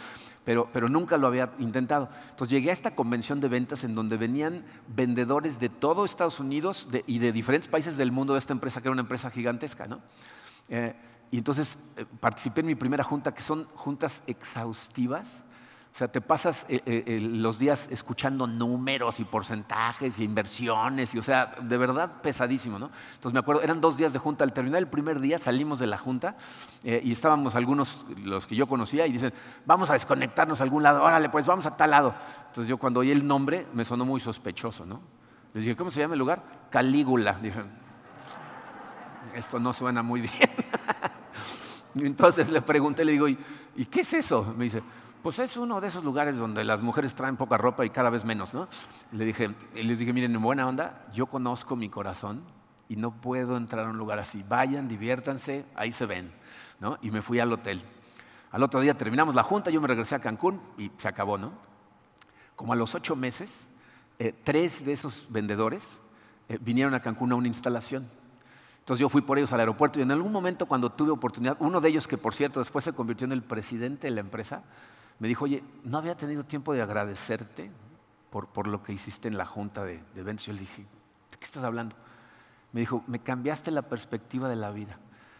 pero, 0.43 0.67
pero 0.73 0.89
nunca 0.89 1.15
lo 1.17 1.27
había 1.27 1.51
intentado. 1.59 2.09
Entonces 2.31 2.49
llegué 2.49 2.71
a 2.71 2.73
esta 2.73 2.95
convención 2.95 3.39
de 3.39 3.49
ventas 3.49 3.83
en 3.83 3.93
donde 3.93 4.17
venían 4.17 4.65
vendedores 4.87 5.59
de 5.59 5.69
todo 5.69 6.05
Estados 6.05 6.39
Unidos 6.39 6.89
y 7.05 7.19
de 7.19 7.31
diferentes 7.31 7.69
países 7.69 7.97
del 7.97 8.11
mundo 8.11 8.33
de 8.33 8.39
esta 8.39 8.53
empresa, 8.53 8.81
que 8.81 8.87
era 8.87 8.93
una 8.93 9.03
empresa 9.03 9.29
gigantesca. 9.29 9.85
¿no? 9.85 10.01
Eh, 10.69 10.95
y 11.29 11.37
entonces 11.37 11.77
eh, 11.97 12.05
participé 12.19 12.61
en 12.61 12.67
mi 12.67 12.75
primera 12.75 13.03
junta, 13.03 13.31
que 13.31 13.43
son 13.43 13.65
juntas 13.75 14.23
exhaustivas 14.25 15.43
o 15.91 15.97
sea, 15.99 16.07
te 16.07 16.21
pasas 16.21 16.65
eh, 16.69 16.81
eh, 16.85 17.19
los 17.19 17.59
días 17.59 17.87
escuchando 17.89 18.47
números 18.47 19.19
y 19.19 19.25
porcentajes 19.25 20.19
y 20.19 20.23
inversiones, 20.23 21.13
y 21.13 21.19
o 21.19 21.23
sea, 21.23 21.47
de 21.61 21.77
verdad 21.77 22.21
pesadísimo, 22.21 22.79
¿no? 22.79 22.89
Entonces 23.15 23.33
me 23.33 23.39
acuerdo, 23.39 23.63
eran 23.63 23.81
dos 23.81 23.97
días 23.97 24.13
de 24.13 24.19
junta. 24.19 24.43
Al 24.43 24.53
terminar 24.53 24.79
el 24.79 24.87
primer 24.87 25.19
día 25.19 25.39
salimos 25.39 25.79
de 25.79 25.87
la 25.87 25.97
junta 25.97 26.37
eh, 26.83 27.01
y 27.03 27.11
estábamos 27.11 27.55
algunos, 27.55 28.05
los 28.23 28.47
que 28.47 28.55
yo 28.55 28.67
conocía, 28.67 29.07
y 29.07 29.11
dicen, 29.11 29.33
vamos 29.65 29.89
a 29.89 29.93
desconectarnos 29.93 30.61
a 30.61 30.63
algún 30.63 30.83
lado, 30.83 31.03
órale, 31.03 31.27
pues 31.29 31.45
vamos 31.45 31.65
a 31.65 31.75
tal 31.75 31.91
lado. 31.91 32.13
Entonces 32.47 32.69
yo 32.69 32.77
cuando 32.77 33.01
oí 33.01 33.11
el 33.11 33.25
nombre 33.25 33.67
me 33.73 33.83
sonó 33.83 34.05
muy 34.05 34.21
sospechoso, 34.21 34.85
¿no? 34.85 35.01
Les 35.53 35.63
dije, 35.63 35.75
¿cómo 35.75 35.89
se 35.91 35.99
llama 35.99 36.13
el 36.13 36.19
lugar? 36.19 36.43
Calígula. 36.69 37.33
Dije, 37.41 37.61
esto 39.33 39.59
no 39.59 39.73
suena 39.73 40.03
muy 40.03 40.21
bien. 40.21 40.49
entonces 41.95 42.49
le 42.49 42.61
pregunté, 42.61 43.03
le 43.03 43.11
digo, 43.11 43.27
¿y, 43.27 43.37
¿y 43.75 43.85
qué 43.85 44.01
es 44.01 44.13
eso? 44.13 44.53
Me 44.55 44.65
dice, 44.65 44.83
pues 45.21 45.39
es 45.39 45.57
uno 45.57 45.81
de 45.81 45.87
esos 45.87 46.03
lugares 46.03 46.37
donde 46.37 46.63
las 46.63 46.81
mujeres 46.81 47.15
traen 47.15 47.37
poca 47.37 47.57
ropa 47.57 47.85
y 47.85 47.89
cada 47.89 48.09
vez 48.09 48.25
menos, 48.25 48.53
¿no? 48.53 48.67
Le 49.11 49.25
dije, 49.25 49.53
les 49.75 49.99
dije, 49.99 50.13
miren, 50.13 50.33
en 50.33 50.41
buena 50.41 50.67
onda, 50.67 51.05
yo 51.13 51.27
conozco 51.27 51.75
mi 51.75 51.89
corazón 51.89 52.43
y 52.87 52.95
no 52.95 53.11
puedo 53.11 53.57
entrar 53.57 53.85
a 53.85 53.89
un 53.89 53.97
lugar 53.97 54.19
así. 54.19 54.43
Vayan, 54.47 54.87
diviértanse, 54.87 55.65
ahí 55.75 55.91
se 55.91 56.05
ven, 56.05 56.31
¿no? 56.79 56.97
Y 57.01 57.11
me 57.11 57.21
fui 57.21 57.39
al 57.39 57.51
hotel. 57.51 57.81
Al 58.51 58.63
otro 58.63 58.81
día 58.81 58.95
terminamos 58.95 59.35
la 59.35 59.43
junta, 59.43 59.69
yo 59.69 59.79
me 59.81 59.87
regresé 59.87 60.15
a 60.15 60.19
Cancún 60.19 60.59
y 60.77 60.91
se 60.97 61.07
acabó, 61.07 61.37
¿no? 61.37 61.69
como 62.59 62.73
a 62.73 62.75
los 62.75 62.93
ocho 62.93 63.15
meses, 63.15 63.67
eh, 64.19 64.33
tres 64.43 64.83
de 64.83 64.91
esos 64.91 65.27
vendedores 65.29 66.01
eh, 66.49 66.57
vinieron 66.59 66.93
a 66.93 66.99
Cancún 66.99 67.31
a 67.31 67.35
una 67.35 67.47
instalación. 67.47 68.09
Entonces 68.79 68.99
yo 68.99 69.07
fui 69.07 69.21
por 69.21 69.37
ellos 69.37 69.53
al 69.53 69.61
aeropuerto 69.61 69.97
y 69.97 70.01
en 70.01 70.11
algún 70.11 70.33
momento 70.33 70.65
cuando 70.65 70.89
tuve 70.89 71.09
oportunidad, 71.09 71.55
uno 71.61 71.79
de 71.79 71.87
ellos 71.87 72.05
que 72.05 72.17
por 72.17 72.35
cierto 72.35 72.59
después 72.59 72.83
se 72.83 72.91
convirtió 72.91 73.23
en 73.23 73.31
el 73.31 73.43
presidente 73.43 74.07
de 74.07 74.11
la 74.11 74.19
empresa, 74.19 74.63
me 75.19 75.27
dijo, 75.27 75.45
oye, 75.45 75.63
no 75.83 75.97
había 75.97 76.15
tenido 76.15 76.43
tiempo 76.43 76.73
de 76.73 76.81
agradecerte 76.81 77.71
por, 78.29 78.47
por 78.47 78.67
lo 78.67 78.81
que 78.81 78.93
hiciste 78.93 79.27
en 79.27 79.37
la 79.37 79.45
junta 79.45 79.83
de, 79.83 80.01
de 80.15 80.21
eventos. 80.21 80.45
Yo 80.45 80.53
le 80.53 80.59
dije, 80.59 80.83
¿de 81.31 81.37
qué 81.37 81.45
estás 81.45 81.63
hablando? 81.63 81.95
Me 82.71 82.79
dijo, 82.79 83.03
me 83.07 83.19
cambiaste 83.19 83.71
la 83.71 83.81
perspectiva 83.81 84.47
de 84.47 84.55
la 84.55 84.71
vida. 84.71 84.97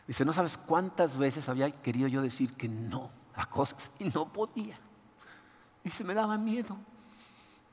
Dice, 0.07 0.25
no 0.25 0.33
sabes 0.33 0.57
cuántas 0.57 1.17
veces 1.17 1.47
había 1.49 1.69
querido 1.71 2.07
yo 2.07 2.21
decir 2.21 2.55
que 2.55 2.67
no 2.67 3.11
a 3.35 3.45
cosas 3.45 3.91
y 3.99 4.05
no 4.05 4.31
podía. 4.31 4.77
Dice, 5.83 6.03
me 6.03 6.13
daba 6.13 6.37
miedo. 6.37 6.77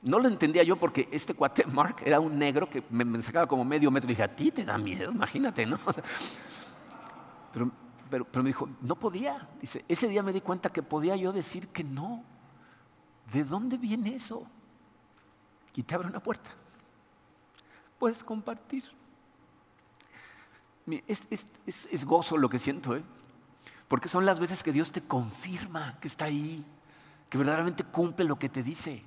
No 0.03 0.19
lo 0.19 0.27
entendía 0.27 0.63
yo 0.63 0.77
porque 0.77 1.09
este 1.11 1.33
cuate 1.33 1.65
Mark 1.65 1.97
era 2.05 2.19
un 2.19 2.37
negro 2.37 2.69
que 2.69 2.83
me, 2.89 3.21
sacaba 3.21 3.47
como 3.47 3.65
medio 3.65 3.89
metro 3.89 4.07
y 4.09 4.13
dije, 4.13 4.23
a 4.23 4.35
ti 4.35 4.51
te 4.51 4.63
da 4.63 4.77
miedo, 4.77 5.11
imagínate, 5.11 5.65
¿no? 5.65 5.79
pero, 7.51 7.71
pero, 8.09 8.25
me 8.35 8.49
dijo, 8.49 8.69
no 8.81 8.95
podía. 8.95 9.49
Dice, 9.59 9.83
ese 9.87 10.07
día 10.07 10.23
me 10.23 10.33
di 10.33 10.41
cuenta 10.41 10.69
que 10.69 10.83
podía 10.83 11.15
yo 11.15 11.31
decir 11.31 11.67
que 11.69 11.83
no. 11.83 12.23
¿De 13.31 13.43
dónde 13.43 13.77
viene 13.77 14.15
eso? 14.15 14.45
Y 15.75 15.83
te 15.83 15.95
abre 15.95 16.07
una 16.07 16.21
puerta. 16.21 16.49
Puedes 17.99 18.23
compartir. 18.23 18.83
Es, 21.07 22.05
gozo 22.05 22.37
lo 22.37 22.49
que 22.49 22.59
siento, 22.59 22.95
¿eh? 22.95 23.03
porque 23.87 24.09
son 24.09 24.25
las 24.25 24.39
veces 24.39 24.63
que 24.63 24.71
Dios 24.71 24.91
te 24.91 25.01
confirma 25.01 25.99
que 25.99 26.07
está 26.07 26.25
ahí, 26.25 26.65
que 27.29 27.37
verdaderamente 27.37 27.83
cumple 27.83 28.25
lo 28.25 28.39
que 28.39 28.49
te 28.49 28.63
dice. 28.63 29.03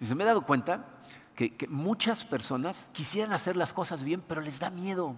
Se 0.00 0.14
me 0.14 0.22
he 0.22 0.26
dado 0.26 0.42
cuenta 0.42 0.84
que, 1.34 1.66
muchas 1.68 2.24
personas 2.24 2.86
quisieran 2.92 3.32
hacer 3.32 3.56
las 3.56 3.72
cosas 3.72 4.04
bien, 4.04 4.22
pero 4.26 4.40
les 4.40 4.58
da 4.58 4.70
miedo. 4.70 5.16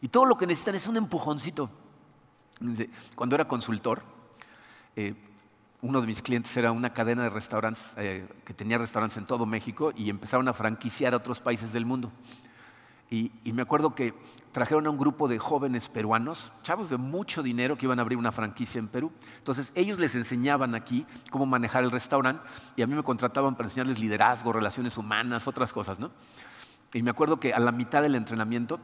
Y 0.00 0.08
todo 0.08 0.24
lo 0.24 0.36
que 0.36 0.46
necesitan 0.46 0.74
es 0.74 0.86
un 0.86 0.96
empujoncito. 0.96 1.70
Cuando 3.14 3.34
era 3.34 3.46
consultor, 3.46 4.02
eh, 4.96 5.14
uno 5.82 6.00
de 6.00 6.06
mis 6.06 6.20
clientes 6.20 6.54
era 6.56 6.72
una 6.72 6.92
cadena 6.92 7.22
de 7.22 7.30
restaurantes 7.30 7.94
eh, 7.96 8.28
que 8.44 8.52
tenía 8.52 8.76
restaurantes 8.76 9.16
en 9.16 9.26
todo 9.26 9.46
México 9.46 9.92
y 9.96 10.10
empezaron 10.10 10.46
a 10.48 10.52
franquiciar 10.52 11.14
a 11.14 11.16
otros 11.16 11.40
países 11.40 11.72
del 11.72 11.86
mundo. 11.86 12.12
Y, 13.12 13.32
me 13.52 13.62
acuerdo 13.62 13.92
que 13.92 14.14
trajeron 14.52 14.86
a 14.86 14.90
un 14.90 14.96
grupo 14.96 15.26
de 15.26 15.40
jóvenes 15.40 15.88
peruanos, 15.88 16.52
chavos 16.62 16.90
de 16.90 16.96
mucho 16.96 17.42
dinero 17.42 17.76
que 17.76 17.86
iban 17.86 17.98
a 17.98 18.02
abrir 18.02 18.16
una 18.16 18.30
franquicia 18.30 18.78
en 18.78 18.86
Perú. 18.86 19.10
Entonces 19.38 19.72
ellos 19.74 19.98
les 19.98 20.14
enseñaban 20.14 20.76
aquí 20.76 21.04
cómo 21.30 21.44
manejar 21.44 21.82
el 21.82 21.90
restaurante 21.90 22.44
y 22.76 22.82
a 22.82 22.86
mí 22.86 22.94
me 22.94 23.02
contrataban 23.02 23.56
para 23.56 23.68
enseñarles 23.68 23.98
liderazgo, 23.98 24.52
relaciones 24.52 24.96
humanas, 24.96 25.48
otras 25.48 25.72
cosas, 25.72 25.98
¿no? 25.98 26.12
Y 26.94 27.02
me 27.02 27.10
acuerdo 27.10 27.40
que 27.40 27.52
a 27.52 27.58
la 27.58 27.72
mitad 27.72 28.00
del 28.00 28.14
entrenamiento 28.14 28.78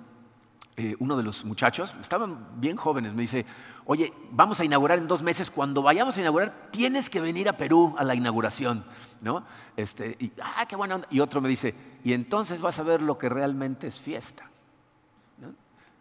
eh, 0.79 0.95
uno 0.99 1.17
de 1.17 1.23
los 1.23 1.45
muchachos, 1.47 1.95
estaban 2.03 2.61
bien 2.61 2.77
jóvenes, 2.77 3.15
me 3.15 3.23
dice, 3.23 3.47
oye, 3.87 4.13
vamos 4.31 4.61
a 4.61 4.65
inaugurar 4.65 4.99
en 4.99 5.09
dos 5.09 5.23
meses, 5.23 5.51
cuando 5.51 5.81
vayamos 5.81 6.19
a 6.19 6.21
inaugurar 6.21 6.69
tienes 6.71 7.09
que 7.09 7.23
venir 7.23 7.49
a 7.49 7.57
Perú 7.57 7.95
a 7.97 8.05
la 8.05 8.15
inauguración, 8.15 8.85
¿no? 9.23 9.47
Este, 9.75 10.17
y, 10.21 10.33
ah, 10.43 10.67
qué 10.69 10.77
Y 11.11 11.21
otro 11.21 11.41
me 11.41 11.49
dice, 11.49 11.75
y 12.05 12.13
entonces 12.13 12.61
vas 12.61 12.79
a 12.79 12.83
ver 12.83 13.01
lo 13.01 13.17
que 13.17 13.31
realmente 13.31 13.87
es 13.87 14.01
fiesta. 14.01 14.51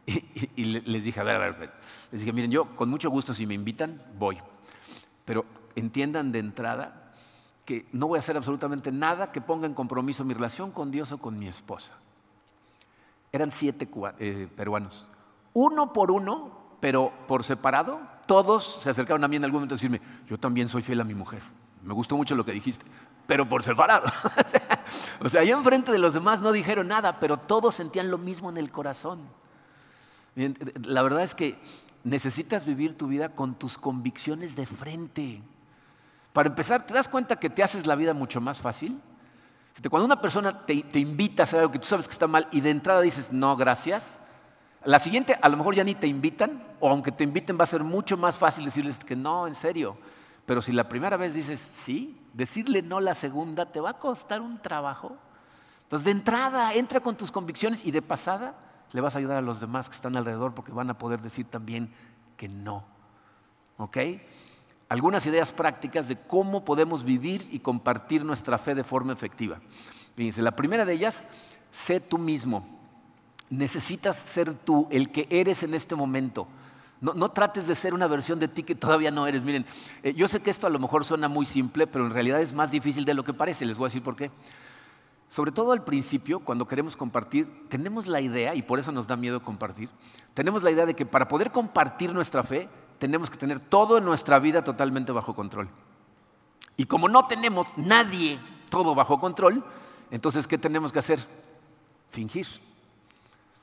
Y, 0.57 0.65
les 0.65 1.03
dije, 1.03 1.19
a 1.19 1.23
ver, 1.23 1.35
a 1.35 1.39
ver, 1.39 1.71
les 2.11 2.21
dije, 2.21 2.33
miren, 2.33 2.51
yo 2.51 2.75
con 2.75 2.89
mucho 2.89 3.09
gusto 3.09 3.33
si 3.33 3.47
me 3.47 3.53
invitan, 3.53 4.01
voy. 4.19 4.37
Pero 5.23 5.45
entiendan 5.75 6.31
de 6.31 6.39
entrada 6.39 7.13
que 7.65 7.87
no 7.93 8.07
voy 8.07 8.17
a 8.17 8.19
hacer 8.19 8.37
absolutamente 8.37 8.91
nada 8.91 9.31
que 9.31 9.41
ponga 9.41 9.65
en 9.65 9.73
compromiso 9.73 10.23
mi 10.23 10.33
relación 10.33 10.71
con 10.71 10.91
Dios 10.91 11.11
o 11.11 11.17
con 11.17 11.39
mi 11.39 11.47
esposa. 11.47 11.93
Eran 13.35 13.51
siete 13.51 13.89
eh, 14.19 14.47
peruanos. 14.55 15.05
Uno 15.51 15.91
por 15.91 16.09
uno, 16.09 16.77
pero 16.79 17.11
por 17.27 17.43
separado, 17.43 17.99
todos 18.27 18.79
se 18.81 18.89
acercaron 18.89 19.25
a 19.25 19.27
mí 19.27 19.35
en 19.35 19.43
algún 19.43 19.57
momento 19.57 19.75
a 19.75 19.77
decirme, 19.77 19.99
yo 20.29 20.37
también 20.37 20.69
soy 20.69 20.83
fiel 20.83 21.01
a 21.01 21.03
mi 21.03 21.15
mujer. 21.15 21.41
Me 21.83 21.93
gustó 21.93 22.15
mucho 22.15 22.33
lo 22.33 22.45
que 22.45 22.53
dijiste, 22.53 22.85
pero 23.27 23.49
por 23.49 23.61
separado. 23.61 24.05
o 25.19 25.27
sea, 25.27 25.41
ahí 25.41 25.51
enfrente 25.51 25.91
de 25.91 25.99
los 25.99 26.13
demás 26.13 26.41
no 26.41 26.53
dijeron 26.53 26.87
nada, 26.87 27.19
pero 27.19 27.35
todos 27.35 27.75
sentían 27.75 28.09
lo 28.09 28.17
mismo 28.17 28.49
en 28.49 28.55
el 28.55 28.71
corazón. 28.71 29.19
La 30.85 31.03
verdad 31.03 31.21
es 31.23 31.35
que 31.35 31.59
necesitas 32.05 32.65
vivir 32.65 32.97
tu 32.97 33.07
vida 33.07 33.35
con 33.35 33.55
tus 33.55 33.77
convicciones 33.77 34.55
de 34.55 34.65
frente. 34.65 35.43
Para 36.31 36.47
empezar, 36.47 36.85
¿te 36.85 36.93
das 36.93 37.09
cuenta 37.09 37.35
que 37.35 37.49
te 37.49 37.63
haces 37.63 37.85
la 37.85 37.97
vida 37.97 38.13
mucho 38.13 38.39
más 38.39 38.61
fácil? 38.61 38.97
Cuando 39.89 40.05
una 40.05 40.21
persona 40.21 40.65
te, 40.65 40.99
invita 40.99 41.43
a 41.43 41.45
hacer 41.45 41.59
algo 41.59 41.71
que 41.71 41.79
tú 41.79 41.85
sabes 41.85 42.07
que 42.07 42.13
está 42.13 42.27
mal 42.27 42.47
y 42.51 42.61
de 42.61 42.69
entrada 42.69 43.01
dices 43.01 43.31
no, 43.31 43.55
gracias, 43.55 44.17
la 44.83 44.99
siguiente 44.99 45.37
a 45.41 45.49
lo 45.49 45.57
mejor 45.57 45.75
ya 45.75 45.83
ni 45.83 45.95
te 45.95 46.07
invitan, 46.07 46.63
o 46.79 46.89
aunque 46.89 47.11
te 47.11 47.23
inviten 47.23 47.57
va 47.59 47.63
a 47.63 47.67
ser 47.67 47.83
mucho 47.83 48.17
más 48.17 48.37
fácil 48.37 48.65
decirles 48.65 48.99
que 48.99 49.15
no, 49.15 49.47
en 49.47 49.55
serio. 49.55 49.97
Pero 50.45 50.61
si 50.61 50.71
la 50.71 50.87
primera 50.87 51.17
vez 51.17 51.33
dices 51.33 51.59
sí, 51.59 52.21
decirle 52.33 52.81
no 52.81 52.99
la 52.99 53.15
segunda 53.15 53.71
te 53.71 53.79
va 53.79 53.91
a 53.91 53.99
costar 53.99 54.41
un 54.41 54.61
trabajo. 54.61 55.17
Entonces 55.83 56.05
de 56.05 56.11
entrada 56.11 56.73
entra 56.73 56.99
con 56.99 57.15
tus 57.15 57.31
convicciones 57.31 57.85
y 57.85 57.91
de 57.91 58.01
pasada 58.01 58.55
le 58.91 59.01
vas 59.01 59.15
a 59.15 59.19
ayudar 59.19 59.37
a 59.37 59.41
los 59.41 59.59
demás 59.59 59.89
que 59.89 59.95
están 59.95 60.15
alrededor 60.15 60.53
porque 60.53 60.71
van 60.71 60.89
a 60.89 60.97
poder 60.97 61.21
decir 61.21 61.47
también 61.47 61.93
que 62.37 62.47
no. 62.47 62.85
¿Ok? 63.77 63.97
Algunas 64.89 65.25
ideas 65.25 65.51
prácticas 65.51 66.07
de 66.07 66.17
cómo 66.17 66.63
podemos 66.63 67.03
vivir 67.03 67.45
y 67.51 67.59
compartir 67.59 68.23
nuestra 68.23 68.57
fe 68.57 68.75
de 68.75 68.83
forma 68.83 69.13
efectiva. 69.13 69.59
Fíjense, 70.15 70.41
la 70.41 70.55
primera 70.55 70.85
de 70.85 70.93
ellas, 70.93 71.25
sé 71.71 71.99
tú 71.99 72.17
mismo. 72.17 72.65
Necesitas 73.49 74.17
ser 74.17 74.53
tú, 74.53 74.87
el 74.91 75.11
que 75.11 75.27
eres 75.29 75.63
en 75.63 75.73
este 75.73 75.95
momento. 75.95 76.47
No, 77.01 77.29
trates 77.29 77.67
de 77.67 77.75
ser 77.75 77.93
una 77.93 78.07
versión 78.07 78.39
de 78.39 78.47
ti 78.47 78.63
que 78.63 78.73
todavía 78.73 79.11
no 79.11 79.27
eres. 79.27 79.43
Miren, 79.43 79.65
eh, 80.01 80.13
yo 80.13 80.27
sé 80.27 80.41
que 80.41 80.49
esto 80.49 80.65
a 80.65 80.69
lo 80.69 80.79
mejor 80.79 81.03
suena 81.03 81.27
muy 81.27 81.45
simple, 81.45 81.85
pero 81.85 82.05
en 82.05 82.13
realidad 82.13 82.41
es 82.41 82.53
más 82.53 82.71
difícil 82.71 83.05
de 83.05 83.13
lo 83.13 83.23
que 83.23 83.33
parece. 83.33 83.65
Les 83.65 83.77
voy 83.77 83.85
a 83.85 83.89
decir 83.89 84.01
por 84.01 84.15
qué. 84.15 84.31
Sobre 85.29 85.51
todo 85.51 85.71
al 85.71 85.83
principio, 85.83 86.39
cuando 86.39 86.67
queremos 86.67 86.95
compartir, 86.95 87.67
tenemos 87.67 88.07
la 88.07 88.21
idea, 88.21 88.55
y 88.55 88.61
por 88.61 88.79
eso 88.79 88.91
nos 88.91 89.07
da 89.07 89.17
miedo 89.17 89.43
compartir, 89.43 89.89
tenemos 90.33 90.63
la 90.63 90.71
idea 90.71 90.85
de 90.85 90.93
que 90.93 91.05
para 91.05 91.27
poder 91.27 91.51
compartir 91.51 92.13
nuestra 92.13 92.43
fe, 92.43 92.69
tenemos 92.99 93.29
que 93.29 93.37
tener 93.37 93.59
todo 93.59 93.97
en 93.97 94.05
nuestra 94.05 94.39
vida 94.39 94.63
totalmente 94.63 95.11
bajo 95.11 95.35
control. 95.35 95.69
Y 96.77 96.85
como 96.85 97.07
no 97.07 97.27
tenemos 97.27 97.67
nadie 97.77 98.39
todo 98.69 98.95
bajo 98.95 99.19
control, 99.19 99.63
entonces 100.11 100.47
¿qué 100.47 100.57
tenemos 100.57 100.91
que 100.91 100.99
hacer? 100.99 101.19
Fingir. 102.09 102.47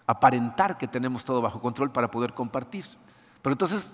Aparentar 0.07 0.79
que 0.79 0.89
tenemos 0.89 1.25
todo 1.25 1.41
bajo 1.41 1.61
control 1.61 1.91
para 1.93 2.11
poder 2.11 2.33
compartir. 2.35 2.87
Pero 3.41 3.53
entonces 3.53 3.93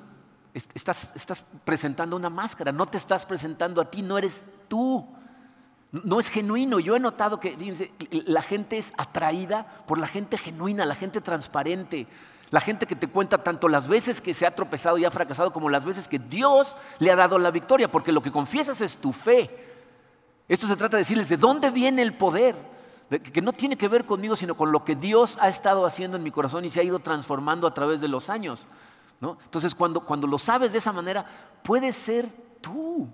estás, 0.55 1.45
presentando 1.64 2.16
una 2.16 2.30
máscara, 2.30 2.72
no 2.72 2.86
te 2.86 2.99
estás 2.99 3.26
presentando 3.26 3.80
a 3.80 3.91
ti, 3.91 4.03
no 4.03 4.18
eres 4.18 4.43
tú. 4.68 5.07
No 5.91 6.20
es 6.20 6.28
genuino. 6.28 6.78
Yo 6.80 6.97
he 6.97 7.01
notado 7.01 7.41
que 7.41 7.57
la 8.26 8.43
gente 8.43 8.76
es 8.76 8.93
atraída 8.99 9.84
por 9.86 9.99
la 9.99 10.07
gente 10.07 10.36
genuina, 10.36 10.84
la 10.84 10.95
gente 10.95 11.20
transparente. 11.20 12.07
La 12.51 12.61
gente 12.61 12.86
que 12.86 12.96
te 12.96 13.09
cuenta 13.09 13.38
tanto 13.38 13.68
las 13.68 13.88
veces 13.88 14.20
que 14.20 14.32
se 14.32 14.46
ha 14.46 14.55
tropezado 14.55 14.96
y 14.99 15.05
ha 15.05 15.11
fracasado 15.11 15.53
como 15.53 15.68
las 15.68 15.84
veces 15.84 16.09
que 16.09 16.18
Dios 16.18 16.76
le 16.99 17.11
ha 17.11 17.16
dado 17.16 17.38
la 17.38 17.51
victoria, 17.51 17.90
porque 17.90 18.12
lo 18.12 18.22
que 18.22 18.32
confiesas 18.32 18.80
es 18.80 18.96
tu 18.96 19.12
fe. 19.12 19.51
Esto 20.49 20.66
se 20.66 20.76
trata 20.76 20.96
de 20.96 21.03
decirles 21.03 21.28
de 21.28 21.36
dónde 21.36 21.70
viene 21.70 22.01
el 22.01 22.14
poder, 22.14 22.57
que 23.11 23.42
no 23.42 23.53
tiene 23.53 23.76
que 23.76 23.88
ver 23.88 24.07
conmigo, 24.07 24.34
sino 24.34 24.57
con 24.57 24.72
lo 24.72 24.84
que 24.84 24.96
Dios 24.96 25.36
ha 25.40 25.49
estado 25.49 25.84
haciendo 25.84 26.16
en 26.16 26.22
mi 26.22 26.30
corazón 26.30 26.64
y 26.64 26.70
se 26.70 26.80
ha 26.80 26.84
ido 26.84 27.01
transformando 27.01 27.66
a 27.66 27.74
través 27.74 28.01
de 28.01 28.09
los 28.09 28.30
años. 28.30 28.66
Entonces, 29.20 29.74
cuando, 29.74 30.01
cuando 30.01 30.26
lo 30.26 30.38
sabes 30.38 30.72
de 30.72 30.78
esa 30.78 30.92
manera, 30.92 31.26
puedes 31.62 31.96
ser 31.96 32.30
tú. 32.62 33.09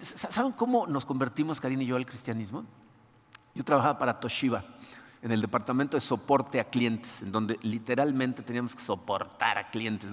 ¿Saben 0.00 0.52
cómo 0.52 0.86
nos 0.86 1.04
convertimos, 1.04 1.60
Karina 1.60 1.82
y 1.84 1.86
yo, 1.86 1.96
al 1.96 2.06
cristianismo? 2.06 2.64
Yo 3.54 3.62
trabajaba 3.62 3.98
para 3.98 4.18
Toshiba 4.18 4.64
en 5.22 5.30
el 5.30 5.40
departamento 5.40 5.96
de 5.96 6.00
soporte 6.00 6.58
a 6.58 6.64
clientes, 6.64 7.22
en 7.22 7.30
donde 7.30 7.56
literalmente 7.62 8.42
teníamos 8.42 8.74
que 8.74 8.82
soportar 8.82 9.56
a 9.56 9.70
clientes. 9.70 10.10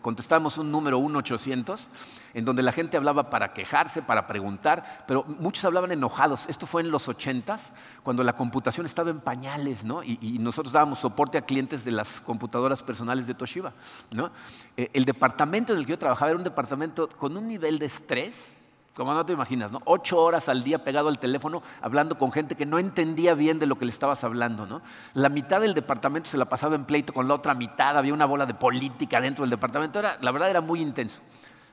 Contestábamos 0.00 0.56
un 0.56 0.70
número 0.70 1.00
1-800, 1.00 1.88
en 2.34 2.44
donde 2.44 2.62
la 2.62 2.70
gente 2.70 2.96
hablaba 2.96 3.28
para 3.28 3.52
quejarse, 3.52 4.02
para 4.02 4.28
preguntar, 4.28 5.04
pero 5.08 5.24
muchos 5.24 5.64
hablaban 5.64 5.90
enojados. 5.90 6.46
Esto 6.48 6.66
fue 6.66 6.82
en 6.82 6.92
los 6.92 7.08
80s, 7.08 7.72
cuando 8.04 8.22
la 8.22 8.34
computación 8.34 8.86
estaba 8.86 9.10
en 9.10 9.20
pañales, 9.20 9.84
¿no? 9.84 10.02
y, 10.04 10.38
nosotros 10.38 10.72
dábamos 10.72 11.00
soporte 11.00 11.38
a 11.38 11.42
clientes 11.42 11.84
de 11.84 11.90
las 11.90 12.20
computadoras 12.20 12.82
personales 12.82 13.26
de 13.26 13.34
Toshiba. 13.34 13.72
¿no? 14.14 14.30
Eh, 14.76 14.90
el 14.92 15.04
departamento 15.04 15.72
en 15.72 15.80
el 15.80 15.86
que 15.86 15.92
yo 15.92 15.98
trabajaba 15.98 16.30
era 16.30 16.38
un 16.38 16.44
departamento 16.44 17.08
con 17.08 17.36
un 17.36 17.48
nivel 17.48 17.78
de 17.78 17.86
estrés 17.86 18.61
como 18.94 19.14
no 19.14 19.24
te 19.24 19.32
imaginas, 19.32 19.72
¿no? 19.72 19.80
Ocho 19.86 20.18
horas 20.20 20.48
al 20.48 20.62
día 20.64 20.84
pegado 20.84 21.08
al 21.08 21.18
teléfono 21.18 21.62
hablando 21.80 22.18
con 22.18 22.30
gente 22.30 22.56
que 22.56 22.66
no 22.66 22.78
entendía 22.78 23.34
bien 23.34 23.58
de 23.58 23.66
lo 23.66 23.76
que 23.76 23.86
le 23.86 23.90
estabas 23.90 24.22
hablando, 24.22 24.66
¿no? 24.66 24.82
La 25.14 25.28
mitad 25.28 25.60
del 25.60 25.72
departamento 25.72 26.28
se 26.28 26.36
la 26.36 26.44
pasaba 26.44 26.74
en 26.74 26.84
pleito 26.84 27.14
con 27.14 27.26
la 27.26 27.34
otra 27.34 27.54
mitad, 27.54 27.96
había 27.96 28.12
una 28.12 28.26
bola 28.26 28.44
de 28.44 28.54
política 28.54 29.20
dentro 29.20 29.44
del 29.44 29.50
departamento, 29.50 29.98
era, 29.98 30.18
la 30.20 30.30
verdad 30.30 30.50
era 30.50 30.60
muy 30.60 30.80
intenso. 30.80 31.22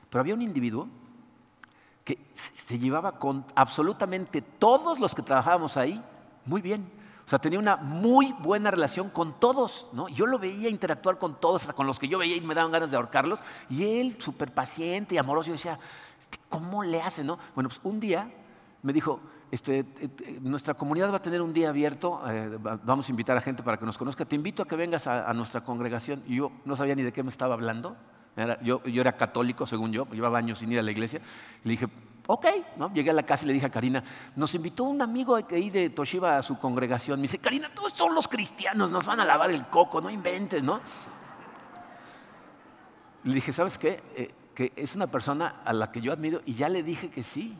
Pero 0.08 0.20
había 0.20 0.34
un 0.34 0.42
individuo 0.42 0.88
que 2.04 2.18
se 2.34 2.78
llevaba 2.78 3.18
con 3.18 3.44
absolutamente 3.54 4.40
todos 4.40 4.98
los 4.98 5.14
que 5.14 5.22
trabajábamos 5.22 5.76
ahí 5.76 6.02
muy 6.46 6.62
bien. 6.62 6.90
O 7.26 7.30
sea, 7.30 7.38
tenía 7.38 7.60
una 7.60 7.76
muy 7.76 8.34
buena 8.40 8.72
relación 8.72 9.08
con 9.08 9.38
todos, 9.38 9.90
¿no? 9.92 10.08
Yo 10.08 10.26
lo 10.26 10.38
veía 10.40 10.68
interactuar 10.68 11.16
con 11.16 11.38
todos, 11.38 11.66
con 11.74 11.86
los 11.86 12.00
que 12.00 12.08
yo 12.08 12.18
veía 12.18 12.34
y 12.34 12.40
me 12.40 12.56
daban 12.56 12.72
ganas 12.72 12.90
de 12.90 12.96
ahorcarlos. 12.96 13.38
Y 13.68 14.00
él, 14.00 14.16
súper 14.18 14.52
paciente 14.52 15.14
y 15.14 15.18
amoroso, 15.18 15.46
yo 15.46 15.52
decía, 15.52 15.78
¿cómo 16.48 16.82
le 16.82 17.00
hace, 17.02 17.24
no? 17.24 17.38
Bueno, 17.54 17.68
pues 17.68 17.80
un 17.84 18.00
día 18.00 18.30
me 18.82 18.92
dijo, 18.92 19.20
este, 19.50 19.84
nuestra 20.40 20.74
comunidad 20.74 21.10
va 21.10 21.16
a 21.16 21.22
tener 21.22 21.42
un 21.42 21.52
día 21.52 21.70
abierto, 21.70 22.22
eh, 22.28 22.56
vamos 22.84 23.08
a 23.08 23.10
invitar 23.10 23.36
a 23.36 23.40
gente 23.40 23.62
para 23.62 23.76
que 23.78 23.84
nos 23.84 23.98
conozca, 23.98 24.24
te 24.24 24.36
invito 24.36 24.62
a 24.62 24.68
que 24.68 24.76
vengas 24.76 25.06
a, 25.06 25.32
nuestra 25.34 25.62
congregación. 25.62 26.22
Y 26.26 26.36
yo 26.36 26.52
no 26.64 26.76
sabía 26.76 26.94
ni 26.94 27.02
de 27.02 27.12
qué 27.12 27.22
me 27.22 27.30
estaba 27.30 27.54
hablando, 27.54 27.96
yo, 28.62 28.82
yo, 28.84 29.00
era 29.00 29.16
católico, 29.16 29.66
según 29.66 29.92
yo, 29.92 30.06
llevaba 30.12 30.38
años 30.38 30.60
sin 30.60 30.70
ir 30.72 30.78
a 30.78 30.82
la 30.82 30.90
iglesia. 30.92 31.20
Le 31.64 31.72
dije, 31.72 31.88
ok, 32.26 32.46
¿no? 32.76 32.92
llegué 32.94 33.10
a 33.10 33.12
la 33.12 33.24
casa 33.24 33.44
y 33.44 33.48
le 33.48 33.54
dije 33.54 33.66
a 33.66 33.70
Karina, 33.70 34.02
nos 34.36 34.54
invitó 34.54 34.84
un 34.84 35.02
amigo 35.02 35.36
ahí 35.36 35.68
de 35.68 35.90
Toshiba 35.90 36.38
a 36.38 36.42
su 36.42 36.56
congregación. 36.58 37.18
Me 37.18 37.22
dice, 37.22 37.38
Karina, 37.38 37.74
todos 37.74 37.92
son 37.92 38.14
los 38.14 38.28
cristianos, 38.28 38.90
nos 38.90 39.04
van 39.04 39.20
a 39.20 39.24
lavar 39.24 39.50
el 39.50 39.66
coco, 39.66 40.00
no 40.00 40.08
inventes, 40.10 40.62
¿no? 40.62 40.80
Le 43.24 43.34
dije, 43.34 43.52
¿sabes 43.52 43.76
qué? 43.76 44.02
Eh, 44.16 44.30
que 44.54 44.72
es 44.76 44.94
una 44.94 45.06
persona 45.06 45.60
a 45.64 45.72
la 45.72 45.90
que 45.90 46.00
yo 46.00 46.12
admiro 46.12 46.40
y 46.44 46.54
ya 46.54 46.68
le 46.68 46.82
dije 46.82 47.10
que 47.10 47.22
sí. 47.22 47.56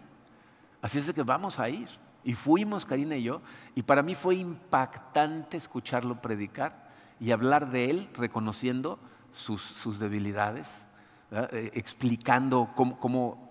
Así 0.83 0.99
es 0.99 1.07
de 1.07 1.15
que 1.15 1.23
vamos 1.23 1.59
a 1.59 1.69
ir. 1.69 1.89
Y 2.23 2.35
fuimos, 2.35 2.85
Karina 2.85 3.17
y 3.17 3.23
yo, 3.23 3.41
y 3.75 3.83
para 3.83 4.03
mí 4.03 4.15
fue 4.15 4.37
impactante 4.37 5.57
escucharlo 5.57 6.21
predicar 6.21 6.91
y 7.19 7.31
hablar 7.31 7.71
de 7.71 7.91
él 7.91 8.11
reconociendo 8.15 8.99
sus, 9.33 9.99
debilidades, 9.99 10.87
eh, 11.31 11.71
explicando 11.75 12.71
cómo, 12.75 13.49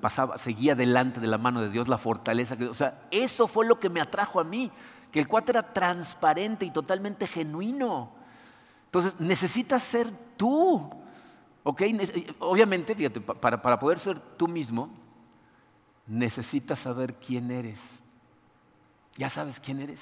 pasaba, 0.00 0.36
seguía 0.36 0.74
delante 0.74 1.20
de 1.20 1.26
la 1.26 1.38
mano 1.38 1.62
de 1.62 1.70
Dios 1.70 1.88
la 1.88 1.98
fortaleza. 1.98 2.56
Que, 2.56 2.66
o 2.66 2.74
sea, 2.74 3.06
eso 3.10 3.46
fue 3.46 3.66
lo 3.66 3.80
que 3.80 3.88
me 3.88 4.00
atrajo 4.00 4.40
a 4.40 4.44
mí, 4.44 4.70
que 5.10 5.20
el 5.20 5.28
cuate 5.28 5.52
era 5.52 5.72
transparente 5.72 6.66
y 6.66 6.70
totalmente 6.70 7.26
genuino. 7.26 8.12
Entonces, 8.86 9.20
necesitas 9.20 9.82
ser 9.82 10.10
tú. 10.36 10.90
Obviamente, 12.38 12.94
fíjate, 12.94 13.20
para, 13.20 13.60
para 13.60 13.78
poder 13.78 13.98
ser 13.98 14.20
tú 14.20 14.46
mismo, 14.46 14.88
necesitas 16.06 16.78
saber 16.78 17.14
quién 17.14 17.50
eres. 17.50 17.80
¿Ya 19.16 19.28
sabes 19.28 19.58
quién 19.58 19.80
eres? 19.80 20.00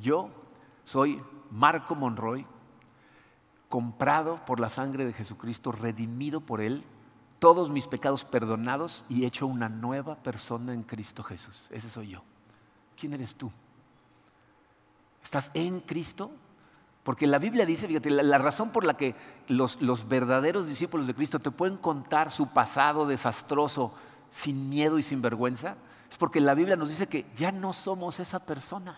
yo 0.00 0.30
soy 0.84 1.20
Marco 1.50 1.94
Monroy, 1.96 2.46
comprado 3.68 4.44
por 4.44 4.60
la 4.60 4.68
sangre 4.68 5.04
de 5.04 5.12
Jesucristo, 5.12 5.72
redimido 5.72 6.40
por 6.40 6.60
Él, 6.60 6.84
todos 7.40 7.70
mis 7.70 7.88
pecados 7.88 8.24
perdonados 8.24 9.04
y 9.08 9.24
hecho 9.24 9.46
una 9.46 9.68
nueva 9.68 10.16
persona 10.16 10.72
en 10.72 10.82
Cristo 10.82 11.22
Jesús. 11.22 11.66
Ese 11.70 11.90
soy 11.90 12.10
yo. 12.10 12.22
¿Quién 12.96 13.14
eres 13.14 13.34
tú? 13.34 13.50
¿Estás 15.22 15.50
en 15.54 15.80
Cristo? 15.80 16.30
Porque 17.04 17.26
la 17.26 17.38
Biblia 17.38 17.66
dice, 17.66 17.86
fíjate, 17.86 18.08
la, 18.08 18.38
razón 18.38 18.70
por 18.70 18.84
la 18.84 18.96
que 18.96 19.14
los, 19.46 19.78
verdaderos 20.08 20.66
discípulos 20.66 21.06
de 21.06 21.14
Cristo 21.14 21.38
te 21.38 21.50
pueden 21.50 21.76
contar 21.76 22.30
su 22.30 22.48
pasado 22.48 23.06
desastroso, 23.06 23.92
sin 24.30 24.70
miedo 24.70 24.98
y 24.98 25.02
sin 25.02 25.20
vergüenza, 25.20 25.76
es 26.10 26.16
porque 26.16 26.40
la 26.40 26.54
Biblia 26.54 26.76
nos 26.76 26.88
dice 26.88 27.06
que 27.06 27.26
ya 27.36 27.52
no 27.52 27.74
somos 27.74 28.20
esa 28.20 28.40
persona. 28.40 28.96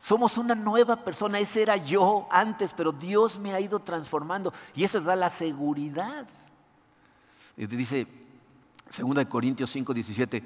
Somos 0.00 0.36
una 0.36 0.56
nueva 0.56 1.04
persona, 1.04 1.38
ese 1.38 1.62
era 1.62 1.76
yo 1.76 2.26
antes, 2.28 2.74
pero 2.74 2.90
Dios 2.90 3.38
me 3.38 3.54
ha 3.54 3.60
ido 3.60 3.78
transformando 3.78 4.52
y 4.74 4.82
eso 4.82 5.00
da 5.00 5.14
la 5.14 5.30
seguridad. 5.30 6.26
Dice 7.56 8.06
2 8.98 9.26
Corintios 9.26 9.70
5, 9.70 9.94
17, 9.94 10.42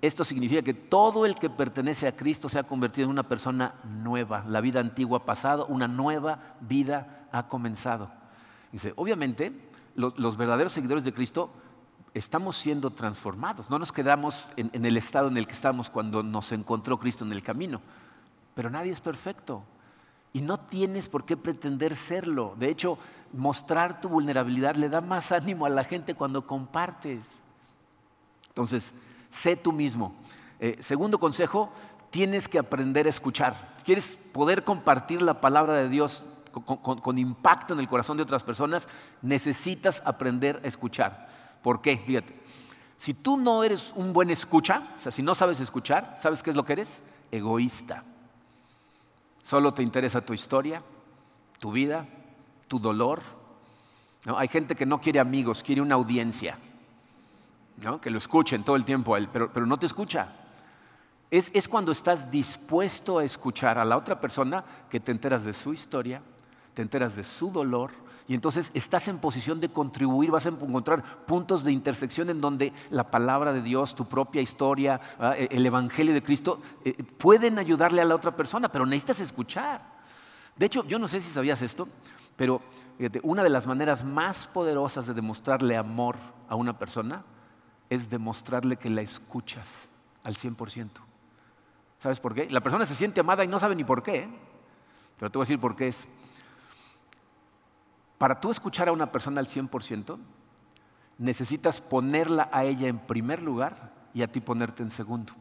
esto 0.00 0.24
significa 0.24 0.62
que 0.62 0.74
todo 0.74 1.26
el 1.26 1.34
que 1.34 1.50
pertenece 1.50 2.06
a 2.06 2.16
Cristo 2.16 2.48
se 2.48 2.58
ha 2.58 2.62
convertido 2.62 3.06
en 3.06 3.10
una 3.10 3.28
persona 3.28 3.74
nueva. 3.84 4.44
La 4.46 4.60
vida 4.60 4.80
antigua 4.80 5.18
ha 5.18 5.24
pasado, 5.24 5.66
una 5.66 5.88
nueva 5.88 6.56
vida 6.60 7.26
ha 7.32 7.48
comenzado. 7.48 8.10
Dice, 8.70 8.92
obviamente, 8.96 9.52
los 9.96 10.36
verdaderos 10.36 10.72
seguidores 10.72 11.02
de 11.02 11.12
Cristo 11.12 11.50
estamos 12.14 12.56
siendo 12.56 12.90
transformados. 12.90 13.70
No 13.70 13.78
nos 13.78 13.92
quedamos 13.92 14.50
en, 14.56 14.84
el 14.84 14.96
estado 14.96 15.28
en 15.28 15.36
el 15.36 15.46
que 15.46 15.52
estamos 15.54 15.90
cuando 15.90 16.22
nos 16.22 16.52
encontró 16.52 16.98
Cristo 16.98 17.24
en 17.24 17.32
el 17.32 17.42
camino. 17.42 17.80
Pero 18.54 18.70
nadie 18.70 18.92
es 18.92 19.00
perfecto. 19.00 19.62
Y 20.32 20.40
no 20.40 20.60
tienes 20.60 21.08
por 21.08 21.24
qué 21.24 21.36
pretender 21.36 21.96
serlo. 21.96 22.54
De 22.58 22.68
hecho, 22.68 22.98
mostrar 23.32 24.00
tu 24.00 24.08
vulnerabilidad 24.08 24.76
le 24.76 24.88
da 24.88 25.00
más 25.00 25.32
ánimo 25.32 25.66
a 25.66 25.70
la 25.70 25.84
gente 25.84 26.14
cuando 26.14 26.46
compartes. 26.46 27.26
Entonces, 28.48 28.92
sé 29.30 29.56
tú 29.56 29.72
mismo. 29.72 30.14
Eh, 30.60 30.76
segundo 30.80 31.18
consejo, 31.18 31.70
tienes 32.10 32.48
que 32.48 32.58
aprender 32.58 33.06
a 33.06 33.10
escuchar. 33.10 33.74
quieres 33.84 34.18
poder 34.32 34.64
compartir 34.64 35.22
la 35.22 35.40
palabra 35.40 35.74
de 35.74 35.88
Dios 35.88 36.22
con 36.52 37.18
impacto 37.18 37.74
en 37.74 37.80
el 37.80 37.88
corazón 37.88 38.16
de 38.16 38.22
otras 38.22 38.42
personas, 38.42 38.88
necesitas 39.22 40.02
aprender 40.04 40.60
a 40.64 40.66
escuchar. 40.66 41.28
¿Por 41.62 41.80
qué? 41.80 41.96
Fíjate. 41.96 42.34
Si 42.96 43.14
tú 43.14 43.36
no 43.36 43.62
eres 43.62 43.92
un 43.94 44.12
buen 44.12 44.28
escucha, 44.28 44.94
o 44.96 44.98
sea, 44.98 45.12
si 45.12 45.22
no 45.22 45.34
sabes 45.36 45.60
escuchar, 45.60 46.16
¿sabes 46.20 46.42
qué 46.42 46.50
es 46.50 46.56
lo 46.56 46.64
que 46.64 46.72
eres? 46.72 47.00
Egoísta. 47.30 48.02
Solo 49.44 49.72
te 49.72 49.84
interesa 49.84 50.20
tu 50.20 50.34
historia, 50.34 50.82
tu 51.60 51.70
vida, 51.70 52.06
tu 52.66 52.80
dolor. 52.80 53.22
Hay 54.36 54.48
gente 54.48 54.74
que 54.74 54.84
no 54.84 55.00
quiere 55.00 55.20
amigos, 55.20 55.62
quiere 55.62 55.80
una 55.80 55.94
audiencia. 55.94 56.58
Que 58.00 58.10
lo 58.10 58.18
escuchen 58.18 58.64
todo 58.64 58.76
el 58.76 58.84
tiempo 58.84 59.14
a 59.14 59.18
él, 59.18 59.28
pero, 59.32 59.66
no 59.66 59.78
te 59.78 59.86
escucha. 59.86 60.28
Es, 61.30 61.50
es 61.54 61.68
cuando 61.68 61.92
estás 61.92 62.30
dispuesto 62.30 63.18
a 63.18 63.24
escuchar 63.24 63.78
a 63.78 63.84
la 63.84 63.96
otra 63.96 64.20
persona 64.20 64.64
que 64.90 64.98
te 64.98 65.12
enteras 65.12 65.44
de 65.44 65.52
su 65.52 65.72
historia, 65.72 66.20
te 66.74 66.82
enteras 66.82 67.14
de 67.14 67.22
su 67.22 67.52
dolor, 67.52 67.90
y 68.26 68.34
entonces 68.34 68.70
estás 68.74 69.08
en 69.08 69.18
posición 69.18 69.60
de 69.60 69.70
contribuir, 69.70 70.30
vas 70.30 70.44
a 70.46 70.50
encontrar 70.50 71.24
puntos 71.24 71.64
de 71.64 71.72
intersección 71.72 72.28
en 72.30 72.40
donde 72.40 72.72
la 72.90 73.10
palabra 73.10 73.52
de 73.52 73.62
Dios, 73.62 73.94
tu 73.94 74.06
propia 74.06 74.42
historia, 74.42 75.00
e, 75.36 75.48
el 75.50 75.64
Evangelio 75.64 76.12
de 76.12 76.22
Cristo 76.22 76.60
eh, 76.84 76.92
pueden 76.92 77.58
ayudarle 77.58 78.02
a 78.02 78.04
la 78.04 78.14
otra 78.14 78.36
persona, 78.36 78.70
pero 78.70 78.84
necesitas 78.84 79.20
escuchar. 79.20 79.80
De 80.56 80.66
hecho, 80.66 80.84
yo 80.84 80.98
no 80.98 81.08
sé 81.08 81.20
si 81.20 81.30
sabías 81.30 81.62
esto, 81.62 81.88
pero 82.36 82.60
una 83.22 83.42
de 83.44 83.48
las 83.48 83.66
maneras 83.66 84.04
más 84.04 84.48
poderosas 84.48 85.06
de 85.06 85.14
demostrarle 85.14 85.76
amor 85.76 86.16
a 86.48 86.56
una 86.56 86.76
persona 86.76 87.24
es 87.90 88.10
demostrarle 88.10 88.76
que 88.76 88.90
la 88.90 89.00
escuchas 89.00 89.88
al 90.24 90.34
100%. 90.34 90.88
¿Sabes 92.00 92.20
por 92.20 92.34
qué? 92.34 92.48
La 92.50 92.60
persona 92.60 92.86
se 92.86 92.94
siente 92.94 93.20
amada 93.20 93.44
y 93.44 93.48
no 93.48 93.58
sabe 93.58 93.74
ni 93.74 93.84
por 93.84 94.02
qué, 94.02 94.16
¿eh? 94.20 94.28
pero 95.18 95.30
te 95.30 95.38
voy 95.38 95.44
a 95.44 95.46
decir 95.46 95.60
por 95.60 95.74
qué 95.74 95.88
es. 95.88 96.06
Para 98.18 98.40
tú 98.40 98.50
escuchar 98.50 98.88
a 98.88 98.92
una 98.92 99.10
persona 99.10 99.40
al 99.40 99.46
100%, 99.46 100.18
necesitas 101.18 101.80
ponerla 101.80 102.48
a 102.52 102.64
ella 102.64 102.88
en 102.88 102.98
primer 102.98 103.42
lugar 103.42 103.92
y 104.14 104.22
a 104.22 104.30
ti 104.30 104.40
ponerte 104.40 104.82
en 104.82 104.90
segundo. 104.90 105.32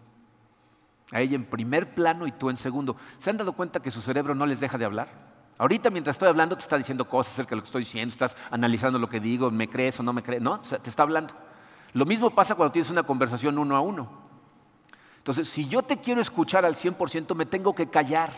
A 1.11 1.21
ella 1.21 1.35
en 1.35 1.45
primer 1.45 1.93
plano 1.93 2.27
y 2.27 2.31
tú 2.31 2.49
en 2.49 2.57
segundo. 2.57 2.97
¿Se 3.17 3.29
han 3.29 3.37
dado 3.37 3.53
cuenta 3.53 3.81
que 3.81 3.91
su 3.91 4.01
cerebro 4.01 4.35
no 4.35 4.45
les 4.45 4.59
deja 4.59 4.77
de 4.77 4.85
hablar? 4.85 5.09
Ahorita 5.57 5.89
mientras 5.89 6.15
estoy 6.15 6.29
hablando 6.29 6.55
te 6.55 6.61
está 6.61 6.77
diciendo 6.77 7.05
cosas 7.05 7.33
acerca 7.33 7.51
de 7.51 7.55
lo 7.57 7.61
que 7.63 7.67
estoy 7.67 7.81
diciendo, 7.81 8.11
estás 8.11 8.35
analizando 8.51 8.99
lo 8.99 9.09
que 9.09 9.19
digo, 9.19 9.49
me 9.49 9.67
crees 9.67 9.99
o 9.99 10.03
no 10.03 10.13
me 10.13 10.21
crees, 10.21 10.41
no, 10.41 10.59
te 10.59 10.89
está 10.89 11.03
hablando. 11.03 11.33
Lo 11.97 12.05
mismo 12.05 12.29
pasa 12.29 12.53
cuando 12.53 12.71
tienes 12.71 12.91
una 12.91 13.01
conversación 13.01 13.57
uno 13.57 13.75
a 13.75 13.81
uno. 13.81 14.07
Entonces, 15.17 15.49
si 15.49 15.67
yo 15.67 15.81
te 15.81 15.97
quiero 15.97 16.21
escuchar 16.21 16.63
al 16.63 16.75
100%, 16.75 17.33
me 17.33 17.47
tengo 17.47 17.73
que 17.73 17.89
callar. 17.89 18.31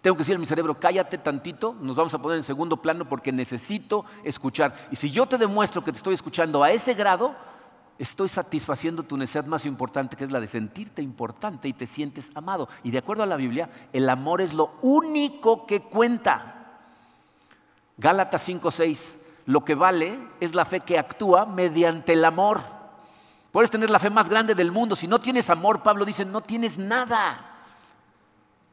Tengo 0.00 0.16
que 0.16 0.20
decir 0.20 0.36
a 0.36 0.38
mi 0.38 0.46
cerebro, 0.46 0.80
cállate 0.80 1.18
tantito, 1.18 1.76
nos 1.82 1.96
vamos 1.96 2.14
a 2.14 2.22
poner 2.22 2.38
en 2.38 2.42
segundo 2.42 2.78
plano 2.78 3.06
porque 3.06 3.30
necesito 3.30 4.06
escuchar. 4.24 4.74
Y 4.90 4.96
si 4.96 5.10
yo 5.10 5.26
te 5.26 5.36
demuestro 5.36 5.84
que 5.84 5.92
te 5.92 5.98
estoy 5.98 6.14
escuchando 6.14 6.64
a 6.64 6.70
ese 6.70 6.94
grado, 6.94 7.36
estoy 7.98 8.30
satisfaciendo 8.30 9.02
tu 9.02 9.18
necesidad 9.18 9.44
más 9.44 9.66
importante, 9.66 10.16
que 10.16 10.24
es 10.24 10.30
la 10.30 10.40
de 10.40 10.46
sentirte 10.46 11.02
importante 11.02 11.68
y 11.68 11.74
te 11.74 11.86
sientes 11.86 12.30
amado. 12.34 12.70
Y 12.82 12.90
de 12.90 12.98
acuerdo 12.98 13.22
a 13.22 13.26
la 13.26 13.36
Biblia, 13.36 13.68
el 13.92 14.08
amor 14.08 14.40
es 14.40 14.54
lo 14.54 14.76
único 14.80 15.66
que 15.66 15.82
cuenta. 15.82 16.78
Gálatas 17.98 18.48
5:6, 18.48 19.18
lo 19.46 19.64
que 19.64 19.74
vale 19.74 20.18
es 20.40 20.54
la 20.54 20.64
fe 20.64 20.80
que 20.80 20.98
actúa 20.98 21.46
mediante 21.46 22.12
el 22.12 22.24
amor. 22.24 22.60
Puedes 23.50 23.70
tener 23.70 23.90
la 23.90 23.98
fe 23.98 24.10
más 24.10 24.28
grande 24.28 24.54
del 24.54 24.72
mundo, 24.72 24.96
si 24.96 25.06
no 25.06 25.20
tienes 25.20 25.50
amor, 25.50 25.82
Pablo 25.82 26.04
dice, 26.04 26.24
no 26.24 26.40
tienes 26.40 26.78
nada. 26.78 27.64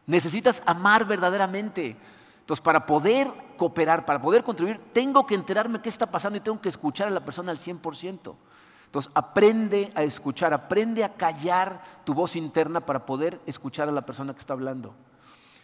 Necesitas 0.06 0.64
amar 0.66 1.06
verdaderamente. 1.06 1.98
Entonces, 2.40 2.64
para 2.64 2.86
poder 2.86 3.28
cooperar, 3.58 4.06
para 4.06 4.22
poder 4.22 4.44
contribuir, 4.44 4.80
tengo 4.94 5.26
que 5.28 5.36
enterarme 5.36 5.82
qué 5.82 5.90
está 5.90 6.08
pasando 6.08 6.38
y 6.38 6.42
tengo 6.42 6.62
que 6.62 6.70
escuchar 6.70 7.08
a 7.08 7.12
la 7.12 7.24
persona 7.24 7.52
al 7.52 7.58
100%. 7.58 8.36
Entonces, 8.86 9.12
aprende 9.14 9.92
a 9.94 10.02
escuchar, 10.02 10.52
aprende 10.54 11.04
a 11.04 11.14
callar 11.14 11.84
tu 12.06 12.16
voz 12.16 12.36
interna 12.36 12.80
para 12.80 13.06
poder 13.06 13.40
escuchar 13.46 13.88
a 13.88 13.92
la 13.92 14.02
persona 14.02 14.34
que 14.34 14.40
está 14.40 14.54
hablando. 14.54 14.96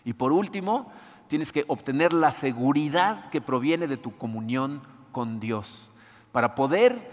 Y 0.03 0.13
por 0.13 0.31
último, 0.31 0.91
tienes 1.27 1.51
que 1.51 1.65
obtener 1.67 2.13
la 2.13 2.31
seguridad 2.31 3.29
que 3.31 3.41
proviene 3.41 3.87
de 3.87 3.97
tu 3.97 4.15
comunión 4.15 4.81
con 5.16 5.39
Dios. 5.39 5.89
Para 6.34 6.55
poder 6.55 7.09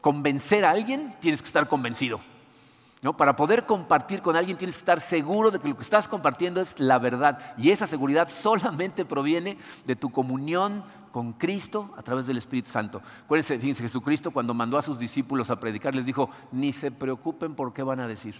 convencer 0.00 0.64
a 0.64 0.70
alguien, 0.70 1.12
tienes 1.18 1.42
que 1.42 1.48
estar 1.48 1.66
convencido. 1.66 2.20
¿no? 3.02 3.16
Para 3.16 3.34
poder 3.34 3.66
compartir 3.66 4.22
con 4.22 4.36
alguien 4.36 4.56
tienes 4.56 4.76
que 4.76 4.82
estar 4.82 5.00
seguro 5.00 5.50
de 5.50 5.58
que 5.58 5.66
lo 5.66 5.76
que 5.76 5.82
estás 5.82 6.06
compartiendo 6.06 6.60
es 6.60 6.78
la 6.78 7.00
verdad. 7.00 7.52
Y 7.58 7.70
esa 7.70 7.88
seguridad 7.88 8.28
solamente 8.28 9.04
proviene 9.04 9.58
de 9.84 9.96
tu 9.96 10.10
comunión 10.12 10.84
con 11.10 11.32
Cristo 11.32 11.92
a 11.96 12.02
través 12.04 12.28
del 12.28 12.38
Espíritu 12.38 12.70
Santo. 12.70 13.02
Acuérdense, 13.24 13.58
fíjense, 13.58 13.82
Jesucristo 13.82 14.30
cuando 14.30 14.54
mandó 14.54 14.78
a 14.78 14.82
sus 14.82 15.00
discípulos 15.00 15.50
a 15.50 15.58
predicar 15.58 15.96
les 15.96 16.06
dijo, 16.06 16.30
ni 16.52 16.72
se 16.72 16.92
preocupen 16.92 17.56
por 17.56 17.72
qué 17.72 17.82
van 17.82 17.98
a 17.98 18.06
decir. 18.06 18.36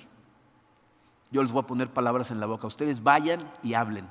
Yo 1.33 1.43
les 1.43 1.51
voy 1.51 1.65
a 1.65 1.67
poner 1.67 1.93
palabras 1.93 2.31
en 2.31 2.39
la 2.39 2.47
boca. 2.47 2.69
Ustedes 2.69 3.03
vayan 3.03 3.51
y 3.65 3.75
hablen. 3.75 4.07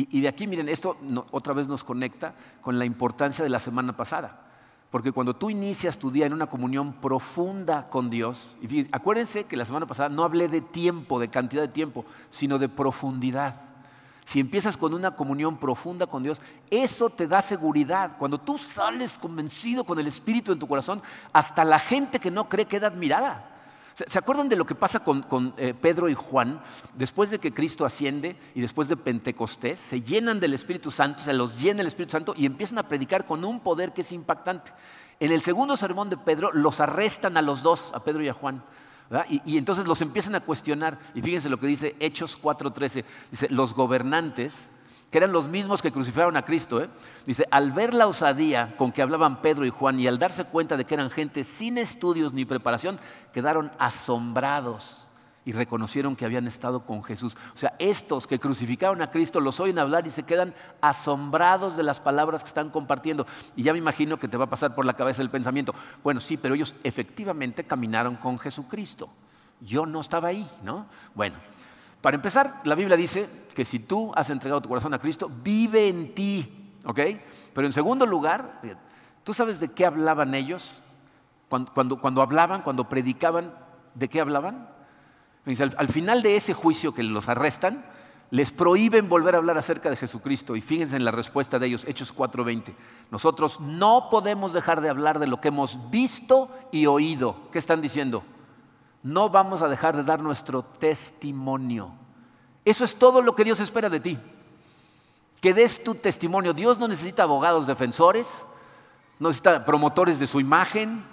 Y, 0.00 0.20
de 0.20 0.28
aquí, 0.28 0.46
miren, 0.46 0.68
esto 0.68 0.96
otra 1.32 1.52
vez 1.52 1.66
nos 1.66 1.82
conecta 1.82 2.32
con 2.62 2.78
la 2.78 2.84
importancia 2.84 3.42
de 3.42 3.50
la 3.50 3.58
semana 3.58 3.96
pasada. 3.96 4.44
Porque 4.92 5.10
cuando 5.10 5.34
tú 5.34 5.50
inicias 5.50 5.98
tu 5.98 6.12
día 6.12 6.24
en 6.24 6.32
una 6.32 6.46
comunión 6.46 6.92
profunda 6.92 7.90
con 7.90 8.08
Dios, 8.08 8.56
y 8.62 8.86
acuérdense 8.92 9.46
que 9.46 9.56
la 9.56 9.64
semana 9.64 9.86
pasada 9.88 10.08
no 10.08 10.22
hablé 10.22 10.46
de 10.46 10.60
tiempo, 10.60 11.18
de 11.18 11.30
cantidad 11.30 11.62
de 11.62 11.68
tiempo, 11.68 12.04
sino 12.30 12.60
de 12.60 12.68
profundidad. 12.68 13.60
Si 14.24 14.38
empiezas 14.38 14.76
con 14.76 14.94
una 14.94 15.16
comunión 15.16 15.56
profunda 15.56 16.06
con 16.06 16.22
Dios, 16.22 16.40
eso 16.70 17.10
te 17.10 17.26
da 17.26 17.42
seguridad. 17.42 18.18
Cuando 18.20 18.38
tú 18.38 18.56
sales 18.56 19.18
convencido 19.18 19.82
con 19.82 19.98
el 19.98 20.06
Espíritu 20.06 20.52
en 20.52 20.60
tu 20.60 20.68
corazón, 20.68 21.02
hasta 21.32 21.64
la 21.64 21.80
gente 21.80 22.20
que 22.20 22.30
no 22.30 22.48
cree 22.48 22.66
queda 22.66 22.86
admirada. 22.86 23.57
¿Se 24.06 24.18
acuerdan 24.18 24.48
de 24.48 24.54
lo 24.54 24.64
que 24.64 24.76
pasa 24.76 25.00
con, 25.00 25.54
eh, 25.56 25.74
Pedro 25.74 26.08
y 26.08 26.14
Juan? 26.14 26.62
Después 26.94 27.30
de 27.30 27.40
que 27.40 27.52
Cristo 27.52 27.84
asciende 27.84 28.36
y 28.54 28.60
después 28.60 28.88
de 28.88 28.96
Pentecostés, 28.96 29.80
se 29.80 30.02
llenan 30.02 30.38
del 30.38 30.54
Espíritu 30.54 30.92
Santo, 30.92 31.20
se 31.24 31.32
los 31.32 31.58
llena 31.58 31.80
el 31.80 31.88
Espíritu 31.88 32.12
Santo 32.12 32.32
y 32.36 32.46
empiezan 32.46 32.78
a 32.78 32.84
predicar 32.84 33.26
con 33.26 33.44
un 33.44 33.58
poder 33.58 33.92
que 33.92 34.02
es 34.02 34.12
impactante. 34.12 34.70
En 35.18 35.32
el 35.32 35.40
segundo 35.40 35.76
sermón 35.76 36.10
de 36.10 36.16
Pedro 36.16 36.52
los 36.52 36.78
arrestan 36.78 37.36
a 37.36 37.42
los 37.42 37.64
dos, 37.64 37.90
a 37.92 38.04
Pedro 38.04 38.22
y 38.22 38.28
a 38.28 38.34
Juan. 38.34 38.62
Y, 39.28 39.42
y, 39.44 39.58
entonces 39.58 39.86
los 39.86 40.00
empiezan 40.00 40.36
a 40.36 40.40
cuestionar. 40.40 40.98
Y 41.14 41.22
fíjense 41.22 41.48
lo 41.48 41.58
que 41.58 41.66
dice 41.66 41.96
Hechos 41.98 42.40
4:13. 42.40 43.04
Dice, 43.32 43.48
los 43.50 43.74
gobernantes 43.74 44.68
que 45.10 45.18
eran 45.18 45.32
los 45.32 45.48
mismos 45.48 45.80
que 45.80 45.92
crucificaron 45.92 46.36
a 46.36 46.42
Cristo, 46.42 46.82
¿eh? 46.82 46.90
dice, 47.24 47.46
al 47.50 47.72
ver 47.72 47.94
la 47.94 48.06
osadía 48.06 48.74
con 48.76 48.92
que 48.92 49.02
hablaban 49.02 49.40
Pedro 49.40 49.64
y 49.64 49.70
Juan 49.70 49.98
y 49.98 50.06
al 50.06 50.18
darse 50.18 50.44
cuenta 50.44 50.76
de 50.76 50.84
que 50.84 50.94
eran 50.94 51.10
gente 51.10 51.44
sin 51.44 51.78
estudios 51.78 52.34
ni 52.34 52.44
preparación, 52.44 52.98
quedaron 53.32 53.70
asombrados 53.78 55.08
y 55.48 55.52
reconocieron 55.52 56.14
que 56.14 56.26
habían 56.26 56.46
estado 56.46 56.84
con 56.84 57.02
Jesús. 57.02 57.34
O 57.54 57.56
sea, 57.56 57.72
estos 57.78 58.26
que 58.26 58.38
crucificaron 58.38 59.00
a 59.00 59.10
Cristo 59.10 59.40
los 59.40 59.60
oyen 59.60 59.78
hablar 59.78 60.06
y 60.06 60.10
se 60.10 60.24
quedan 60.24 60.54
asombrados 60.82 61.74
de 61.74 61.84
las 61.84 62.00
palabras 62.00 62.42
que 62.42 62.48
están 62.48 62.68
compartiendo. 62.68 63.26
Y 63.56 63.62
ya 63.62 63.72
me 63.72 63.78
imagino 63.78 64.18
que 64.18 64.28
te 64.28 64.36
va 64.36 64.44
a 64.44 64.50
pasar 64.50 64.74
por 64.74 64.84
la 64.84 64.92
cabeza 64.92 65.22
el 65.22 65.30
pensamiento, 65.30 65.74
bueno, 66.04 66.20
sí, 66.20 66.36
pero 66.36 66.54
ellos 66.54 66.74
efectivamente 66.84 67.64
caminaron 67.64 68.16
con 68.16 68.38
Jesucristo. 68.38 69.08
Yo 69.62 69.86
no 69.86 70.02
estaba 70.02 70.28
ahí, 70.28 70.46
¿no? 70.62 70.84
Bueno, 71.14 71.38
para 72.08 72.16
empezar, 72.16 72.62
la 72.64 72.74
Biblia 72.74 72.96
dice 72.96 73.28
que 73.54 73.66
si 73.66 73.80
tú 73.80 74.12
has 74.16 74.30
entregado 74.30 74.62
tu 74.62 74.68
corazón 74.70 74.94
a 74.94 74.98
Cristo, 74.98 75.30
vive 75.44 75.88
en 75.88 76.14
ti, 76.14 76.72
¿ok? 76.86 77.00
Pero 77.52 77.66
en 77.66 77.72
segundo 77.74 78.06
lugar, 78.06 78.62
¿tú 79.24 79.34
sabes 79.34 79.60
de 79.60 79.72
qué 79.72 79.84
hablaban 79.84 80.34
ellos? 80.34 80.82
Cuando, 81.50 82.22
hablaban, 82.22 82.62
cuando 82.62 82.88
predicaban, 82.88 83.52
¿de 83.94 84.08
qué 84.08 84.22
hablaban? 84.22 84.70
Al, 85.44 85.74
al 85.76 85.88
final 85.90 86.22
de 86.22 86.36
ese 86.36 86.54
juicio 86.54 86.94
que 86.94 87.02
los 87.02 87.28
arrestan, 87.28 87.84
les 88.30 88.52
prohíben 88.52 89.10
volver 89.10 89.34
a 89.34 89.38
hablar 89.38 89.58
acerca 89.58 89.90
de 89.90 89.96
Jesucristo. 89.96 90.56
Y 90.56 90.62
fíjense 90.62 90.96
en 90.96 91.04
la 91.04 91.10
respuesta 91.10 91.58
de 91.58 91.66
ellos, 91.66 91.84
Hechos 91.86 92.16
4:20. 92.16 92.74
Nosotros 93.10 93.60
no 93.60 94.08
podemos 94.10 94.54
dejar 94.54 94.80
de 94.80 94.88
hablar 94.88 95.18
de 95.18 95.26
lo 95.26 95.42
que 95.42 95.48
hemos 95.48 95.90
visto 95.90 96.48
y 96.72 96.86
oído. 96.86 97.50
¿Qué 97.52 97.58
están 97.58 97.82
diciendo? 97.82 98.24
No 99.08 99.30
vamos 99.30 99.62
a 99.62 99.68
dejar 99.68 99.96
de 99.96 100.04
dar 100.04 100.20
nuestro 100.20 100.62
testimonio. 100.62 101.92
Eso 102.62 102.84
es 102.84 102.96
todo 102.96 103.22
lo 103.22 103.34
que 103.34 103.42
Dios 103.42 103.58
espera 103.58 103.88
de 103.88 104.00
ti. 104.00 104.18
Que 105.40 105.54
des 105.54 105.82
tu 105.82 105.94
testimonio. 105.94 106.52
Dios 106.52 106.78
no 106.78 106.86
necesita 106.86 107.22
abogados 107.22 107.66
defensores, 107.66 108.44
no 109.18 109.30
necesita 109.30 109.64
promotores 109.64 110.18
de 110.18 110.26
su 110.26 110.40
imagen, 110.40 111.06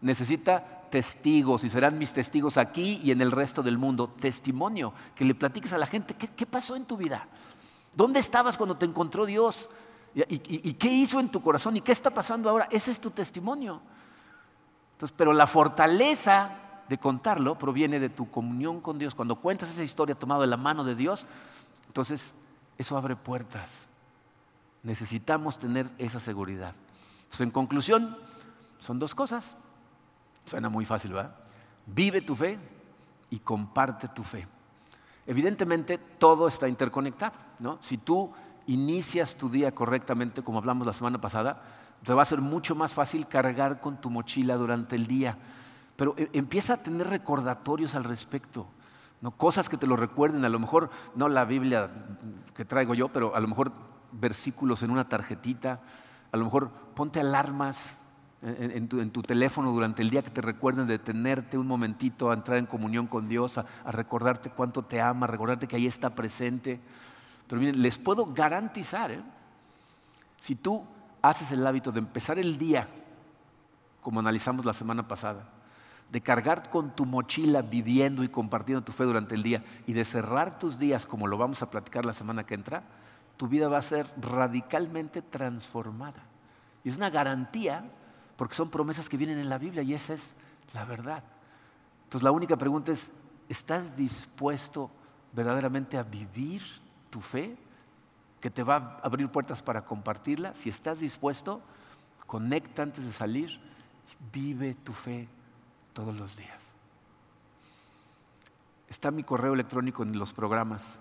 necesita 0.00 0.88
testigos 0.90 1.64
y 1.64 1.68
serán 1.68 1.98
mis 1.98 2.14
testigos 2.14 2.56
aquí 2.56 2.98
y 3.02 3.10
en 3.10 3.20
el 3.20 3.30
resto 3.30 3.62
del 3.62 3.76
mundo. 3.76 4.08
Testimonio, 4.08 4.94
que 5.14 5.26
le 5.26 5.34
platiques 5.34 5.74
a 5.74 5.78
la 5.78 5.86
gente 5.86 6.14
qué, 6.14 6.46
pasó 6.46 6.76
en 6.76 6.86
tu 6.86 6.96
vida. 6.96 7.28
¿Dónde 7.94 8.20
estabas 8.20 8.56
cuando 8.56 8.78
te 8.78 8.86
encontró 8.86 9.26
Dios? 9.26 9.68
¿Y, 10.14 10.70
y 10.70 10.72
qué 10.72 10.88
hizo 10.88 11.20
en 11.20 11.28
tu 11.28 11.42
corazón? 11.42 11.76
¿Y 11.76 11.82
qué 11.82 11.92
está 11.92 12.08
pasando 12.08 12.48
ahora? 12.48 12.68
Ese 12.70 12.90
es 12.90 12.98
tu 12.98 13.10
testimonio. 13.10 13.82
Entonces, 14.94 15.14
pero 15.14 15.34
la 15.34 15.46
fortaleza 15.46 16.67
de 16.88 16.98
contarlo 16.98 17.58
proviene 17.58 18.00
de 18.00 18.08
tu 18.08 18.30
comunión 18.30 18.80
con 18.80 18.98
Dios. 18.98 19.14
Cuando 19.14 19.36
cuentas 19.36 19.70
esa 19.70 19.82
historia 19.82 20.14
tomada 20.14 20.42
de 20.42 20.46
la 20.46 20.56
mano 20.56 20.84
de 20.84 20.94
Dios, 20.94 21.26
entonces 21.86 22.34
eso 22.76 22.96
abre 22.96 23.16
puertas. 23.16 23.88
Necesitamos 24.82 25.58
tener 25.58 25.90
esa 25.98 26.20
seguridad. 26.20 26.74
Entonces, 27.18 27.40
en 27.40 27.50
conclusión, 27.50 28.16
son 28.78 28.98
dos 28.98 29.14
cosas. 29.14 29.56
Suena 30.46 30.68
muy 30.68 30.84
fácil, 30.84 31.12
¿verdad? 31.12 31.34
Vive 31.86 32.22
tu 32.22 32.34
fe 32.34 32.58
y 33.30 33.38
comparte 33.40 34.08
tu 34.08 34.22
fe. 34.22 34.46
Evidentemente, 35.26 35.98
todo 35.98 36.48
está 36.48 36.68
interconectado. 36.68 37.36
¿no? 37.58 37.78
Si 37.82 37.98
tú 37.98 38.32
inicias 38.66 39.36
tu 39.36 39.50
día 39.50 39.74
correctamente, 39.74 40.42
como 40.42 40.58
hablamos 40.58 40.86
la 40.86 40.92
semana 40.94 41.20
pasada, 41.20 41.62
te 42.02 42.14
va 42.14 42.22
a 42.22 42.26
ser 42.26 42.40
mucho 42.40 42.74
más 42.74 42.94
fácil 42.94 43.26
cargar 43.26 43.80
con 43.80 44.00
tu 44.00 44.08
mochila 44.08 44.56
durante 44.56 44.96
el 44.96 45.06
día 45.06 45.36
pero 45.98 46.14
eh, 46.16 46.30
empieza 46.32 46.74
a 46.74 46.76
tener 46.76 47.08
recordatorios 47.08 47.96
al 47.96 48.04
respecto. 48.04 48.68
¿no? 49.20 49.32
Cosas 49.32 49.68
que 49.68 49.76
te 49.76 49.88
lo 49.88 49.96
recuerden, 49.96 50.44
a 50.44 50.48
lo 50.48 50.60
mejor 50.60 50.90
no 51.16 51.28
la 51.28 51.44
Biblia 51.44 51.90
que 52.54 52.64
traigo 52.64 52.94
yo, 52.94 53.08
pero 53.08 53.34
a 53.34 53.40
lo 53.40 53.48
mejor 53.48 53.72
versículos 54.12 54.84
en 54.84 54.92
una 54.92 55.08
tarjetita, 55.08 55.80
a 56.30 56.36
lo 56.36 56.44
mejor 56.44 56.70
ponte 56.94 57.18
alarmas 57.18 57.98
en, 58.42 58.88
tu, 58.88 59.22
teléfono 59.22 59.72
durante 59.72 60.02
el 60.02 60.10
día 60.10 60.22
que 60.22 60.30
te 60.30 60.40
recuerden 60.40 60.86
de 60.86 60.98
detenerte 60.98 61.58
un 61.58 61.66
momentito 61.66 62.30
a 62.30 62.34
entrar 62.34 62.58
en 62.58 62.66
comunión 62.66 63.08
con 63.08 63.28
Dios, 63.28 63.58
a, 63.58 63.66
recordarte 63.86 64.50
cuánto 64.50 64.84
te 64.84 65.00
ama, 65.00 65.26
a 65.26 65.28
recordarte 65.28 65.66
que 65.66 65.74
ahí 65.74 65.88
está 65.88 66.14
presente. 66.14 66.80
Pero 67.48 67.60
miren, 67.60 67.82
les 67.82 67.98
puedo 67.98 68.24
garantizar, 68.24 69.10
¿eh? 69.10 69.20
si 70.38 70.54
tú 70.54 70.84
haces 71.22 71.50
el 71.50 71.66
hábito 71.66 71.90
de 71.90 71.98
empezar 71.98 72.38
el 72.38 72.56
día, 72.56 72.86
como 74.00 74.20
analizamos 74.20 74.64
la 74.64 74.72
semana 74.72 75.08
pasada, 75.08 75.57
de 76.10 76.20
cargar 76.22 76.70
con 76.70 76.94
tu 76.94 77.04
mochila 77.04 77.62
viviendo 77.62 78.24
y 78.24 78.28
compartiendo 78.28 78.82
tu 78.82 78.92
fe 78.92 79.04
durante 79.04 79.34
el 79.34 79.42
día 79.42 79.62
y 79.86 79.92
de 79.92 80.04
cerrar 80.04 80.58
tus 80.58 80.78
días 80.78 81.04
como 81.04 81.26
lo 81.26 81.36
vamos 81.36 81.62
a 81.62 81.70
platicar 81.70 82.06
la 82.06 82.14
semana 82.14 82.46
que 82.46 82.54
entra, 82.54 82.82
tu 83.36 83.46
vida 83.46 83.68
va 83.68 83.78
a 83.78 83.82
ser 83.82 84.10
radicalmente 84.16 85.20
transformada. 85.20 86.22
Y 86.82 86.88
es 86.88 86.96
una 86.96 87.10
garantía 87.10 87.84
porque 88.36 88.54
son 88.54 88.70
promesas 88.70 89.08
que 89.08 89.16
vienen 89.16 89.38
en 89.38 89.48
la 89.48 89.58
Biblia 89.58 89.82
y 89.82 89.94
esa 89.94 90.14
es 90.14 90.32
la 90.72 90.84
verdad. 90.84 91.22
Entonces 92.04 92.24
la 92.24 92.30
única 92.30 92.56
pregunta 92.56 92.90
es, 92.90 93.10
¿estás 93.48 93.96
dispuesto 93.96 94.90
verdaderamente 95.32 95.98
a 95.98 96.02
vivir 96.02 96.62
tu 97.10 97.20
fe? 97.20 97.56
Que 98.40 98.50
te 98.50 98.62
va 98.62 98.76
a 98.76 99.06
abrir 99.06 99.28
puertas 99.28 99.62
para 99.62 99.84
compartirla. 99.84 100.54
Si 100.54 100.70
estás 100.70 101.00
dispuesto, 101.00 101.60
conecta 102.26 102.82
antes 102.82 103.04
de 103.04 103.12
salir, 103.12 103.60
vive 104.32 104.74
tu 104.74 104.92
fe 104.94 105.28
todos 105.98 106.16
los 106.16 106.36
días. 106.36 106.62
Está 108.88 109.10
mi 109.10 109.24
correo 109.24 109.52
electrónico 109.52 110.04
en 110.04 110.16
los 110.16 110.32
programas. 110.32 111.00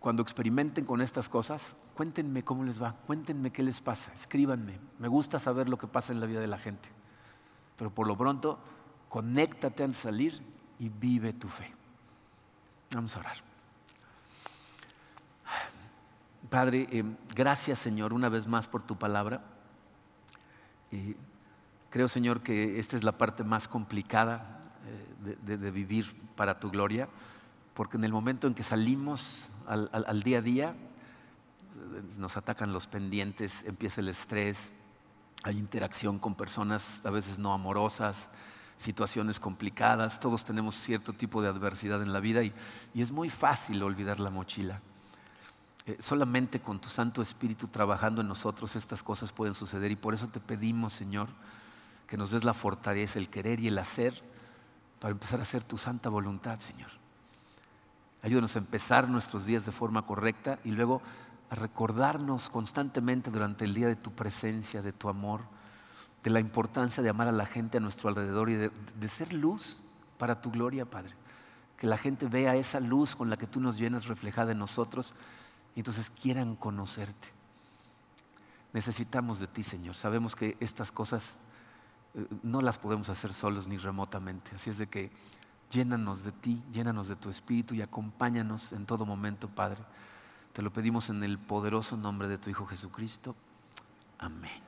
Cuando 0.00 0.22
experimenten 0.22 0.86
con 0.86 1.02
estas 1.02 1.28
cosas, 1.28 1.76
cuéntenme 1.92 2.42
cómo 2.42 2.64
les 2.64 2.82
va, 2.82 2.94
cuéntenme 3.06 3.52
qué 3.52 3.62
les 3.62 3.82
pasa, 3.82 4.14
escríbanme. 4.14 4.78
Me 4.98 5.08
gusta 5.08 5.38
saber 5.38 5.68
lo 5.68 5.76
que 5.76 5.88
pasa 5.88 6.14
en 6.14 6.20
la 6.20 6.26
vida 6.26 6.40
de 6.40 6.46
la 6.46 6.56
gente. 6.56 6.88
Pero 7.76 7.90
por 7.90 8.06
lo 8.06 8.16
pronto, 8.16 8.58
conéctate 9.10 9.84
al 9.84 9.94
salir 9.94 10.40
y 10.78 10.88
vive 10.88 11.34
tu 11.34 11.48
fe. 11.48 11.70
Vamos 12.94 13.14
a 13.14 13.20
orar. 13.20 13.36
Padre, 16.48 16.88
eh, 16.90 17.04
gracias 17.34 17.78
Señor 17.80 18.14
una 18.14 18.30
vez 18.30 18.46
más 18.46 18.66
por 18.66 18.82
tu 18.84 18.96
palabra. 18.96 19.42
Y 20.90 21.14
Creo, 21.96 22.08
Señor, 22.08 22.42
que 22.42 22.78
esta 22.78 22.94
es 22.98 23.04
la 23.04 23.16
parte 23.16 23.42
más 23.42 23.68
complicada 23.68 24.60
eh, 25.24 25.56
de, 25.56 25.70
vivir 25.70 26.14
para 26.36 26.60
tu 26.60 26.70
gloria, 26.70 27.08
porque 27.72 27.96
en 27.96 28.04
el 28.04 28.12
momento 28.12 28.46
en 28.46 28.52
que 28.52 28.62
salimos 28.62 29.48
al, 29.66 30.22
día 30.22 30.36
a 30.36 30.42
día, 30.42 30.68
eh, 30.74 32.02
nos 32.18 32.36
atacan 32.36 32.74
los 32.74 32.86
pendientes, 32.86 33.64
empieza 33.64 34.02
el 34.02 34.10
estrés, 34.10 34.72
hay 35.42 35.56
interacción 35.58 36.18
con 36.18 36.34
personas 36.34 37.00
a 37.06 37.08
veces 37.08 37.38
no 37.38 37.54
amorosas, 37.54 38.28
situaciones 38.76 39.40
complicadas, 39.40 40.20
todos 40.20 40.44
tenemos 40.44 40.74
cierto 40.74 41.14
tipo 41.14 41.40
de 41.40 41.48
adversidad 41.48 42.02
en 42.02 42.12
la 42.12 42.20
vida 42.20 42.42
y, 42.42 42.52
es 42.94 43.10
muy 43.10 43.30
fácil 43.30 43.82
olvidar 43.82 44.20
la 44.20 44.28
mochila. 44.28 44.82
Eh, 45.86 45.96
solamente 46.00 46.60
con 46.60 46.78
tu 46.78 46.90
Santo 46.90 47.22
Espíritu 47.22 47.68
trabajando 47.68 48.20
en 48.20 48.28
nosotros 48.28 48.76
estas 48.76 49.02
cosas 49.02 49.32
pueden 49.32 49.54
suceder 49.54 49.90
y 49.90 49.96
por 49.96 50.12
eso 50.12 50.28
te 50.28 50.40
pedimos, 50.40 50.92
Señor, 50.92 51.28
que 52.06 52.16
nos 52.16 52.30
des 52.30 52.44
la 52.44 52.54
fortaleza, 52.54 53.18
el 53.18 53.28
querer 53.28 53.60
y 53.60 53.68
el 53.68 53.78
hacer 53.78 54.22
para 55.00 55.12
empezar 55.12 55.40
a 55.40 55.42
hacer 55.42 55.64
tu 55.64 55.76
santa 55.78 56.08
voluntad, 56.08 56.58
Señor. 56.58 56.90
Ayúdanos 58.22 58.56
a 58.56 58.60
empezar 58.60 59.08
nuestros 59.08 59.46
días 59.46 59.66
de 59.66 59.72
forma 59.72 60.06
correcta 60.06 60.58
y 60.64 60.70
luego 60.70 61.02
a 61.50 61.54
recordarnos 61.54 62.50
constantemente 62.50 63.30
durante 63.30 63.64
el 63.64 63.74
día 63.74 63.88
de 63.88 63.96
tu 63.96 64.12
presencia, 64.12 64.82
de 64.82 64.92
tu 64.92 65.08
amor, 65.08 65.42
de 66.22 66.30
la 66.30 66.40
importancia 66.40 67.02
de 67.02 67.08
amar 67.08 67.28
a 67.28 67.32
la 67.32 67.46
gente 67.46 67.78
a 67.78 67.80
nuestro 67.80 68.08
alrededor 68.08 68.50
y 68.50 68.54
de, 68.54 68.72
de 68.98 69.08
ser 69.08 69.32
luz 69.32 69.82
para 70.18 70.40
tu 70.40 70.50
gloria, 70.50 70.84
Padre. 70.84 71.12
Que 71.76 71.86
la 71.86 71.98
gente 71.98 72.26
vea 72.26 72.56
esa 72.56 72.80
luz 72.80 73.14
con 73.14 73.30
la 73.30 73.36
que 73.36 73.46
tú 73.46 73.60
nos 73.60 73.78
llenas 73.78 74.06
reflejada 74.06 74.52
en 74.52 74.58
nosotros 74.58 75.14
y 75.76 75.80
entonces 75.80 76.10
quieran 76.10 76.56
conocerte. 76.56 77.28
Necesitamos 78.72 79.38
de 79.38 79.46
ti, 79.46 79.62
Señor. 79.62 79.94
Sabemos 79.94 80.34
que 80.34 80.56
estas 80.58 80.90
cosas 80.90 81.36
no 82.42 82.62
las 82.62 82.78
podemos 82.78 83.08
hacer 83.08 83.32
solos 83.32 83.68
ni 83.68 83.76
remotamente. 83.76 84.52
Así 84.54 84.70
es 84.70 84.78
de 84.78 84.86
que 84.86 85.10
llénanos 85.70 86.24
de 86.24 86.32
ti, 86.32 86.62
llénanos 86.72 87.08
de 87.08 87.16
tu 87.16 87.30
espíritu 87.30 87.74
y 87.74 87.82
acompáñanos 87.82 88.72
en 88.72 88.86
todo 88.86 89.04
momento, 89.04 89.48
Padre. 89.48 89.82
Te 90.52 90.62
lo 90.62 90.72
pedimos 90.72 91.10
en 91.10 91.22
el 91.22 91.38
poderoso 91.38 91.96
nombre 91.96 92.28
de 92.28 92.38
tu 92.38 92.48
Hijo 92.50 92.66
Jesucristo. 92.66 93.34
Amén. 94.18 94.65